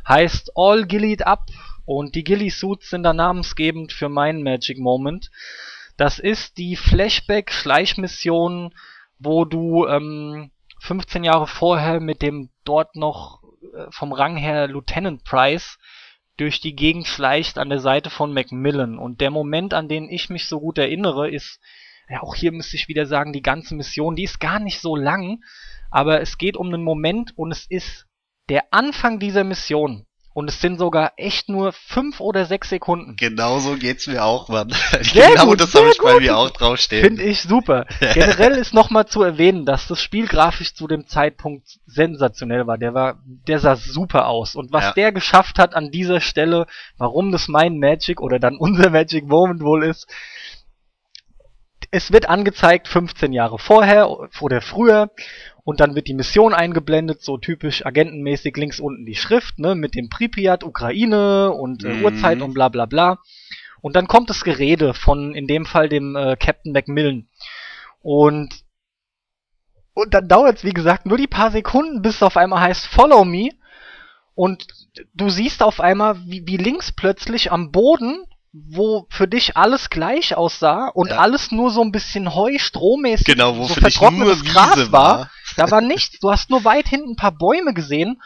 [0.07, 1.47] Heißt All Gillied Up
[1.85, 5.31] und die Gilly Suits sind da namensgebend für meinen Magic Moment.
[5.97, 8.75] Das ist die Flashback-Schleichmission,
[9.17, 10.51] wo du ähm,
[10.81, 13.41] 15 Jahre vorher mit dem dort noch
[13.73, 15.79] äh, vom Rang her Lieutenant Price
[16.37, 18.99] durch die Gegend schleicht an der Seite von Macmillan.
[18.99, 21.59] Und der Moment, an den ich mich so gut erinnere, ist
[22.11, 24.95] ja, auch hier müsste ich wieder sagen, die ganze Mission, die ist gar nicht so
[24.95, 25.41] lang,
[25.89, 28.05] aber es geht um einen Moment und es ist
[28.49, 30.05] der Anfang dieser Mission.
[30.33, 33.17] Und es sind sogar echt nur fünf oder sechs Sekunden.
[33.17, 34.69] Genauso geht's mir auch, Mann.
[35.01, 37.03] Sehr genau gut, das habe ich bei mir auch draufstehen.
[37.03, 37.85] Finde ich super.
[38.13, 42.77] Generell ist nochmal zu erwähnen, dass das Spiel grafisch zu dem Zeitpunkt sensationell war.
[42.77, 44.55] Der war, der sah super aus.
[44.55, 44.93] Und was ja.
[44.93, 46.65] der geschafft hat an dieser Stelle,
[46.97, 50.07] warum das mein Magic oder dann unser Magic Moment wohl ist,
[51.91, 55.11] es wird angezeigt 15 Jahre vorher oder früher
[55.63, 59.93] und dann wird die Mission eingeblendet, so typisch agentenmäßig links unten die Schrift, ne, mit
[59.95, 62.05] dem Pripyat, Ukraine und äh, mhm.
[62.05, 63.19] Uhrzeit und bla bla bla.
[63.81, 67.27] Und dann kommt das Gerede von, in dem Fall, dem äh, Captain Macmillan.
[68.01, 68.63] Und,
[69.93, 72.85] und dann dauert es, wie gesagt, nur die paar Sekunden, bis es auf einmal heißt,
[72.85, 73.49] follow me.
[74.33, 74.67] Und
[75.13, 80.35] du siehst auf einmal, wie, wie links plötzlich am Boden wo für dich alles gleich
[80.35, 81.17] aussah und ja.
[81.17, 85.19] alles nur so ein bisschen Heu, strohmäßig, genau, wo so für dich nur Gras war.
[85.19, 85.31] war.
[85.55, 86.19] Da war nichts.
[86.19, 88.21] Du hast nur weit hinten ein paar Bäume gesehen.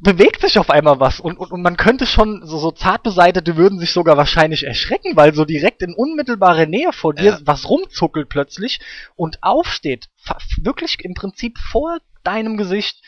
[0.00, 3.58] Bewegt sich auf einmal was und, und, und man könnte schon, so, so zart beseitete
[3.58, 7.38] würden sich sogar wahrscheinlich erschrecken, weil so direkt in unmittelbarer Nähe vor dir ja.
[7.44, 8.80] was rumzuckelt plötzlich
[9.16, 10.08] und aufsteht.
[10.62, 13.02] Wirklich im Prinzip vor deinem Gesicht.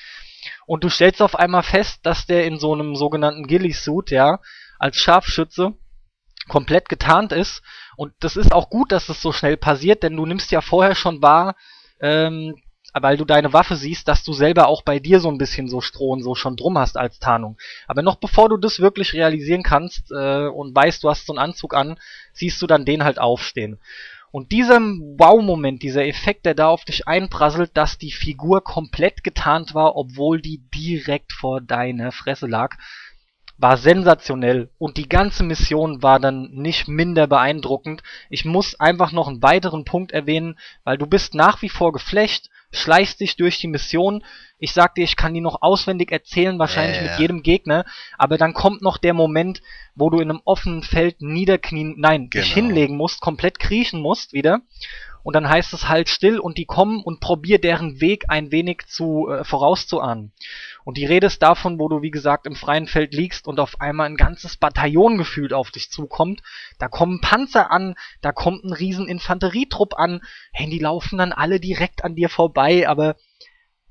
[0.66, 4.38] Und du stellst auf einmal fest, dass der in so einem sogenannten Ghillie-Suit, ja,
[4.78, 5.74] als Scharfschütze
[6.48, 7.62] komplett getarnt ist.
[7.96, 10.94] Und das ist auch gut, dass es so schnell passiert, denn du nimmst ja vorher
[10.94, 11.56] schon wahr,
[12.00, 12.56] ähm,
[12.94, 15.80] weil du deine Waffe siehst, dass du selber auch bei dir so ein bisschen so
[15.80, 17.58] Stroh so schon drum hast als Tarnung.
[17.86, 21.38] Aber noch bevor du das wirklich realisieren kannst äh, und weißt, du hast so einen
[21.38, 21.98] Anzug an,
[22.32, 23.78] siehst du dann den halt aufstehen.
[24.30, 29.74] Und dieser Wow-Moment, dieser Effekt, der da auf dich einprasselt, dass die Figur komplett getarnt
[29.74, 32.76] war, obwohl die direkt vor deiner Fresse lag,
[33.58, 38.02] war sensationell und die ganze Mission war dann nicht minder beeindruckend.
[38.30, 42.50] Ich muss einfach noch einen weiteren Punkt erwähnen, weil du bist nach wie vor geflecht,
[42.70, 44.24] schleichst dich durch die Mission.
[44.58, 47.84] Ich sag dir, ich kann die noch auswendig erzählen, wahrscheinlich ja, mit jedem Gegner,
[48.16, 49.60] aber dann kommt noch der Moment,
[49.94, 52.44] wo du in einem offenen Feld niederknien, nein, genau.
[52.44, 54.60] dich hinlegen musst, komplett kriechen musst wieder.
[55.24, 58.86] Und dann heißt es halt still und die kommen und probier deren Weg ein wenig
[58.86, 60.32] zu äh, vorauszuahnen.
[60.88, 63.78] Und die Rede ist davon, wo du, wie gesagt, im freien Feld liegst und auf
[63.78, 66.40] einmal ein ganzes Bataillon gefühlt auf dich zukommt.
[66.78, 70.22] Da kommen Panzer an, da kommt ein riesen Infanterietrupp an.
[70.50, 73.16] Hey, die laufen dann alle direkt an dir vorbei, aber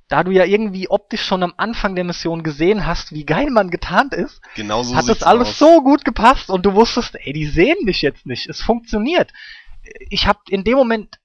[0.07, 3.69] da du ja irgendwie optisch schon am Anfang der Mission gesehen hast, wie geil man
[3.69, 5.59] getarnt ist, genau so hat das alles aus.
[5.59, 8.49] so gut gepasst und du wusstest, ey, die sehen mich jetzt nicht.
[8.49, 9.31] Es funktioniert.
[10.09, 11.19] Ich hab in dem Moment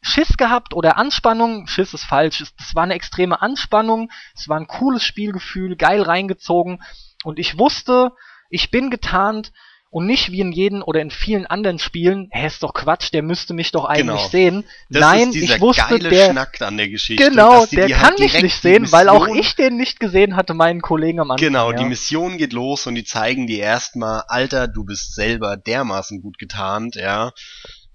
[0.00, 1.66] Schiss gehabt oder Anspannung.
[1.66, 2.40] Schiss ist falsch.
[2.58, 4.10] Es war eine extreme Anspannung.
[4.34, 6.82] Es war ein cooles Spielgefühl, geil reingezogen.
[7.24, 8.12] Und ich wusste,
[8.50, 9.52] ich bin getarnt
[9.90, 13.22] und nicht wie in jedem oder in vielen anderen Spielen, hä, ist doch Quatsch, der
[13.22, 14.28] müsste mich doch eigentlich Genau.
[14.28, 14.64] sehen.
[14.90, 17.30] Das Nein, ich wusste, der Schnack an der Geschichte.
[17.30, 20.52] genau, der kann halt mich nicht sehen, weil auch Mission- ich den nicht gesehen hatte,
[20.52, 21.46] meinen Kollegen am Anfang.
[21.46, 21.78] Genau, ja.
[21.78, 26.38] die Mission geht los und die zeigen dir erstmal, Alter, du bist selber dermaßen gut
[26.38, 27.32] getarnt, ja.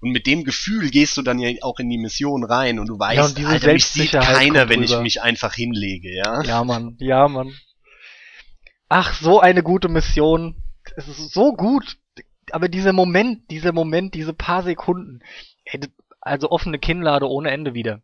[0.03, 2.99] Und mit dem Gefühl gehst du dann ja auch in die Mission rein und du
[2.99, 6.43] weißt, und diese Alter, mich sieht keiner, wenn ich mich einfach hinlege, ja.
[6.43, 7.53] Ja, Mann, ja, Mann.
[8.89, 10.61] Ach, so eine gute Mission.
[10.97, 11.97] Es ist so gut.
[12.51, 15.21] Aber dieser Moment, dieser Moment, diese paar Sekunden.
[16.19, 18.01] Also offene Kinnlade ohne Ende wieder.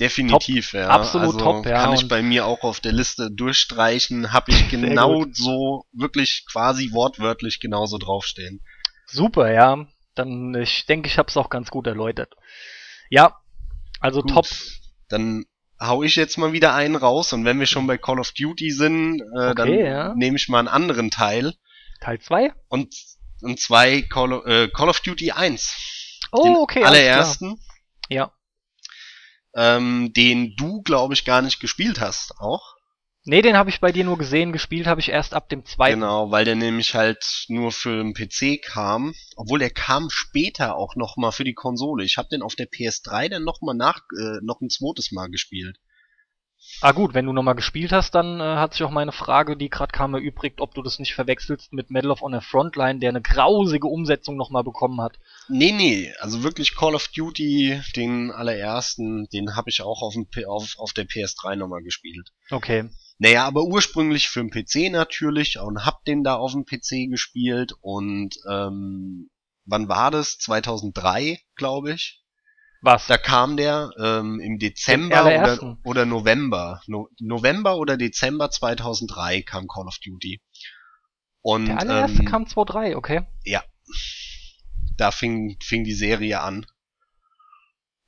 [0.00, 0.88] Definitiv, ja.
[0.88, 4.50] absolut also top, ja, Kann ich und- bei mir auch auf der Liste durchstreichen, habe
[4.50, 8.62] ich genau so, wirklich quasi wortwörtlich genauso draufstehen.
[9.06, 9.86] Super, ja.
[10.14, 12.34] Dann, ich denke, ich hab's auch ganz gut erläutert.
[13.10, 13.40] Ja,
[14.00, 14.30] also Gut.
[14.32, 14.46] top.
[15.08, 15.44] Dann
[15.80, 18.70] hau ich jetzt mal wieder einen raus und wenn wir schon bei Call of Duty
[18.70, 20.14] sind, äh, dann Okay, ja.
[20.14, 21.54] nehme ich mal einen anderen Teil
[22.00, 22.52] Teil 2?
[22.68, 22.94] und
[23.42, 26.20] und zwei Call of, äh, Call of Duty 1.
[26.32, 26.84] Oh, den okay.
[26.84, 27.60] allerersten,
[28.08, 28.32] Ja.
[29.54, 32.73] ähm, den du glaube ich gar nicht gespielt hast, auch.
[33.26, 34.52] Nee, den habe ich bei dir nur gesehen.
[34.52, 36.00] Gespielt habe ich erst ab dem zweiten.
[36.00, 40.94] Genau, weil der nämlich halt nur für den PC kam, obwohl der kam später auch
[40.94, 42.04] noch mal für die Konsole.
[42.04, 45.28] Ich habe den auf der PS3 dann noch mal nach äh, noch ein zweites Mal
[45.28, 45.78] gespielt.
[46.80, 49.70] Ah gut, wenn du nochmal gespielt hast, dann äh, hat sich auch meine Frage, die
[49.70, 53.22] gerade kam, erübrigt, ob du das nicht verwechselst mit Medal of Honor Frontline, der eine
[53.22, 55.18] grausige Umsetzung nochmal bekommen hat.
[55.48, 60.26] Nee, nee, also wirklich Call of Duty, den allerersten, den habe ich auch auf, dem,
[60.46, 62.32] auf, auf der PS3 nochmal gespielt.
[62.50, 62.88] Okay.
[63.24, 67.72] Naja, aber ursprünglich für den PC natürlich und hab den da auf dem PC gespielt
[67.80, 69.30] und ähm,
[69.64, 70.36] wann war das?
[70.36, 72.22] 2003, glaube ich.
[72.82, 73.06] Was?
[73.06, 76.82] Da kam der ähm, im Dezember oder, oder November.
[76.86, 80.42] No, November oder Dezember 2003 kam Call of Duty.
[81.40, 83.22] Und der allererste ähm, kam 2.3, okay.
[84.98, 86.66] da fing, fing die Serie an.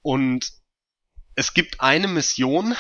[0.03, 0.53] Und
[1.37, 2.75] es gibt eine Mission,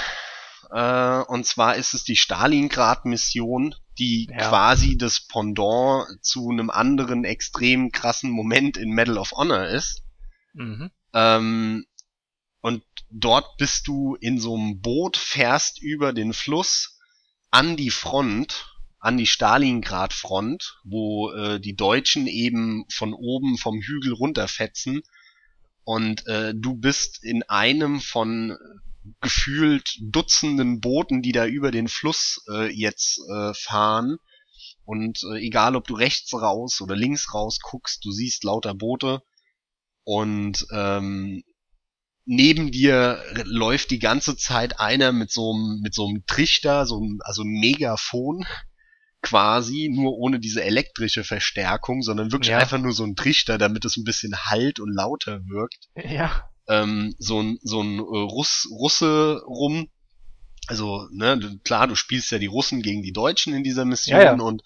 [0.70, 4.48] äh, und zwar ist es die Stalingrad-Mission, die Ja.
[4.48, 10.02] quasi das Pendant zu einem anderen extrem krassen Moment in Medal of Honor ist.
[10.54, 10.90] Mhm.
[11.14, 11.86] Ähm,
[12.60, 16.98] und dort bist du in so einem Boot, fährst über den Fluss
[17.50, 24.12] an die Front, an die Stalingrad-Front, wo äh, die Deutschen eben von oben vom Hügel
[24.12, 25.02] runterfetzen.
[25.84, 28.56] Und äh, du bist in einem von
[29.20, 34.16] gefühlt Dutzenden Booten, die da über den Fluss äh, jetzt äh, fahren.
[34.84, 39.22] Und äh, egal, ob du rechts raus oder links raus guckst, du siehst lauter Boote.
[40.04, 41.42] Und ähm,
[42.24, 46.96] neben dir läuft die ganze Zeit einer mit so einem mit so einem Trichter, so
[46.98, 48.44] einem, also ein Megafon
[49.22, 52.58] quasi, nur ohne diese elektrische Verstärkung, sondern wirklich Ja.
[52.58, 55.88] einfach nur so ein Trichter, damit es ein bisschen halt und lauter wirkt.
[55.96, 56.48] Ja.
[56.68, 59.88] Ähm, so ein so ein äh, Russ, Russe rum.
[60.68, 64.24] Also, ne, klar, du spielst ja die Russen gegen die Deutschen in dieser Mission Ja,
[64.24, 64.32] ja.
[64.32, 64.62] und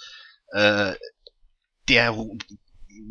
[0.53, 0.95] äh,
[1.89, 2.17] der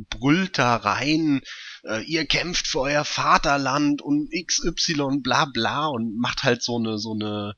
[0.09, 1.41] brüllt da rein,
[1.83, 6.97] äh, ihr kämpft für euer Vaterland und XY bla bla und macht halt so eine
[6.97, 7.55] so eine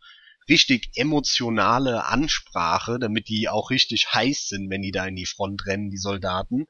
[0.50, 5.66] richtig emotionale Ansprache, damit die auch richtig heiß sind, wenn die da in die Front
[5.66, 6.66] rennen, die Soldaten.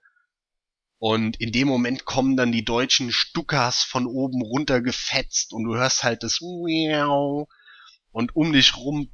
[1.04, 5.74] Und in dem Moment kommen dann die deutschen Stukas von oben runter gefetzt und du
[5.74, 7.48] hörst halt das Miau
[8.12, 9.10] und um dich rum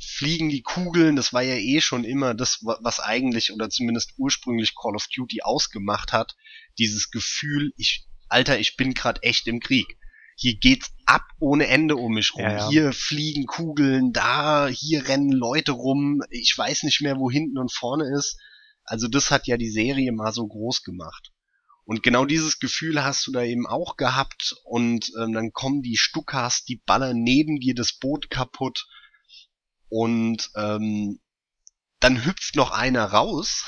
[0.00, 1.16] fliegen die Kugeln.
[1.16, 5.08] Das war ja eh schon immer das, wa- was eigentlich oder zumindest ursprünglich Call of
[5.08, 6.36] Duty ausgemacht hat.
[6.78, 9.98] Dieses Gefühl, ich, Alter, ich bin gerade echt im Krieg.
[10.36, 12.42] Hier geht's ab ohne Ende um mich rum.
[12.44, 12.68] Ja, ja.
[12.68, 16.22] Hier fliegen Kugeln, da, hier rennen Leute rum.
[16.30, 18.38] Ich weiß nicht mehr, wo hinten und vorne ist.
[18.86, 21.32] Also das hat ja die Serie mal so groß gemacht.
[21.84, 25.96] Und genau dieses Gefühl hast du da eben auch gehabt und ähm, dann kommen die
[25.96, 28.88] Stukas, die ballern neben dir das Boot kaputt
[29.88, 31.20] und ähm,
[32.00, 33.66] dann hüpft noch einer raus,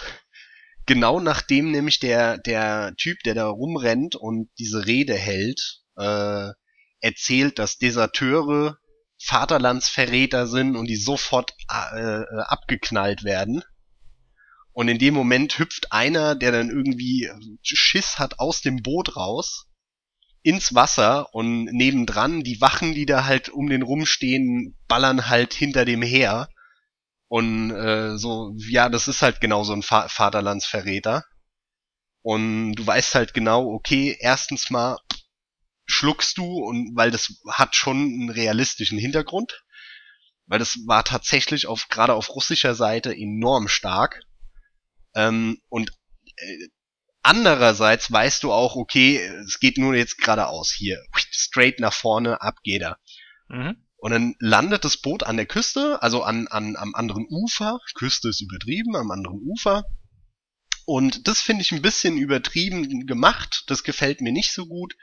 [0.84, 6.50] genau nachdem nämlich der der Typ, der da rumrennt und diese Rede hält, äh,
[7.00, 8.78] erzählt, dass Deserteure
[9.20, 13.62] Vaterlandsverräter sind und die sofort äh, äh, abgeknallt werden.
[14.78, 17.28] Und in dem Moment hüpft einer, der dann irgendwie
[17.64, 19.66] Schiss hat, aus dem Boot raus
[20.42, 25.84] ins Wasser und nebendran die Wachen, die da halt um den rumstehen, ballern halt hinter
[25.84, 26.48] dem her.
[27.26, 31.24] Und äh, so, ja, das ist halt genau so ein Va Vaterlandsverräter.
[32.22, 34.96] Und du weißt halt genau, okay, erstens mal
[35.86, 39.64] schluckst du und weil das hat schon einen realistischen Hintergrund.
[40.46, 44.22] Weil das war tatsächlich auf, gerade auf russischer Seite enorm stark.
[45.18, 45.90] Ähm, und
[46.36, 46.68] äh,
[47.22, 51.02] andererseits weißt du auch, okay, es geht nur jetzt geradeaus hier.
[51.32, 52.98] Straight nach vorne, ab geht er.
[53.48, 53.84] Mhm.
[53.96, 57.80] Und dann landet das Boot an der Küste, also an, an, am anderen Ufer.
[57.94, 59.84] Küste ist übertrieben, am anderen Ufer.
[60.86, 63.64] Und das finde ich ein bisschen übertrieben gemacht.
[63.66, 64.94] Das gefällt mir nicht so gut.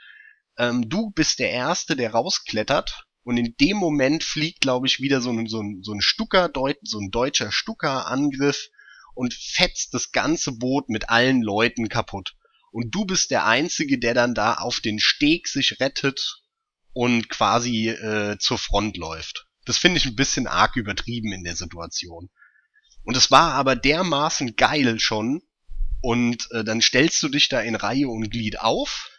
[0.56, 3.04] Ähm, du bist der Erste, der rausklettert.
[3.22, 6.50] Und in dem Moment fliegt, glaube ich, wieder so ein, so ein, so ein Stucker,
[6.82, 8.70] so ein deutscher Stucker-Angriff
[9.16, 12.34] und fetzt das ganze Boot mit allen Leuten kaputt.
[12.70, 16.42] Und du bist der Einzige, der dann da auf den Steg sich rettet
[16.92, 19.46] und quasi äh, zur Front läuft.
[19.64, 22.28] Das finde ich ein bisschen arg übertrieben in der Situation.
[23.02, 25.42] Und es war aber dermaßen geil schon.
[26.02, 29.10] Und äh, dann stellst du dich da in Reihe und Glied auf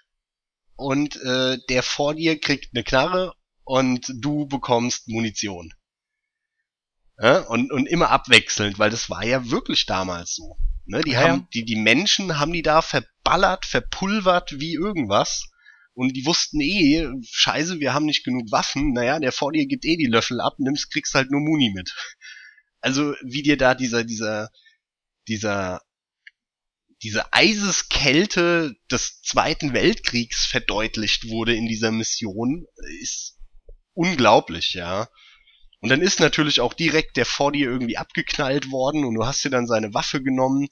[0.76, 3.34] und äh, der vor dir kriegt eine Knarre
[3.64, 5.74] und du bekommst Munition.
[7.20, 10.58] Ja, und, und immer abwechselnd, weil das war ja wirklich damals so.
[10.86, 15.50] Ne, die ja, haben, die, die Menschen haben die da verballert, verpulvert wie irgendwas
[15.98, 19.84] und die wussten eh, scheiße, wir haben nicht genug Waffen, naja, der vor dir gibt
[19.84, 21.92] eh die Löffel ab, nimmst, kriegst halt nur Muni mit.
[22.82, 24.52] Also, wie dir da dieser, dieser,
[25.28, 25.82] dieser,
[27.02, 32.68] diese Eiseskälte des Zweiten Weltkriegs verdeutlicht wurde in dieser Mission,
[33.02, 33.40] ist
[33.94, 35.10] unglaublich, ja.
[35.80, 39.44] Und dann ist natürlich auch direkt der vor dir irgendwie abgeknallt worden und du hast
[39.44, 40.68] dir dann seine Waffe genommen.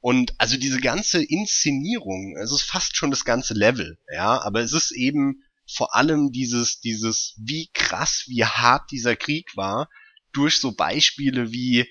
[0.00, 4.72] Und also diese ganze Inszenierung, es ist fast schon das ganze Level, ja, aber es
[4.72, 9.88] ist eben vor allem dieses, dieses, wie krass, wie hart dieser Krieg war,
[10.32, 11.90] durch so Beispiele wie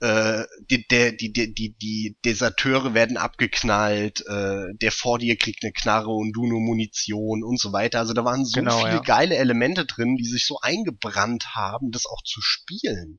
[0.00, 5.64] äh, die, der, die, die, die, die Deserteure werden abgeknallt, äh, der vor dir kriegt
[5.64, 8.00] eine Knarre und du nur Munition und so weiter.
[8.00, 9.00] Also da waren so genau, viele ja.
[9.00, 13.18] geile Elemente drin, die sich so eingebrannt haben, das auch zu spielen.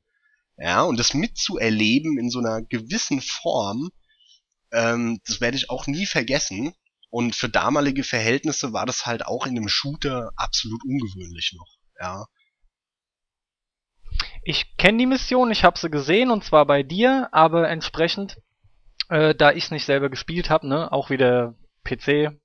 [0.56, 3.90] Ja, und das mitzuerleben in so einer gewissen Form,
[4.72, 6.74] ähm, das werde ich auch nie vergessen.
[7.10, 11.78] Und für damalige Verhältnisse war das halt auch in einem Shooter absolut ungewöhnlich noch.
[12.00, 12.26] Ja.
[14.42, 18.38] Ich kenne die Mission, ich habe sie gesehen und zwar bei dir, aber entsprechend,
[19.08, 21.54] äh, da ich es nicht selber gespielt habe, ne, auch wieder
[21.84, 22.38] PC,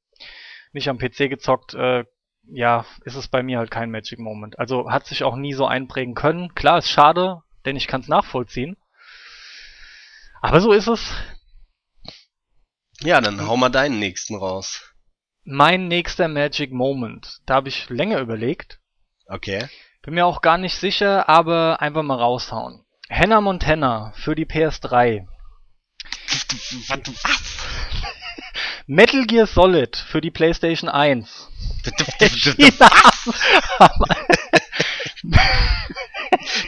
[0.74, 2.04] nicht am PC gezockt, äh,
[2.46, 4.60] ja, ist es bei mir halt kein Magic Moment.
[4.60, 6.54] Also hat sich auch nie so einprägen können.
[6.56, 8.76] Klar, ist schade, denn ich kann es nachvollziehen.
[10.42, 11.14] Aber so ist es.
[13.00, 14.94] Ja, dann hau mal deinen nächsten raus.
[15.46, 17.40] Mein nächster Magic Moment.
[17.46, 18.80] Da habe ich länger überlegt.
[19.28, 19.68] Okay.
[20.04, 22.84] Bin mir auch gar nicht sicher, aber einfach mal raushauen.
[23.10, 25.26] Hannah Montana für die PS3.
[26.90, 27.00] Was?
[28.86, 31.50] Metal Gear Solid für die PlayStation 1.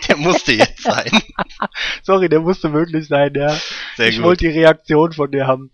[0.07, 1.11] der musste jetzt sein.
[2.03, 3.53] Sorry, der musste wirklich sein, ja.
[3.97, 5.71] Sehr ich wollte die Reaktion von dir haben.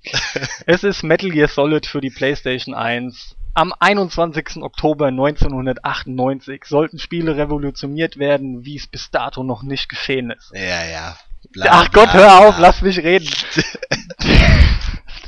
[0.65, 3.35] es ist Metal Gear Solid für die PlayStation 1.
[3.53, 4.61] Am 21.
[4.61, 10.51] Oktober 1998 sollten Spiele revolutioniert werden, wie es bis dato noch nicht geschehen ist.
[10.53, 11.17] Ja, ja.
[11.51, 13.27] Bla, Ach Gott, hör auf, lass mich reden.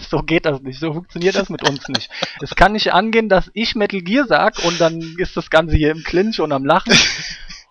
[0.10, 2.10] so geht das nicht, so funktioniert das mit uns nicht.
[2.42, 5.92] Es kann nicht angehen, dass ich Metal Gear sag und dann ist das Ganze hier
[5.92, 6.94] im Clinch und am Lachen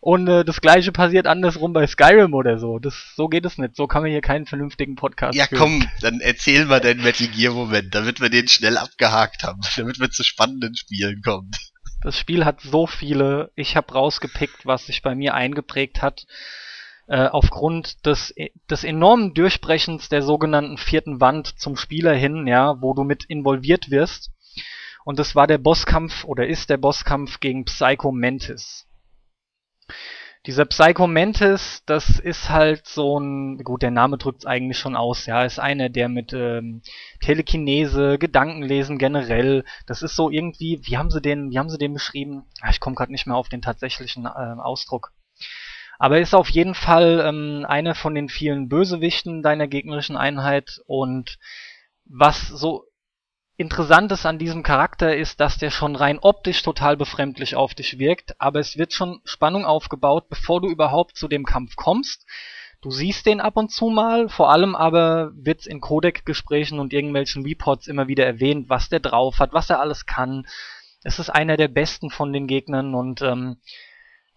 [0.05, 2.81] und äh, das gleiche passiert andersrum bei Skyrim oder so.
[2.81, 3.77] Das, so geht es nicht.
[3.77, 5.61] So kann man hier keinen vernünftigen Podcast Ja, führen.
[5.61, 10.01] komm, dann erzähl mal deinen Metal Gear Moment, damit wir den schnell abgehakt haben, damit
[10.01, 11.53] wir zu spannenden Spielen kommen.
[12.03, 13.53] Das Spiel hat so viele.
[13.55, 16.27] Ich habe rausgepickt, was sich bei mir eingeprägt hat.
[17.07, 18.35] Äh, aufgrund des,
[18.69, 23.93] des enormen Durchbrechens der sogenannten vierten Wand zum Spieler hin, ja, wo du mit involviert
[23.93, 24.33] wirst.
[25.05, 28.89] Und das war der Bosskampf oder ist der Bosskampf gegen Psycho Mantis.
[30.47, 34.97] Dieser Psycho Mantis, das ist halt so ein, gut, der Name drückt es eigentlich schon
[34.97, 36.83] aus, ja, ist einer, der mit ähm,
[37.21, 41.95] Telekinese, Gedankenlesen generell, das ist so irgendwie, wie haben sie den, wie haben sie den
[41.95, 42.47] beschrieben?
[42.61, 45.13] Ah, ich komme gerade nicht mehr auf den tatsächlichen äh, Ausdruck.
[46.01, 50.81] Aber er ist auf jeden Fall ähm, einer von den vielen Bösewichten deiner gegnerischen Einheit
[50.87, 51.39] und
[52.05, 52.85] was so
[53.63, 58.39] Interessantes an diesem Charakter ist, dass der schon rein optisch total befremdlich auf dich wirkt,
[58.41, 62.27] aber es wird schon Spannung aufgebaut, bevor du überhaupt zu dem Kampf kommst.
[62.83, 67.45] Du siehst den ab und zu mal, vor allem aber wird's in Codec-Gesprächen und irgendwelchen
[67.45, 70.45] Reports immer wieder erwähnt, was der drauf hat, was er alles kann.
[71.05, 73.59] Es ist einer der besten von den Gegnern und ähm,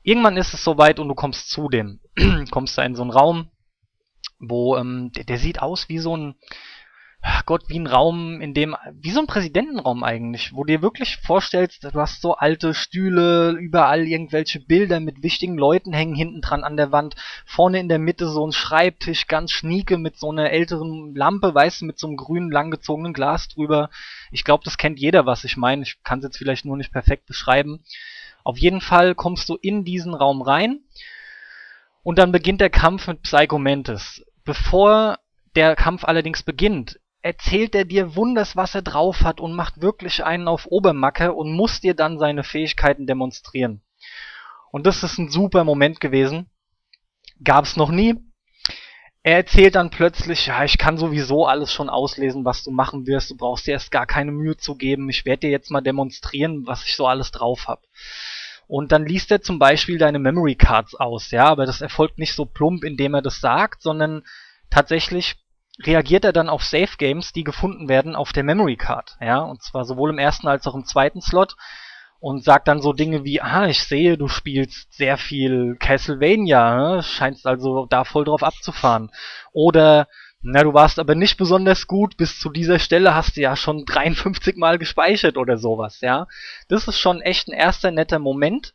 [0.04, 2.00] irgendwann ist es soweit und du kommst zu dem.
[2.52, 3.50] kommst da in so einen Raum,
[4.40, 6.36] wo ähm, der, der sieht aus wie so ein
[7.46, 11.84] Gott, wie ein Raum, in dem, wie so ein Präsidentenraum eigentlich, wo dir wirklich vorstellst,
[11.84, 16.78] du hast so alte Stühle, überall irgendwelche Bilder mit wichtigen Leuten hängen hinten dran an
[16.78, 17.16] der Wand,
[17.46, 21.82] vorne in der Mitte so ein Schreibtisch, ganz schnieke mit so einer älteren Lampe, weißt
[21.82, 23.90] du, mit so einem grünen, langgezogenen Glas drüber.
[24.32, 25.84] Ich glaube, das kennt jeder, was ich meine.
[25.84, 27.84] Ich kann es jetzt vielleicht nur nicht perfekt beschreiben.
[28.44, 30.82] Auf jeden Fall kommst du in diesen Raum rein
[32.04, 34.24] und dann beginnt der Kampf mit Psycho Mantis.
[34.44, 35.18] Bevor
[35.56, 40.24] der Kampf allerdings beginnt, erzählt er dir wunders, was er drauf hat und macht wirklich
[40.24, 43.82] einen auf Obermacke und muss dir dann seine Fähigkeiten demonstrieren.
[44.72, 46.52] Und das ist ein super Moment gewesen.
[47.44, 48.14] Gab's noch nie.
[49.24, 53.32] Er erzählt dann plötzlich, ja, ich kann sowieso alles schon auslesen, was du machen wirst.
[53.32, 55.10] Du brauchst dir erst gar keine Mühe zu geben.
[55.10, 57.82] Ich werde dir jetzt mal demonstrieren, was ich so alles drauf hab.
[58.68, 62.36] Und dann liest er zum Beispiel deine Memory Cards aus, ja, aber das erfolgt nicht
[62.36, 64.22] so plump, indem er das sagt, sondern
[64.70, 65.38] tatsächlich
[65.84, 69.62] reagiert er dann auf Safe Games, die gefunden werden auf der Memory Card, ja, und
[69.62, 71.56] zwar sowohl im ersten als auch im zweiten Slot
[72.20, 77.04] und sagt dann so Dinge wie, ah, ich sehe, du spielst sehr viel Castlevania, ne?
[77.04, 79.12] scheinst also da voll drauf abzufahren.
[79.52, 80.08] Oder,
[80.42, 83.86] na, du warst aber nicht besonders gut, bis zu dieser Stelle hast du ja schon
[83.86, 86.28] 53 Mal gespeichert oder sowas, ja.
[86.68, 88.74] Das ist schon echt ein erster netter Moment.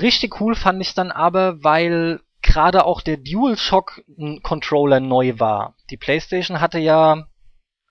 [0.00, 4.02] Richtig cool fand ich dann aber, weil gerade auch der DualShock
[4.42, 5.74] Controller neu war.
[5.90, 7.26] Die PlayStation hatte ja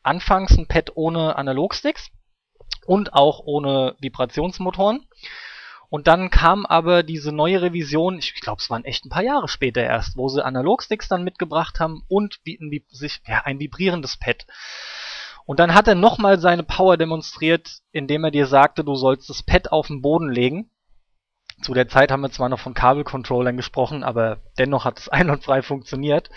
[0.03, 2.09] anfangs ein Pad ohne Analogsticks
[2.85, 5.05] und auch ohne Vibrationsmotoren.
[5.89, 9.47] Und dann kam aber diese neue Revision, ich glaube, es waren echt ein paar Jahre
[9.47, 14.47] später erst, wo sie Analogsticks dann mitgebracht haben und ein, sich, ja, ein vibrierendes Pad.
[15.45, 19.43] Und dann hat er nochmal seine Power demonstriert, indem er dir sagte, du sollst das
[19.43, 20.69] Pad auf den Boden legen
[21.61, 25.61] zu der Zeit haben wir zwar noch von Kabelcontrollern gesprochen, aber dennoch hat es einwandfrei
[25.61, 26.29] funktioniert.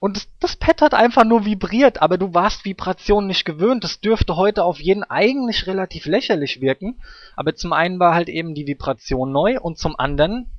[0.00, 3.82] Und das, Pad hat einfach nur vibriert, aber du warst Vibrationen nicht gewöhnt.
[3.82, 7.02] Das dürfte heute auf jeden eigentlich relativ lächerlich wirken.
[7.34, 10.52] Aber zum einen war halt eben die Vibration neu und zum anderen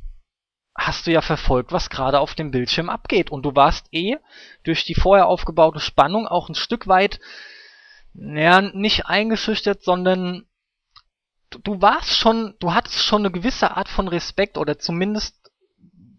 [0.76, 3.31] hast du ja verfolgt, was gerade auf dem Bildschirm abgeht.
[3.31, 4.18] Und du warst eh
[4.64, 7.22] durch die vorher aufgebaute Spannung auch ein Stück weit,
[8.14, 10.48] naja, nicht eingeschüchtert, sondern
[11.49, 15.35] du warst schon, du hattest schon eine gewisse Art von Respekt oder zumindest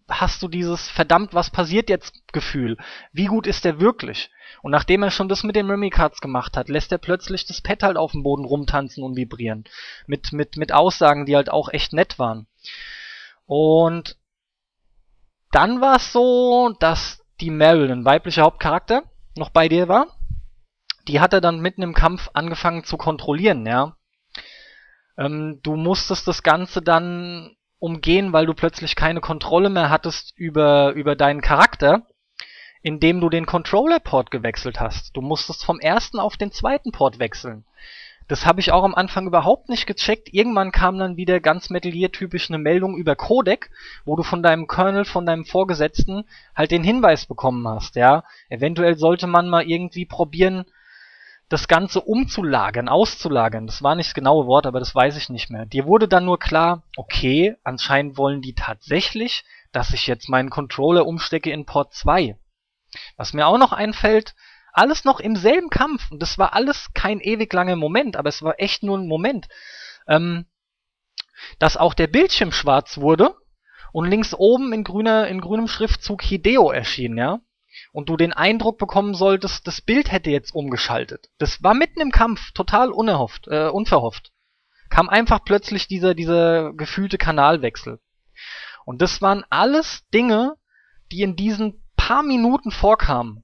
[0.09, 2.77] hast du dieses verdammt, was passiert jetzt Gefühl.
[3.13, 4.29] Wie gut ist der wirklich?
[4.61, 7.61] Und nachdem er schon das mit den Memory Cards gemacht hat, lässt er plötzlich das
[7.61, 9.63] Pad halt auf dem Boden rumtanzen und vibrieren.
[10.07, 12.47] Mit, mit, mit Aussagen, die halt auch echt nett waren.
[13.45, 14.17] Und
[15.51, 19.03] dann war es so, dass die Meryl, ein weiblicher Hauptcharakter,
[19.35, 20.07] noch bei dir war.
[21.07, 23.95] Die hat er dann mitten im Kampf angefangen zu kontrollieren, ja.
[25.17, 30.91] Ähm, du musstest das Ganze dann umgehen, weil du plötzlich keine Kontrolle mehr hattest über,
[30.93, 32.03] über deinen Charakter,
[32.83, 35.15] indem du den Controller-Port gewechselt hast.
[35.15, 37.65] Du musstest vom ersten auf den zweiten Port wechseln.
[38.27, 40.33] Das habe ich auch am Anfang überhaupt nicht gecheckt.
[40.33, 42.09] Irgendwann kam dann wieder ganz Metal Gear
[42.47, 43.69] eine Meldung über Codec,
[44.05, 46.23] wo du von deinem Kernel, von deinem Vorgesetzten
[46.55, 48.23] halt den Hinweis bekommen hast, ja.
[48.47, 50.65] Eventuell sollte man mal irgendwie probieren,
[51.51, 53.67] das Ganze umzulagern, auszulagern.
[53.67, 55.65] Das war nicht das genaue Wort, aber das weiß ich nicht mehr.
[55.65, 61.05] Dir wurde dann nur klar, okay, anscheinend wollen die tatsächlich, dass ich jetzt meinen Controller
[61.05, 62.37] umstecke in Port 2.
[63.17, 64.33] Was mir auch noch einfällt,
[64.71, 66.09] alles noch im selben Kampf.
[66.09, 69.49] Und das war alles kein ewig langer Moment, aber es war echt nur ein Moment.
[70.07, 70.45] Ähm,
[71.59, 73.35] dass auch der Bildschirm schwarz wurde
[73.91, 77.41] und links oben in grüner, in grünem Schriftzug Hideo erschien, ja
[77.91, 81.29] und du den Eindruck bekommen solltest, das Bild hätte jetzt umgeschaltet.
[81.37, 84.31] Das war mitten im Kampf, total unerhofft, äh, unverhofft.
[84.89, 87.99] Kam einfach plötzlich dieser, dieser gefühlte Kanalwechsel.
[88.85, 90.55] Und das waren alles Dinge,
[91.11, 93.43] die in diesen paar Minuten vorkamen.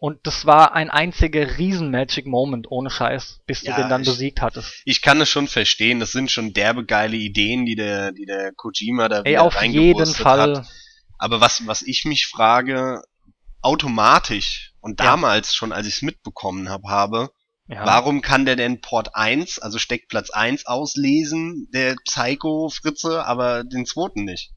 [0.00, 4.02] Und das war ein einziger riesen Magic Moment, ohne Scheiß, bis ja, du den dann
[4.02, 4.80] ich, besiegt hattest.
[4.84, 8.52] Ich kann es schon verstehen, das sind schon derbe geile Ideen, die der, die der
[8.52, 10.58] Kojima da Ey, wieder auf jeden Fall.
[10.58, 10.68] Hat.
[11.18, 13.02] Aber was, was ich mich frage,
[13.60, 15.54] automatisch und damals ja.
[15.54, 17.30] schon, als ich es mitbekommen hab, habe,
[17.66, 17.84] ja.
[17.84, 23.86] warum kann der denn Port 1, also Steckplatz 1 auslesen, der Psycho Fritze, aber den
[23.86, 24.52] zweiten nicht?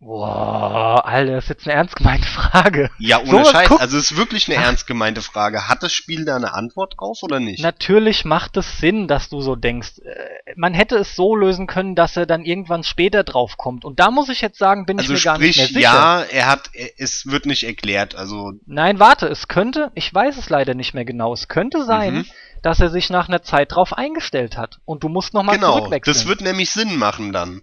[0.00, 2.88] Boah, Alter, das ist jetzt eine ernst gemeinte Frage.
[2.98, 3.70] Ja, ohne so, Scheiß.
[3.80, 5.66] Also es ist wirklich eine ernst gemeinte Frage.
[5.66, 7.60] Hat das Spiel da eine Antwort drauf oder nicht?
[7.60, 9.98] Natürlich macht es Sinn, dass du so denkst.
[9.98, 13.84] Äh, man hätte es so lösen können, dass er dann irgendwann später drauf kommt.
[13.84, 15.80] Und da muss ich jetzt sagen, bin also ich mir sprich, gar nicht mehr sicher.
[15.80, 18.14] Ja, er hat, es wird nicht erklärt.
[18.14, 21.32] Also Nein, warte, es könnte, ich weiß es leider nicht mehr genau.
[21.32, 22.26] Es könnte sein, mhm.
[22.62, 24.78] dass er sich nach einer Zeit drauf eingestellt hat.
[24.84, 26.14] Und du musst nochmal genau, zurückwechseln.
[26.14, 27.62] Das wird nämlich Sinn machen dann.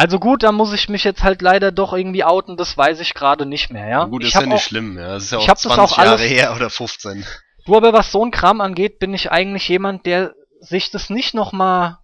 [0.00, 3.12] Also gut, da muss ich mich jetzt halt leider doch irgendwie outen, das weiß ich
[3.12, 4.04] gerade nicht mehr, ja.
[4.06, 5.08] Gut, ich ist ja hab nicht auch, schlimm, ja.
[5.08, 7.26] Das ist ja ich auch hab das 20 auch Jahre alles- her oder 15.
[7.66, 11.34] Du aber was so ein Kram angeht, bin ich eigentlich jemand, der sich das nicht
[11.34, 11.98] nochmal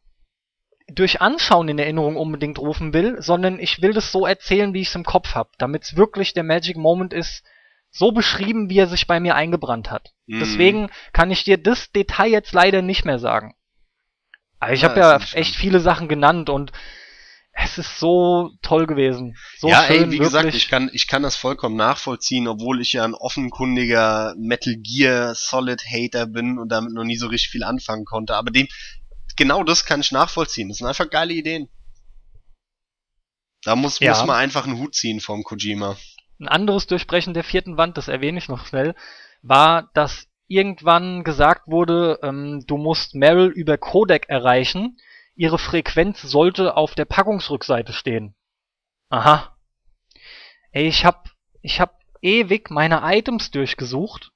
[0.88, 4.88] durch Anschauen in Erinnerung unbedingt rufen will, sondern ich will das so erzählen, wie ich
[4.88, 7.44] es im Kopf habe, damit es wirklich der Magic Moment ist,
[7.90, 10.10] so beschrieben, wie er sich bei mir eingebrannt hat.
[10.26, 10.40] Mhm.
[10.40, 13.54] Deswegen kann ich dir das Detail jetzt leider nicht mehr sagen.
[14.60, 16.72] Aber ich Ja, habe ja echt viele Sachen genannt und
[17.58, 19.36] es ist so toll gewesen.
[19.58, 20.64] So ja, schön, ey, wie gesagt, wirklich.
[20.64, 25.82] ich kann, ich kann das vollkommen nachvollziehen, obwohl ich ja ein offenkundiger Metal Gear Solid
[25.90, 28.34] Hater bin und damit noch nie so richtig viel anfangen konnte.
[28.36, 28.68] Aber dem,
[29.36, 30.68] genau das kann ich nachvollziehen.
[30.68, 31.68] Das sind einfach geile Ideen.
[33.64, 34.10] Da muss, Ja.
[34.10, 35.96] muss man einfach einen Hut ziehen vom Kojima.
[36.38, 38.94] Ein anderes Durchbrechen der vierten Wand, das erwähne ich noch schnell,
[39.42, 44.98] war, dass irgendwann gesagt wurde, ähm, du musst Meryl über Codec erreichen.
[45.36, 48.34] Ihre Frequenz sollte auf der Packungsrückseite stehen.
[49.10, 49.56] Aha.
[50.72, 51.28] Ey, ich hab,
[51.62, 54.32] ich hab ewig meine Items durchgesucht.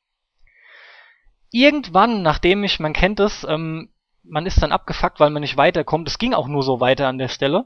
[1.50, 6.06] Irgendwann, nachdem ich, man kennt es, ähm, man ist dann abgefuckt, weil man nicht weiterkommt.
[6.06, 7.64] Es ging auch nur so weiter an der Stelle.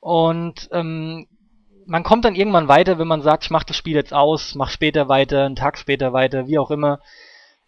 [0.00, 1.26] Und ähm,
[1.86, 4.70] man kommt dann irgendwann weiter, wenn man sagt, ich mach das Spiel jetzt aus, mach
[4.70, 7.00] später weiter, einen Tag später weiter, wie auch immer.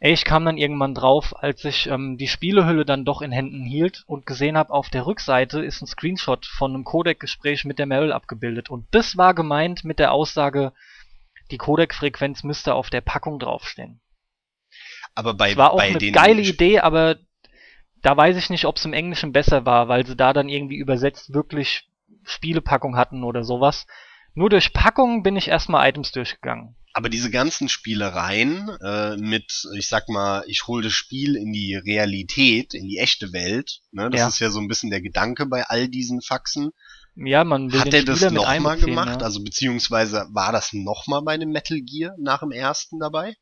[0.01, 3.65] Ey, ich kam dann irgendwann drauf, als ich ähm, die Spielehülle dann doch in Händen
[3.65, 7.87] hielt und gesehen habe, auf der Rückseite ist ein Screenshot von einem Codec-Gespräch mit der
[7.87, 8.70] Meryl abgebildet.
[8.70, 10.73] Und das war gemeint mit der Aussage,
[11.51, 14.01] die Codec-Frequenz müsste auf der Packung draufstehen.
[15.16, 17.16] Aber bei, Es war auch bei eine geile Idee, aber
[18.03, 20.77] da weiß ich nicht, ob es im Englischen besser war, weil sie da dann irgendwie
[20.77, 21.89] übersetzt wirklich
[22.23, 23.89] Spielepackung hatten oder sowas.
[24.35, 26.77] Nur durch Packung bin ich erstmal Items durchgegangen.
[26.99, 31.77] Aber diese ganzen Spielereien äh, mit, ich sag mal, ich hole das Spiel in die
[31.77, 34.27] Realität, in die echte Welt, ne, das Ja.
[34.27, 36.70] ist ja so ein bisschen der Gedanke bei all diesen Faxen.
[37.15, 39.20] Ja, man will Hat er das nochmal gemacht?
[39.20, 39.27] Ja.
[39.27, 43.37] Also beziehungsweise war das nochmal bei dem Metal Gear nach dem ersten dabei?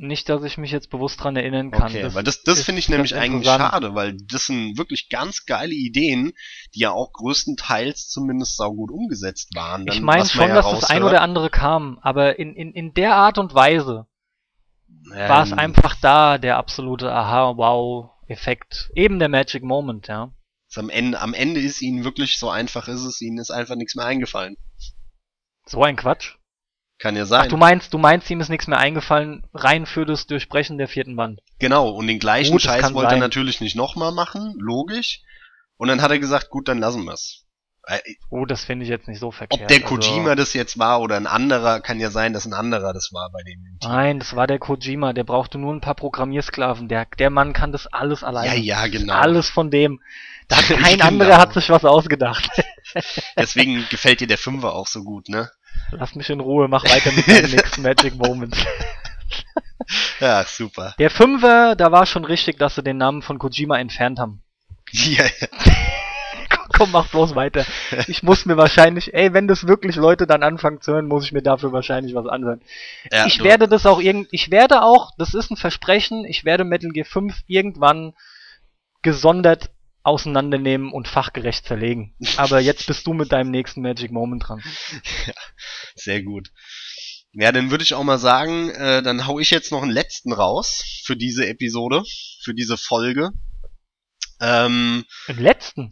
[0.00, 1.90] Nicht, dass ich mich jetzt bewusst dran erinnern kann.
[1.90, 5.74] Okay, weil das, das finde ich nämlich eigentlich schade, weil das sind wirklich ganz geile
[5.74, 6.34] Ideen,
[6.72, 9.86] die ja auch größtenteils zumindest saugut umgesetzt waren.
[9.86, 12.94] Dann, Ich meine schon, ja dass das ein oder andere kam, aber in, in, in
[12.94, 14.06] der Art und Weise
[15.10, 18.92] war es Ähm, einfach da, der absolute Aha-Wow-Effekt.
[18.94, 20.30] Eben der Magic Moment, ja.
[20.76, 23.96] am Ende, am Ende ist ihnen wirklich so einfach ist es, ihnen ist einfach nichts
[23.96, 24.56] mehr eingefallen.
[25.66, 26.36] So ein Quatsch.
[26.98, 27.48] Kann ja Ach, sein.
[27.48, 31.16] du meinst, du meinst, ihm ist nichts mehr eingefallen, rein für das Durchbrechen der vierten
[31.16, 31.40] Wand.
[31.60, 33.20] Genau, und den gleichen Gut, Scheiß wollte er sein.
[33.20, 35.20] natürlich nicht nochmal machen, logisch.
[35.76, 37.44] Und dann hat er gesagt, gut, dann lassen wir's.
[37.86, 38.00] Äh,
[38.30, 39.62] Oh, das finde ich jetzt nicht so verkehrt.
[39.62, 42.52] Ob der also- Kojima das jetzt war oder ein anderer, kann ja sein, dass ein
[42.52, 43.90] anderer das war bei dem Team.
[43.90, 46.88] Nein, das war der Kojima, der brauchte nur ein paar Programmiersklaven.
[46.88, 48.56] Der, der Mann kann das alles Ja, alleine.
[48.60, 49.14] ja, genau.
[49.14, 50.00] Alles von dem.
[50.48, 51.04] Da kein Genau.
[51.06, 52.50] anderer hat sich was ausgedacht.
[53.38, 55.48] Deswegen gefällt dir der Fünfer auch so gut, ne?
[55.90, 58.58] Lass mich in Ruhe, mach weiter mit deinen nächsten Magic Moments.
[60.20, 60.94] Ja, super.
[60.98, 64.42] Der Fünfer, da war schon richtig, dass sie den Namen von Kojima entfernt haben.
[64.92, 65.24] Ja,
[66.76, 67.64] Komm, mach bloß weiter.
[68.06, 71.32] Ich muss mir wahrscheinlich, ey, wenn das wirklich Leute dann anfangen zu hören, muss ich
[71.32, 72.60] mir dafür wahrscheinlich was anhören.
[73.10, 76.64] ja, ich werde das auch irgend, ich werde auch, das ist ein Versprechen, ich werde
[76.64, 78.12] Metal Gear 5 irgendwann
[79.02, 79.70] gesondert
[80.08, 82.14] auseinandernehmen und fachgerecht zerlegen.
[82.36, 84.62] Aber jetzt bist du mit deinem nächsten Magic Moment dran.
[85.94, 86.50] Sehr gut.
[87.32, 90.32] Ja, dann würde ich auch mal sagen, äh, dann hau ich jetzt noch einen letzten
[90.32, 92.02] raus für diese Episode,
[92.42, 93.30] für diese Folge.
[94.40, 95.90] Ähm, Im letzten.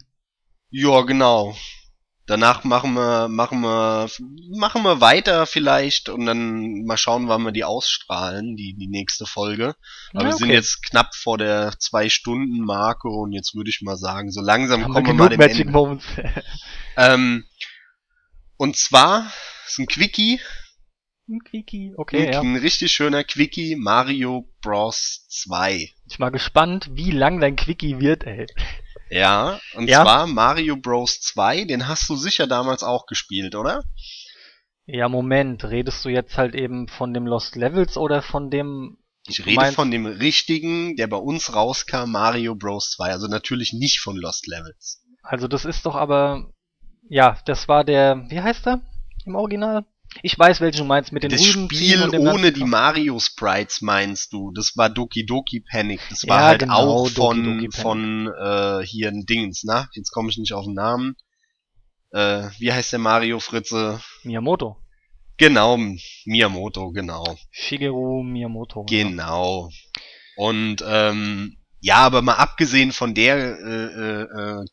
[0.69, 1.55] ja, genau.
[2.27, 4.09] Danach machen wir, machen wir,
[4.55, 9.25] machen wir weiter vielleicht und dann mal schauen, wann wir die ausstrahlen, die, die nächste
[9.25, 9.75] Folge.
[10.13, 10.53] Aber Ja, wir sind okay.
[10.53, 14.83] jetzt knapp vor der zwei Stunden Marke und jetzt würde ich mal sagen, so langsam
[14.83, 15.71] Haben kommen wir mal dem Magic Ende.
[15.71, 16.05] Moments.
[16.97, 17.45] Ähm,
[18.57, 19.31] und zwar
[19.67, 20.41] ist ein Quickie,
[21.29, 22.39] Ein Quickie, okay, ein, ja.
[22.41, 25.91] ein richtig schöner Quickie, Mario Bros 2.
[26.09, 28.47] Ich mal gespannt, wie lang dein Quickie wird, ey.
[29.09, 30.03] Ja, und Ja.
[30.03, 33.83] zwar Mario Bros 2, den hast du sicher damals auch gespielt, oder?
[34.85, 38.97] Ja, Moment, redest du jetzt halt eben von dem Lost Levels oder von dem
[39.27, 43.11] Ich rede meinst- von dem richtigen, der bei uns rauskam, Mario Bros 2.
[43.11, 45.03] Also natürlich nicht von Lost Levels.
[45.23, 46.51] Also das ist doch aber,
[47.09, 48.81] ja, das war der, wie heißt er
[49.25, 49.83] im Original?
[50.23, 52.69] Ich weiß, welchen du meinst, mit den Das Rüben Spiel ohne die Kram.
[52.71, 54.51] Mario Sprites meinst du?
[54.51, 56.01] Das war Doki Doki Panic.
[56.09, 57.73] Das war Ja, halt genau, auch Doki von Doki Panic.
[57.81, 59.87] von äh, hier ein Dingens, na?
[59.93, 61.15] Jetzt komme ich nicht auf den Namen.
[62.11, 64.01] Äh, wie heißt der Mario Fritze?
[64.23, 64.77] Miyamoto.
[65.37, 65.77] Genau,
[66.25, 67.23] Miyamoto, genau.
[67.51, 68.85] Shigeru Miyamoto.
[68.89, 69.03] ja.
[69.03, 69.69] Genau.
[70.35, 74.65] Und ähm, ja, aber mal abgesehen von der äh, äh, äh,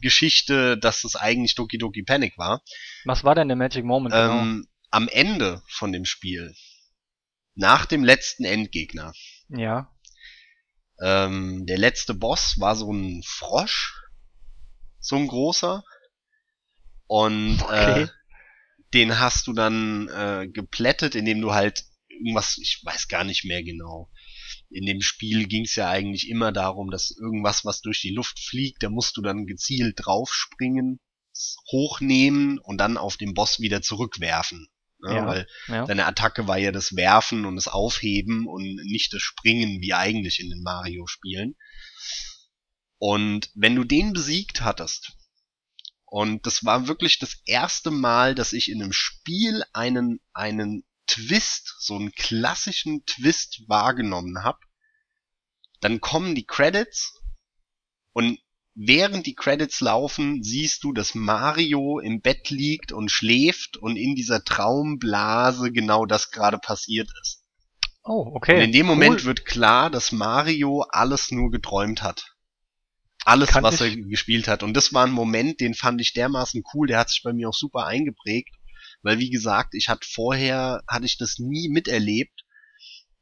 [0.00, 2.62] Geschichte, dass es eigentlich Doki Doki Panic war.
[3.04, 4.14] Was war denn der Magic Moment?
[4.14, 4.40] Genau?
[4.40, 6.54] Ähm, am Ende von dem Spiel,
[7.54, 9.12] nach dem letzten Endgegner.
[9.48, 9.90] Ja.
[11.00, 13.94] Ähm, der letzte Boss war so ein Frosch,
[14.98, 15.82] so ein großer.
[17.06, 18.02] Und okay.
[18.02, 18.08] äh,
[18.94, 23.62] den hast du dann äh, geplättet, indem du halt irgendwas, ich weiß gar nicht mehr
[23.62, 24.10] genau.
[24.70, 28.38] In dem Spiel ging es ja eigentlich immer darum, dass irgendwas, was durch die Luft
[28.38, 31.00] fliegt, da musst du dann gezielt draufspringen,
[31.72, 34.68] hochnehmen und dann auf den Boss wieder zurückwerfen.
[35.02, 35.14] Ne?
[35.14, 35.86] Ja, weil ja.
[35.86, 40.40] deine Attacke war ja das Werfen und das Aufheben und nicht das Springen wie eigentlich
[40.40, 41.56] in den Mario-Spielen.
[42.98, 45.16] Und wenn du den besiegt hattest,
[46.04, 51.74] und das war wirklich das erste Mal, dass ich in einem Spiel einen, einen Twist,
[51.80, 54.58] so einen klassischen Twist wahrgenommen habe.
[55.80, 57.20] Dann kommen die Credits
[58.12, 58.38] und
[58.74, 64.14] während die Credits laufen, siehst du, dass Mario im Bett liegt und schläft und in
[64.14, 67.44] dieser Traumblase genau das gerade passiert ist.
[68.04, 68.56] Oh, okay.
[68.56, 69.24] Und in dem Moment cool.
[69.24, 72.36] wird klar, dass Mario alles nur geträumt hat.
[73.24, 73.96] Alles, Kann was ich.
[73.96, 74.62] er gespielt hat.
[74.62, 77.48] Und das war ein Moment, den fand ich dermaßen cool, der hat sich bei mir
[77.48, 78.54] auch super eingeprägt.
[79.02, 82.44] Weil wie gesagt, ich hatte vorher, hatte ich das nie miterlebt,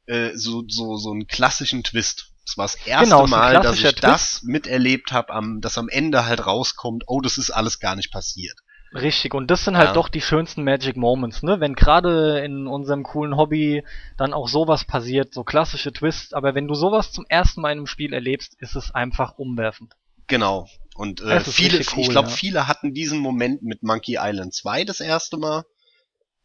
[0.05, 2.33] äh, so, so, so einen klassischen Twist.
[2.45, 4.03] Das war das erste genau, Mal, dass ich Twist.
[4.03, 8.57] das miterlebt habe, dass am Ende halt rauskommt, oh, das ist alles gar nicht passiert.
[8.91, 9.93] Richtig, und das sind halt ja.
[9.93, 11.59] doch die schönsten Magic Moments, ne?
[11.59, 13.83] Wenn gerade in unserem coolen Hobby
[14.17, 17.79] dann auch sowas passiert, so klassische Twists, aber wenn du sowas zum ersten Mal in
[17.79, 19.93] einem Spiel erlebst, ist es einfach umwerfend.
[20.29, 20.67] Genau.
[20.95, 22.35] Und äh, viele, cool, ich glaube, ja.
[22.35, 25.65] viele hatten diesen Moment mit Monkey Island 2 das erste Mal.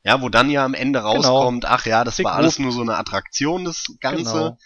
[0.04, 1.12] Ja, wo dann ja am Ende genau.
[1.12, 1.74] rauskommt, genau.
[1.74, 4.32] ach ja, das Big war alles nur so eine Attraktion, das Ganze.
[4.32, 4.58] Genau.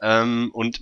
[0.00, 0.80] Ähm, und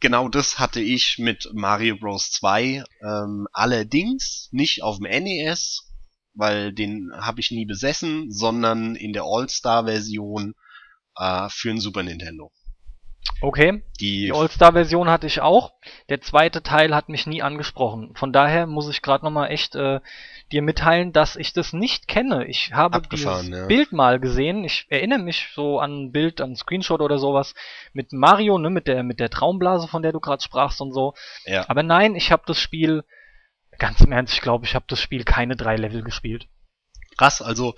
[0.00, 2.30] genau das hatte ich mit Mario Bros.
[2.32, 2.84] 2.
[3.02, 5.92] Ähm, allerdings nicht auf dem NES,
[6.34, 10.54] weil den habe ich nie besessen, sondern in der All-Star-Version
[11.16, 12.52] äh, für ein Super Nintendo.
[13.40, 15.72] Okay, die, die All-Star-Version hatte ich auch.
[16.08, 18.14] Der zweite Teil hat mich nie angesprochen.
[18.14, 20.00] Von daher muss ich gerade nochmal echt äh,
[20.52, 22.46] dir mitteilen, dass ich das nicht kenne.
[22.46, 23.66] Ich habe dieses ja.
[23.66, 24.64] Bild mal gesehen.
[24.64, 27.54] Ich erinnere mich so an ein Bild, an ein Screenshot oder sowas
[27.92, 31.14] mit Mario, ne, mit der mit der Traumblase, von der du gerade sprachst und so.
[31.44, 31.64] Ja.
[31.68, 33.04] Aber nein, ich habe das Spiel
[33.78, 36.48] ganz im Ernst, ich glaube, ich habe das Spiel keine drei Level gespielt.
[37.16, 37.74] Krass, also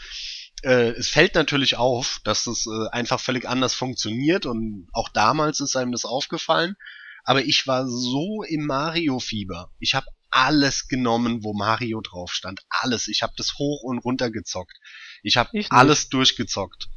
[0.62, 5.60] äh, es fällt natürlich auf, dass es äh, einfach völlig anders funktioniert und auch damals
[5.60, 6.76] ist einem das aufgefallen.
[7.24, 9.70] Aber ich war so im Mario-Fieber.
[9.78, 12.60] Ich habe alles genommen, wo Mario drauf stand.
[12.68, 13.08] Alles.
[13.08, 14.78] Ich habe das hoch und runter gezockt.
[15.22, 16.88] Ich habe alles durchgezockt.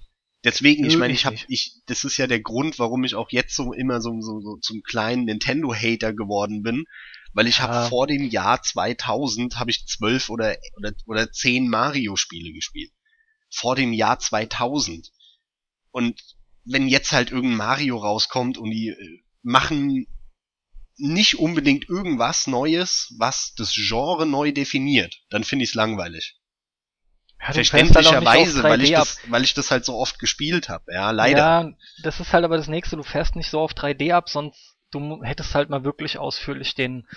[0.44, 3.56] Deswegen, ich meine, ich habe, ich, das ist ja der Grund, warum ich auch jetzt
[3.56, 6.86] so immer so, so, so zum kleinen Nintendo-Hater geworden bin,
[7.34, 12.54] weil ich habe vor dem Jahr 2000 habe ich zwölf oder oder oder zehn Mario-Spiele
[12.54, 12.92] gespielt
[13.52, 15.12] vor dem Jahr 2000.
[15.92, 16.22] Und
[16.66, 20.08] wenn jetzt halt irgendein Mario rauskommt und die äh, machen
[20.98, 26.38] nicht unbedingt irgendwas Neues, was das Genre neu definiert, dann finde ich es langweilig.
[27.42, 31.38] Ja, Verständlicherweise, weil ich, das, weil ich das halt so oft gespielt habe, ja, leider.
[31.38, 31.72] Ja,
[32.04, 35.24] das ist halt aber das nächste, du fährst nicht so auf 3D ab, sonst du
[35.24, 37.08] hättest halt mal wirklich ausführlich den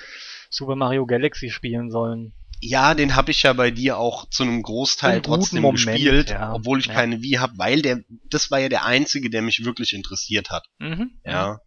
[0.48, 2.32] Super Mario Galaxy spielen sollen.
[2.66, 6.54] Ja, den habe ich ja bei dir auch zu einem Großteil trotzdem Moment, gespielt, ja.
[6.54, 6.94] obwohl ich ja.
[6.94, 8.00] keine Wii habe, weil der,
[8.30, 10.64] das war ja der einzige, der mich wirklich interessiert hat.
[10.78, 11.60] Mhm, ja.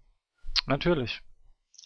[0.66, 1.22] Natürlich.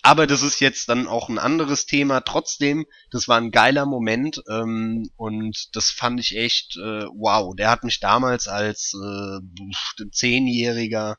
[0.01, 2.21] Aber das ist jetzt dann auch ein anderes Thema.
[2.21, 7.53] Trotzdem, das war ein geiler Moment ähm, und das fand ich echt äh, wow.
[7.53, 11.17] Der hat mich damals als äh, Zehnjähriger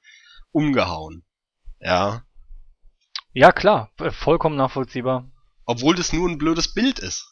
[0.51, 1.25] umgehauen.
[1.79, 2.25] Ja.
[3.35, 5.31] Ja klar, vollkommen nachvollziehbar.
[5.67, 7.32] Obwohl das nur ein blödes Bild ist.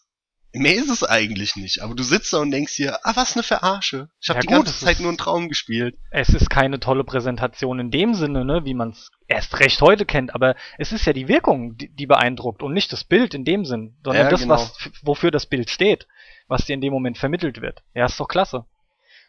[0.52, 3.44] Mehr ist es eigentlich nicht, aber du sitzt da und denkst dir, ah, was eine
[3.44, 4.10] Verarsche.
[4.20, 5.96] Ich habe ja, die gut, ganze Zeit ist, nur einen Traum gespielt.
[6.10, 10.06] Es ist keine tolle Präsentation in dem Sinne, ne, wie man es erst recht heute
[10.06, 13.44] kennt, aber es ist ja die Wirkung, die, die beeindruckt und nicht das Bild in
[13.44, 14.54] dem Sinn, sondern ja, das, genau.
[14.54, 16.08] was, wofür das Bild steht,
[16.48, 17.84] was dir in dem Moment vermittelt wird.
[17.94, 18.66] Ja, ist doch klasse.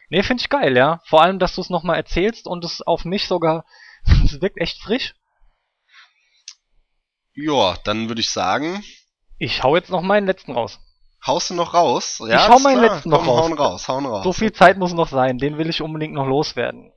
[0.08, 1.00] Nee, finde ich geil, ja.
[1.06, 3.64] Vor allem, dass du es nochmal erzählst und es auf mich sogar,
[4.24, 5.14] es wirkt echt frisch.
[7.34, 8.82] Ja, dann würde ich sagen.
[9.38, 10.80] Ich hau jetzt noch meinen letzten raus.
[11.26, 12.20] Haust du noch raus?
[12.26, 13.42] Ja, ich hau meinen letzten noch raus.
[13.42, 14.24] Hauen raus, hauen raus.
[14.24, 16.92] So viel Zeit muss noch sein, den will ich unbedingt noch loswerden.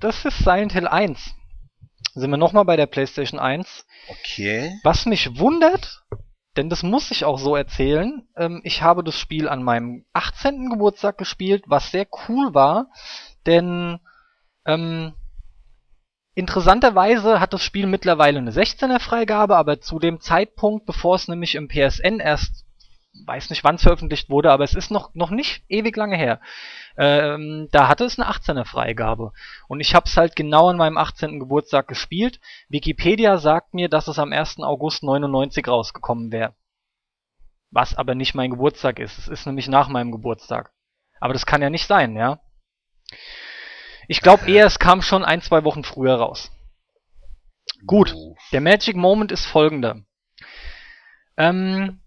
[0.00, 1.34] Das ist Silent Hill 1.
[2.14, 3.86] Sind wir nochmal bei der PlayStation 1.
[4.08, 4.72] Okay.
[4.84, 6.04] Was mich wundert,
[6.56, 10.70] denn das muss ich auch so erzählen, ähm, ich habe das Spiel an meinem 18.
[10.70, 12.86] Geburtstag gespielt, was sehr cool war,
[13.46, 13.98] denn
[14.66, 15.14] ähm,
[16.36, 21.54] Interessanterweise hat das Spiel mittlerweile eine 16er Freigabe, aber zu dem Zeitpunkt, bevor es nämlich
[21.54, 22.64] im PSN erst,
[23.26, 26.40] weiß nicht wann es veröffentlicht wurde, aber es ist noch, noch nicht ewig lange her,
[26.96, 29.32] ähm, da hatte es eine 18er Freigabe.
[29.68, 31.40] Und ich habe es halt genau an meinem 18.
[31.40, 32.40] Geburtstag gespielt.
[32.68, 34.60] Wikipedia sagt mir, dass es am 1.
[34.60, 36.54] August 99 rausgekommen wäre.
[37.70, 39.18] Was aber nicht mein Geburtstag ist.
[39.18, 40.72] Es ist nämlich nach meinem Geburtstag.
[41.20, 42.40] Aber das kann ja nicht sein, ja.
[44.06, 46.52] Ich glaube eher, es kam schon ein, zwei Wochen früher raus.
[47.86, 48.14] Gut,
[48.52, 50.02] der Magic Moment ist folgender.
[51.36, 52.03] Ähm,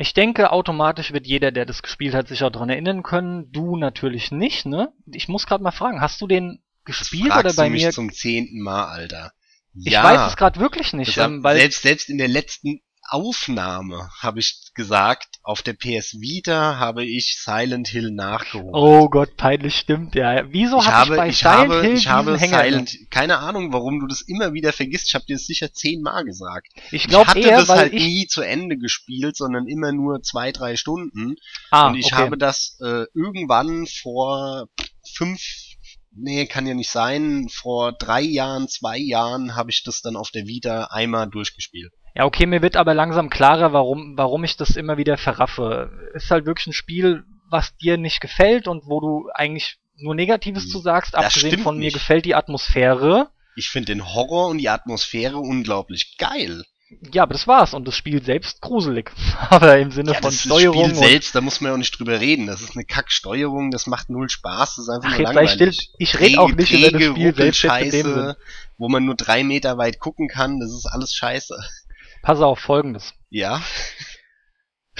[0.00, 3.52] ich denke, automatisch wird jeder, der das gespielt hat, sich auch daran erinnern können.
[3.52, 4.92] Du natürlich nicht, ne?
[5.06, 7.92] Ich muss gerade mal fragen, hast du den gespielt oder bei du mich mir?
[7.92, 9.32] zum zehnten Mal, Alter.
[9.74, 14.40] Ich weiß es gerade wirklich nicht, ähm, weil selbst, selbst in der letzten Aufnahme habe
[14.40, 18.72] ich gesagt, auf der PS Vita habe ich Silent Hill nachgeholt.
[18.72, 20.44] Oh Gott, peinlich stimmt, ja.
[20.52, 22.62] Wieso ich hab habe, ich bei ich Silent habe, Hill ich habe Hänger?
[22.62, 25.08] Silent, keine Ahnung, warum du das immer wieder vergisst.
[25.08, 26.68] Ich habe dir das sicher zehnmal gesagt.
[26.92, 29.92] Ich Ich glaube hatte eher, das weil halt ich nie zu Ende gespielt, sondern immer
[29.92, 31.34] nur zwei, drei Stunden.
[31.70, 32.16] ah, und ich okay.
[32.16, 34.68] habe das äh, irgendwann vor
[35.14, 35.40] fünf,
[36.12, 40.30] nee, kann ja nicht sein, vor drei Jahren, zwei Jahren habe ich das dann auf
[40.30, 41.92] der Vita einmal durchgespielt.
[42.14, 45.90] Ja, okay, mir wird aber langsam klarer, warum, warum ich das immer wieder verraffe.
[46.14, 50.68] Ist halt wirklich ein Spiel, was dir nicht gefällt und wo du eigentlich nur Negatives
[50.68, 51.14] zu sagst.
[51.14, 51.94] Das Abgesehen stimmt von mir nicht.
[51.94, 53.28] gefällt die Atmosphäre.
[53.56, 56.64] Ich finde den Horror und die Atmosphäre unglaublich geil.
[57.12, 57.72] Ja, aber das war's.
[57.74, 59.12] Und das Spiel selbst gruselig.
[59.50, 61.04] aber im Sinne Ja, von das Steuerung Spiel und.
[61.04, 62.46] selbst, da muss man ja auch nicht drüber reden.
[62.46, 65.52] Das ist eine Kacksteuerung, das macht null Spaß, das ist einfach Ach, nur langweilig.
[65.52, 65.74] still.
[65.98, 68.34] Ich rede auch nicht über das Träge, Spiel selbst Sinn.
[68.78, 71.56] wo man nur drei Meter weit gucken kann, das ist alles scheiße.
[72.22, 73.14] Pass auf, folgendes.
[73.30, 73.60] Ja,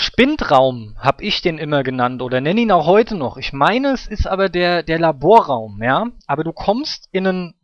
[0.00, 3.36] Spindraum hab ich den immer genannt oder nenne ihn auch heute noch.
[3.36, 6.06] Ich meine, es ist aber der, der Laborraum, ja.
[6.26, 7.54] Aber du kommst in einen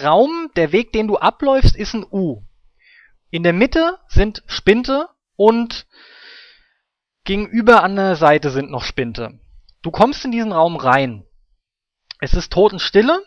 [0.00, 2.42] Raum, der Weg, den du abläufst, ist ein U.
[3.30, 5.86] In der Mitte sind Spinte und
[7.24, 9.40] gegenüber an der Seite sind noch Spinte.
[9.82, 11.24] Du kommst in diesen Raum rein.
[12.20, 13.24] Es ist Totenstille.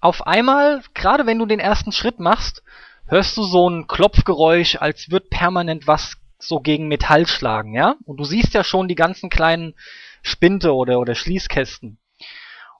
[0.00, 2.62] Auf einmal, gerade wenn du den ersten Schritt machst,
[3.06, 7.96] hörst du so ein Klopfgeräusch, als wird permanent was so gegen Metall schlagen, ja?
[8.04, 9.74] Und du siehst ja schon die ganzen kleinen
[10.22, 11.98] Spinte oder, oder Schließkästen.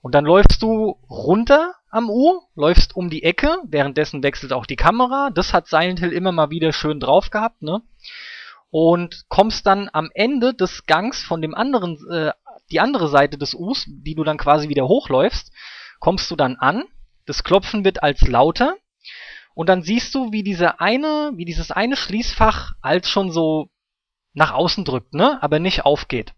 [0.03, 4.77] Und dann läufst du runter am U, läufst um die Ecke, währenddessen wechselt auch die
[4.77, 5.31] Kamera.
[5.31, 7.81] Das hat Silent Hill immer mal wieder schön drauf gehabt, ne?
[8.71, 12.33] Und kommst dann am Ende des Gangs von dem anderen, äh,
[12.71, 15.53] die andere Seite des Us, die du dann quasi wieder hochläufst,
[16.01, 16.85] kommst du dann an.
[17.25, 18.77] Das Klopfen wird als lauter.
[19.55, 23.69] Und dann siehst du, wie diese eine, wie dieses eine Schließfach als schon so
[24.33, 25.39] nach außen drückt, ne?
[25.43, 26.33] Aber nicht aufgeht.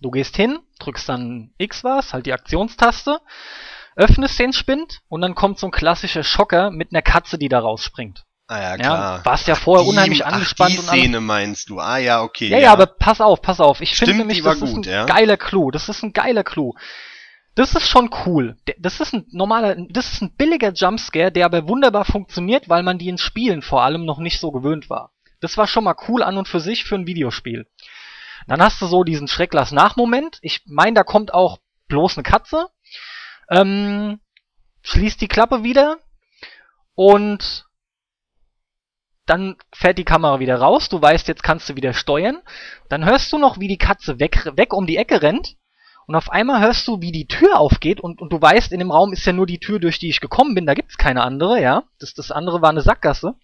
[0.00, 3.20] Du gehst hin, drückst dann X was, halt die Aktionstaste,
[3.96, 7.58] öffnest den Spind und dann kommt so ein klassischer Schocker mit einer Katze, die da
[7.58, 8.24] rausspringt.
[8.46, 9.24] ah ja, Ja, klar.
[9.24, 11.00] warst ja vorher Die- unheimlich ach, angespannt die und alles.
[11.02, 11.80] Szene meinst du.
[11.80, 12.48] Ah ja, okay.
[12.48, 13.80] Ja, ja, aber pass auf, pass auf.
[13.80, 15.04] Ich finde nämlich, das ist gut, ein ja.
[15.04, 15.70] geiler Clou.
[15.70, 16.74] Das ist ein geiler Clou.
[17.60, 18.56] Das ist schon cool.
[18.78, 22.96] Das ist ein normaler, das ist ein billiger Jumpscare, der aber wunderbar funktioniert, weil man
[22.96, 25.12] die in Spielen vor allem noch nicht so gewöhnt war.
[25.42, 27.66] Das war schon mal cool an und für sich für ein Videospiel.
[28.46, 30.38] Dann hast du so diesen Schrecklass-Nachmoment.
[30.40, 31.58] Ich meine, da kommt auch
[31.88, 32.68] bloß eine Katze.
[33.50, 34.20] Ähm,
[34.80, 35.98] schließt die Klappe wieder
[36.94, 37.66] und
[39.26, 40.88] dann fährt die Kamera wieder raus.
[40.88, 42.40] Du weißt, jetzt kannst du wieder steuern.
[42.88, 45.56] Dann hörst du noch, wie die Katze weg, weg um die Ecke rennt.
[46.10, 48.00] Und auf einmal hörst du, wie die Tür aufgeht.
[48.00, 50.20] Und, und du weißt, in dem Raum ist ja nur die Tür, durch die ich
[50.20, 50.66] gekommen bin.
[50.66, 51.84] Da gibt's keine andere, ja.
[52.00, 53.36] Das, das andere war eine Sackgasse.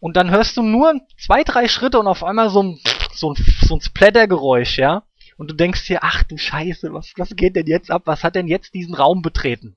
[0.00, 2.80] Und dann hörst du nur zwei, drei Schritte und auf einmal so ein,
[3.12, 5.02] so ein, so ein Splattergeräusch, ja.
[5.36, 8.04] Und du denkst dir, ach du Scheiße, was, was geht denn jetzt ab?
[8.06, 9.76] Was hat denn jetzt diesen Raum betreten?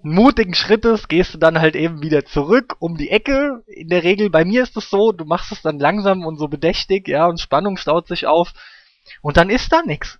[0.00, 3.62] Mutigen Schrittes gehst du dann halt eben wieder zurück um die Ecke.
[3.66, 6.48] In der Regel, bei mir ist es so, du machst es dann langsam und so
[6.48, 8.54] bedächtig, ja, und Spannung staut sich auf.
[9.20, 10.18] Und dann ist da nix.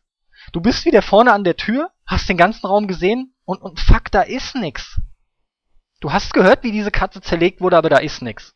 [0.53, 4.11] Du bist wieder vorne an der Tür, hast den ganzen Raum gesehen und, und fuck,
[4.11, 5.01] da ist nix.
[6.01, 8.55] Du hast gehört, wie diese Katze zerlegt wurde, aber da ist nix.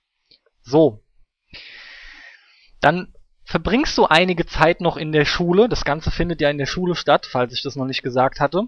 [0.63, 1.05] So.
[2.81, 3.15] Dann
[3.45, 5.69] verbringst du einige Zeit noch in der Schule.
[5.69, 8.65] Das Ganze findet ja in der Schule statt, falls ich das noch nicht gesagt hatte.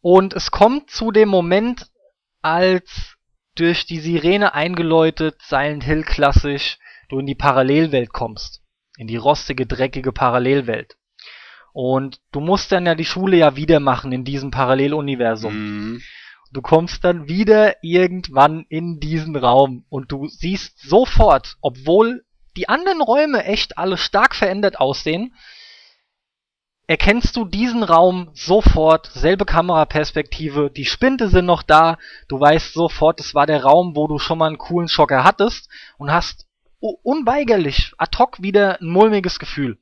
[0.00, 1.90] Und es kommt zu dem Moment,
[2.40, 3.16] als
[3.54, 6.78] durch die Sirene eingeläutet, Silent Hill klassisch,
[7.08, 8.62] du in die Parallelwelt kommst.
[8.96, 10.96] In die rostige, dreckige Parallelwelt.
[11.72, 15.54] Und du musst dann ja die Schule ja wieder machen in diesem Paralleluniversum.
[15.54, 16.02] Mhm.
[16.52, 22.24] Du kommst dann wieder irgendwann in diesen Raum und du siehst sofort, obwohl
[22.56, 25.34] die anderen Räume echt alle stark verändert aussehen,
[26.86, 31.96] erkennst du diesen Raum sofort, selbe Kameraperspektive, die Spinte sind noch da,
[32.28, 35.70] du weißt sofort, es war der Raum, wo du schon mal einen coolen Schocker hattest
[35.96, 36.46] und hast
[36.80, 39.78] unweigerlich ad hoc wieder ein mulmiges Gefühl.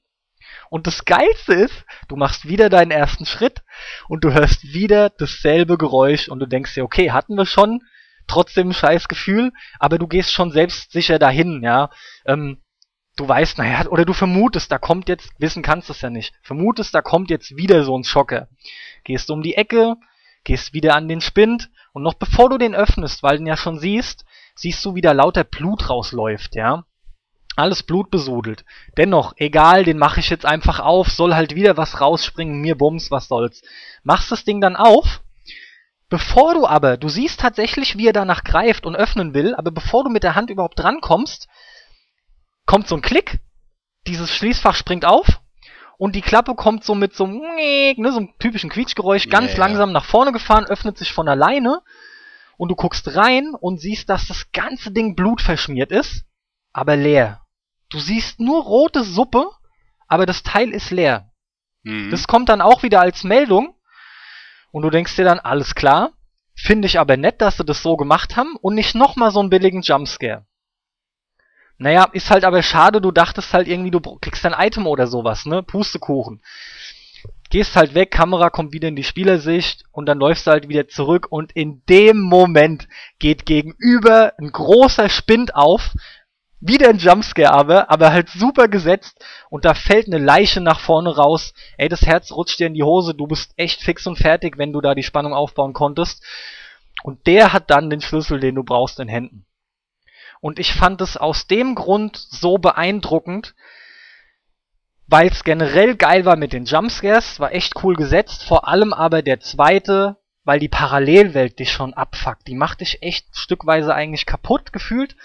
[0.70, 3.62] Und das Geilste ist, du machst wieder deinen ersten Schritt
[4.09, 7.80] und du hörst wieder dasselbe Geräusch und du denkst dir, okay, hatten wir schon,
[8.28, 11.90] trotzdem ein scheiß Gefühl, aber du gehst schon selbstsicher dahin, ja.
[12.24, 12.62] Ähm,
[13.16, 16.34] du weißt, naja, oder du vermutest, da kommt jetzt, wissen kannst du es ja nicht,
[16.42, 18.48] vermutest, da kommt jetzt wieder so ein Schocker.
[19.02, 19.97] Gehst um die Ecke,
[20.44, 23.56] gehst wieder an den Spind und noch bevor du den öffnest, weil du ihn ja
[23.56, 24.24] schon siehst,
[24.55, 26.84] siehst du, wie da lauter Blut rausläuft, ja.
[27.60, 28.64] Alles blutbesudelt.
[28.96, 33.10] Dennoch, egal, den mache ich jetzt einfach auf, soll halt wieder was rausspringen, mir bums,
[33.10, 33.62] was soll's.
[34.02, 35.20] Machst das Ding dann auf
[36.10, 40.02] Bevor du aber, du siehst tatsächlich, wie er danach greift und öffnen will, aber bevor
[40.02, 41.46] du mit der Hand überhaupt drankommst,
[42.66, 43.38] kommt so ein Klick,
[44.08, 45.40] dieses Schließfach springt auf
[45.98, 49.60] und die Klappe kommt so mit so einem, ne, so einem typischen Quietschgeräusch ganz yeah.
[49.60, 51.80] langsam nach vorne gefahren, öffnet sich von alleine
[52.56, 56.24] und du guckst rein und siehst, dass das ganze Ding blutverschmiert ist,
[56.72, 57.42] aber leer.
[57.90, 59.50] Du siehst nur rote Suppe,
[60.06, 61.30] aber das Teil ist leer.
[61.82, 62.10] Mhm.
[62.10, 63.74] Das kommt dann auch wieder als Meldung
[64.72, 66.12] und du denkst dir dann, alles klar,
[66.54, 69.50] finde ich aber nett, dass sie das so gemacht haben und nicht nochmal so einen
[69.50, 70.46] billigen Jumpscare.
[71.78, 75.46] Naja, ist halt aber schade, du dachtest halt irgendwie, du kriegst ein Item oder sowas,
[75.46, 75.62] ne?
[75.62, 76.42] Pustekuchen.
[77.48, 80.88] Gehst halt weg, Kamera kommt wieder in die Spielersicht und dann läufst du halt wieder
[80.88, 82.86] zurück und in dem Moment
[83.18, 85.94] geht gegenüber ein großer Spind auf,
[86.60, 91.16] wieder ein Jumpscare aber, aber halt super gesetzt und da fällt eine Leiche nach vorne
[91.16, 91.54] raus.
[91.78, 94.72] Ey, das Herz rutscht dir in die Hose, du bist echt fix und fertig, wenn
[94.72, 96.22] du da die Spannung aufbauen konntest.
[97.02, 99.46] Und der hat dann den Schlüssel, den du brauchst, in Händen.
[100.40, 103.54] Und ich fand es aus dem Grund so beeindruckend,
[105.06, 109.22] weil es generell geil war mit den Jumpscares, war echt cool gesetzt, vor allem aber
[109.22, 112.46] der zweite, weil die Parallelwelt dich schon abfuckt.
[112.46, 115.16] Die macht dich echt stückweise eigentlich kaputt gefühlt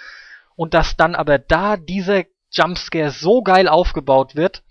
[0.56, 4.64] und dass dann aber da dieser Jumpscare so geil aufgebaut wird,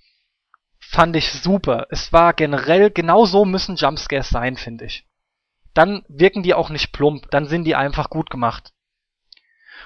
[0.78, 1.86] fand ich super.
[1.90, 5.06] Es war generell, genau so müssen Jumpscares sein, finde ich.
[5.74, 8.72] Dann wirken die auch nicht plump, dann sind die einfach gut gemacht.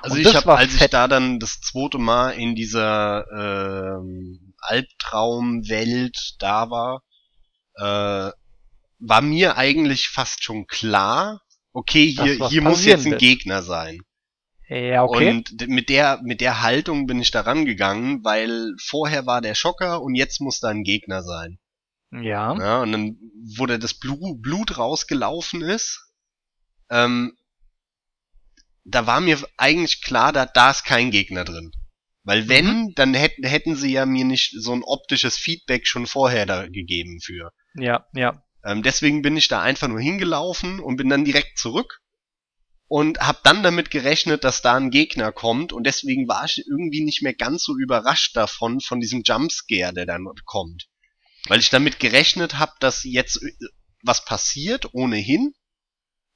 [0.03, 0.83] Also und ich habe, als fett.
[0.83, 7.03] ich da dann das zweite Mal in dieser ähm, Albtraumwelt da war,
[7.75, 8.33] äh,
[9.01, 11.41] war mir eigentlich fast schon klar,
[11.73, 13.20] okay, hier, hier muss jetzt ein wird.
[13.20, 14.01] Gegner sein.
[14.69, 15.31] Ja, okay.
[15.31, 20.03] Und mit der, mit der Haltung bin ich da rangegangen, weil vorher war der Schocker
[20.03, 21.59] und jetzt muss da ein Gegner sein.
[22.11, 22.55] Ja.
[22.59, 23.16] ja und dann,
[23.57, 26.12] wo da das Blut, Blut rausgelaufen ist,
[26.90, 27.36] ähm,
[28.85, 31.73] da war mir eigentlich klar, da, da ist kein Gegner drin.
[32.24, 32.93] Weil wenn, mhm.
[32.95, 37.20] dann hätten, hätten sie ja mir nicht so ein optisches Feedback schon vorher da gegeben
[37.23, 37.53] für.
[37.74, 38.43] Ja, ja.
[38.65, 42.03] Ähm, deswegen bin ich da einfach nur hingelaufen und bin dann direkt zurück
[42.89, 47.05] und habe dann damit gerechnet, dass da ein Gegner kommt und deswegen war ich irgendwie
[47.05, 50.89] nicht mehr ganz so überrascht davon, von diesem Jumpscare, der dann kommt.
[51.48, 53.52] Weil ich damit gerechnet habe, dass jetzt äh,
[54.02, 55.55] was passiert ohnehin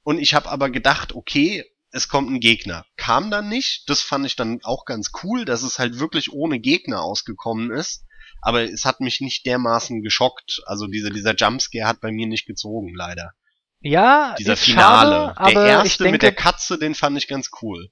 [0.03, 2.85] und ich habe aber gedacht, okay, es kommt ein Gegner.
[2.97, 6.59] Kam dann nicht, das fand ich dann auch ganz cool, dass es halt wirklich ohne
[6.59, 8.05] Gegner ausgekommen ist,
[8.41, 12.45] aber es hat mich nicht dermaßen geschockt, also dieser, dieser Jumpscare hat bei mir nicht
[12.45, 13.33] gezogen, leider.
[13.83, 15.33] Ja, dieser Finale.
[15.35, 17.89] Schade, der erste denke, mit der Katze, den fand ich ganz cool.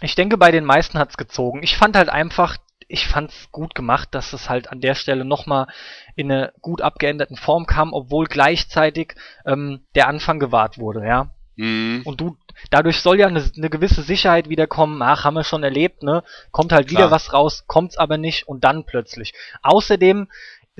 [0.00, 1.62] Ich denke, bei den meisten hat's gezogen.
[1.62, 2.56] Ich fand halt einfach,
[2.88, 5.68] ich fand's gut gemacht, dass es halt an der Stelle nochmal
[6.16, 9.14] in eine gut abgeänderten Form kam, obwohl gleichzeitig
[9.46, 11.30] ähm, der Anfang gewahrt wurde, ja.
[11.58, 12.02] Mhm.
[12.04, 12.36] Und du,
[12.70, 15.02] dadurch soll ja eine, eine gewisse Sicherheit wiederkommen.
[15.02, 16.22] Ach, haben wir schon erlebt, ne?
[16.52, 16.98] Kommt halt Klar.
[16.98, 19.34] wieder was raus, kommt's aber nicht und dann plötzlich.
[19.62, 20.28] Außerdem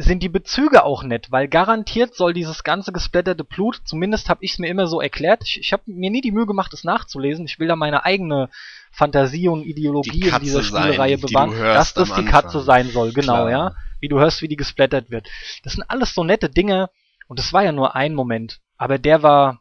[0.00, 4.52] sind die Bezüge auch nett, weil garantiert soll dieses ganze gesplatterte Blut, zumindest habe ich
[4.52, 7.46] es mir immer so erklärt, ich, ich habe mir nie die Mühe gemacht, es nachzulesen,
[7.46, 8.48] ich will da meine eigene
[8.92, 13.46] Fantasie und Ideologie die in dieser Spielreihe bewahren, dass das die Katze sein soll, genau,
[13.46, 13.50] Klar.
[13.50, 13.74] ja.
[13.98, 15.28] Wie du hörst, wie die gesplattert wird.
[15.64, 16.90] Das sind alles so nette Dinge
[17.26, 19.60] und das war ja nur ein Moment, aber der war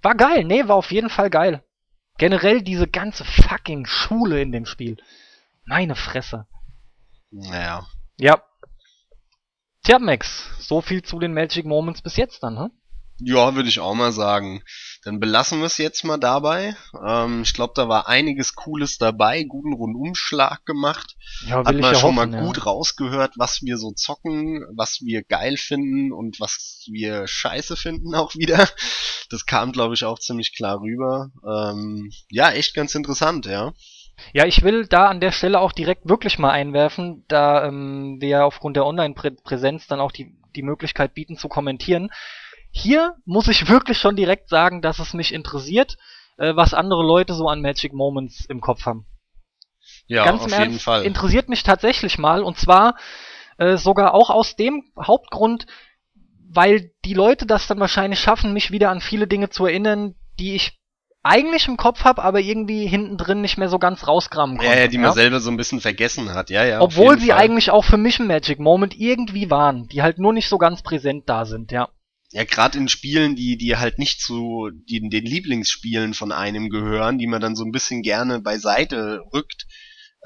[0.00, 1.62] war geil, nee, war auf jeden Fall geil.
[2.16, 4.96] Generell diese ganze fucking Schule in dem Spiel.
[5.66, 6.46] Meine Fresse.
[7.30, 7.86] Naja.
[8.18, 8.42] Ja,
[9.84, 12.70] Tja, Max, so viel zu den Magic Moments bis jetzt dann, hm?
[13.18, 14.62] Ja, würde ich auch mal sagen.
[15.04, 16.74] Dann belassen wir es jetzt mal dabei.
[17.06, 21.14] Ähm, ich glaube, da war einiges Cooles dabei, guten Rundumschlag gemacht.
[21.46, 22.62] Ja, Hat man ja schon hoffen, mal gut ja.
[22.62, 28.34] rausgehört, was wir so zocken, was wir geil finden und was wir scheiße finden auch
[28.34, 28.66] wieder.
[29.30, 31.30] Das kam, glaube ich, auch ziemlich klar rüber.
[31.46, 33.72] Ähm, ja, echt ganz interessant, ja.
[34.32, 38.28] Ja, ich will da an der Stelle auch direkt wirklich mal einwerfen, da ähm, wir
[38.28, 42.10] ja aufgrund der Online-Präsenz dann auch die die Möglichkeit bieten zu kommentieren.
[42.70, 45.96] Hier muss ich wirklich schon direkt sagen, dass es mich interessiert,
[46.38, 49.06] äh, was andere Leute so an Magic Moments im Kopf haben.
[50.06, 51.04] Ja, Ganz auf im jeden Ernst, Fall.
[51.04, 52.96] interessiert mich tatsächlich mal und zwar
[53.58, 55.66] äh, sogar auch aus dem Hauptgrund,
[56.48, 60.54] weil die Leute das dann wahrscheinlich schaffen, mich wieder an viele Dinge zu erinnern, die
[60.54, 60.78] ich
[61.24, 64.72] eigentlich im Kopf habe, aber irgendwie hinten drin nicht mehr so ganz rauskramen konnte.
[64.72, 66.50] Ja, ja, die man selber so ein bisschen vergessen hat.
[66.50, 66.80] Ja, ja.
[66.80, 67.38] Obwohl sie Fall.
[67.38, 70.82] eigentlich auch für mich ein Magic Moment irgendwie waren, die halt nur nicht so ganz
[70.82, 71.88] präsent da sind, ja.
[72.30, 77.16] Ja, gerade in Spielen, die, die halt nicht zu die, den Lieblingsspielen von einem gehören,
[77.16, 79.66] die man dann so ein bisschen gerne beiseite rückt,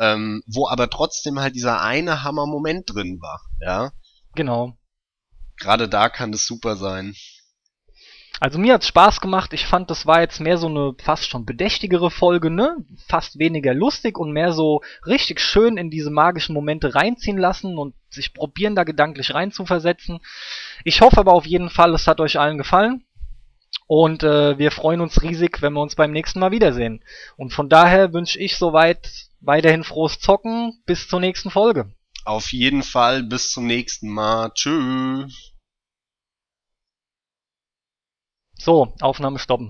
[0.00, 3.40] ähm, wo aber trotzdem halt dieser eine Hammer-Moment drin war.
[3.60, 3.92] Ja,
[4.34, 4.76] Genau.
[5.58, 7.14] gerade da kann das super sein.
[8.40, 9.52] Also mir hat's Spaß gemacht.
[9.52, 12.76] Ich fand, das war jetzt mehr so eine fast schon bedächtigere Folge, ne?
[13.08, 17.94] Fast weniger lustig und mehr so richtig schön in diese magischen Momente reinziehen lassen und
[18.10, 20.20] sich probieren, da gedanklich reinzuversetzen.
[20.84, 23.04] Ich hoffe aber auf jeden Fall, es hat euch allen gefallen.
[23.86, 27.02] Und äh, wir freuen uns riesig, wenn wir uns beim nächsten Mal wiedersehen.
[27.36, 29.10] Und von daher wünsche ich soweit
[29.40, 30.82] weiterhin frohes Zocken.
[30.86, 31.92] Bis zur nächsten Folge.
[32.24, 34.50] Auf jeden Fall bis zum nächsten Mal.
[34.54, 35.54] Tschüss.
[38.60, 39.66] So, Aufnahme stoppen.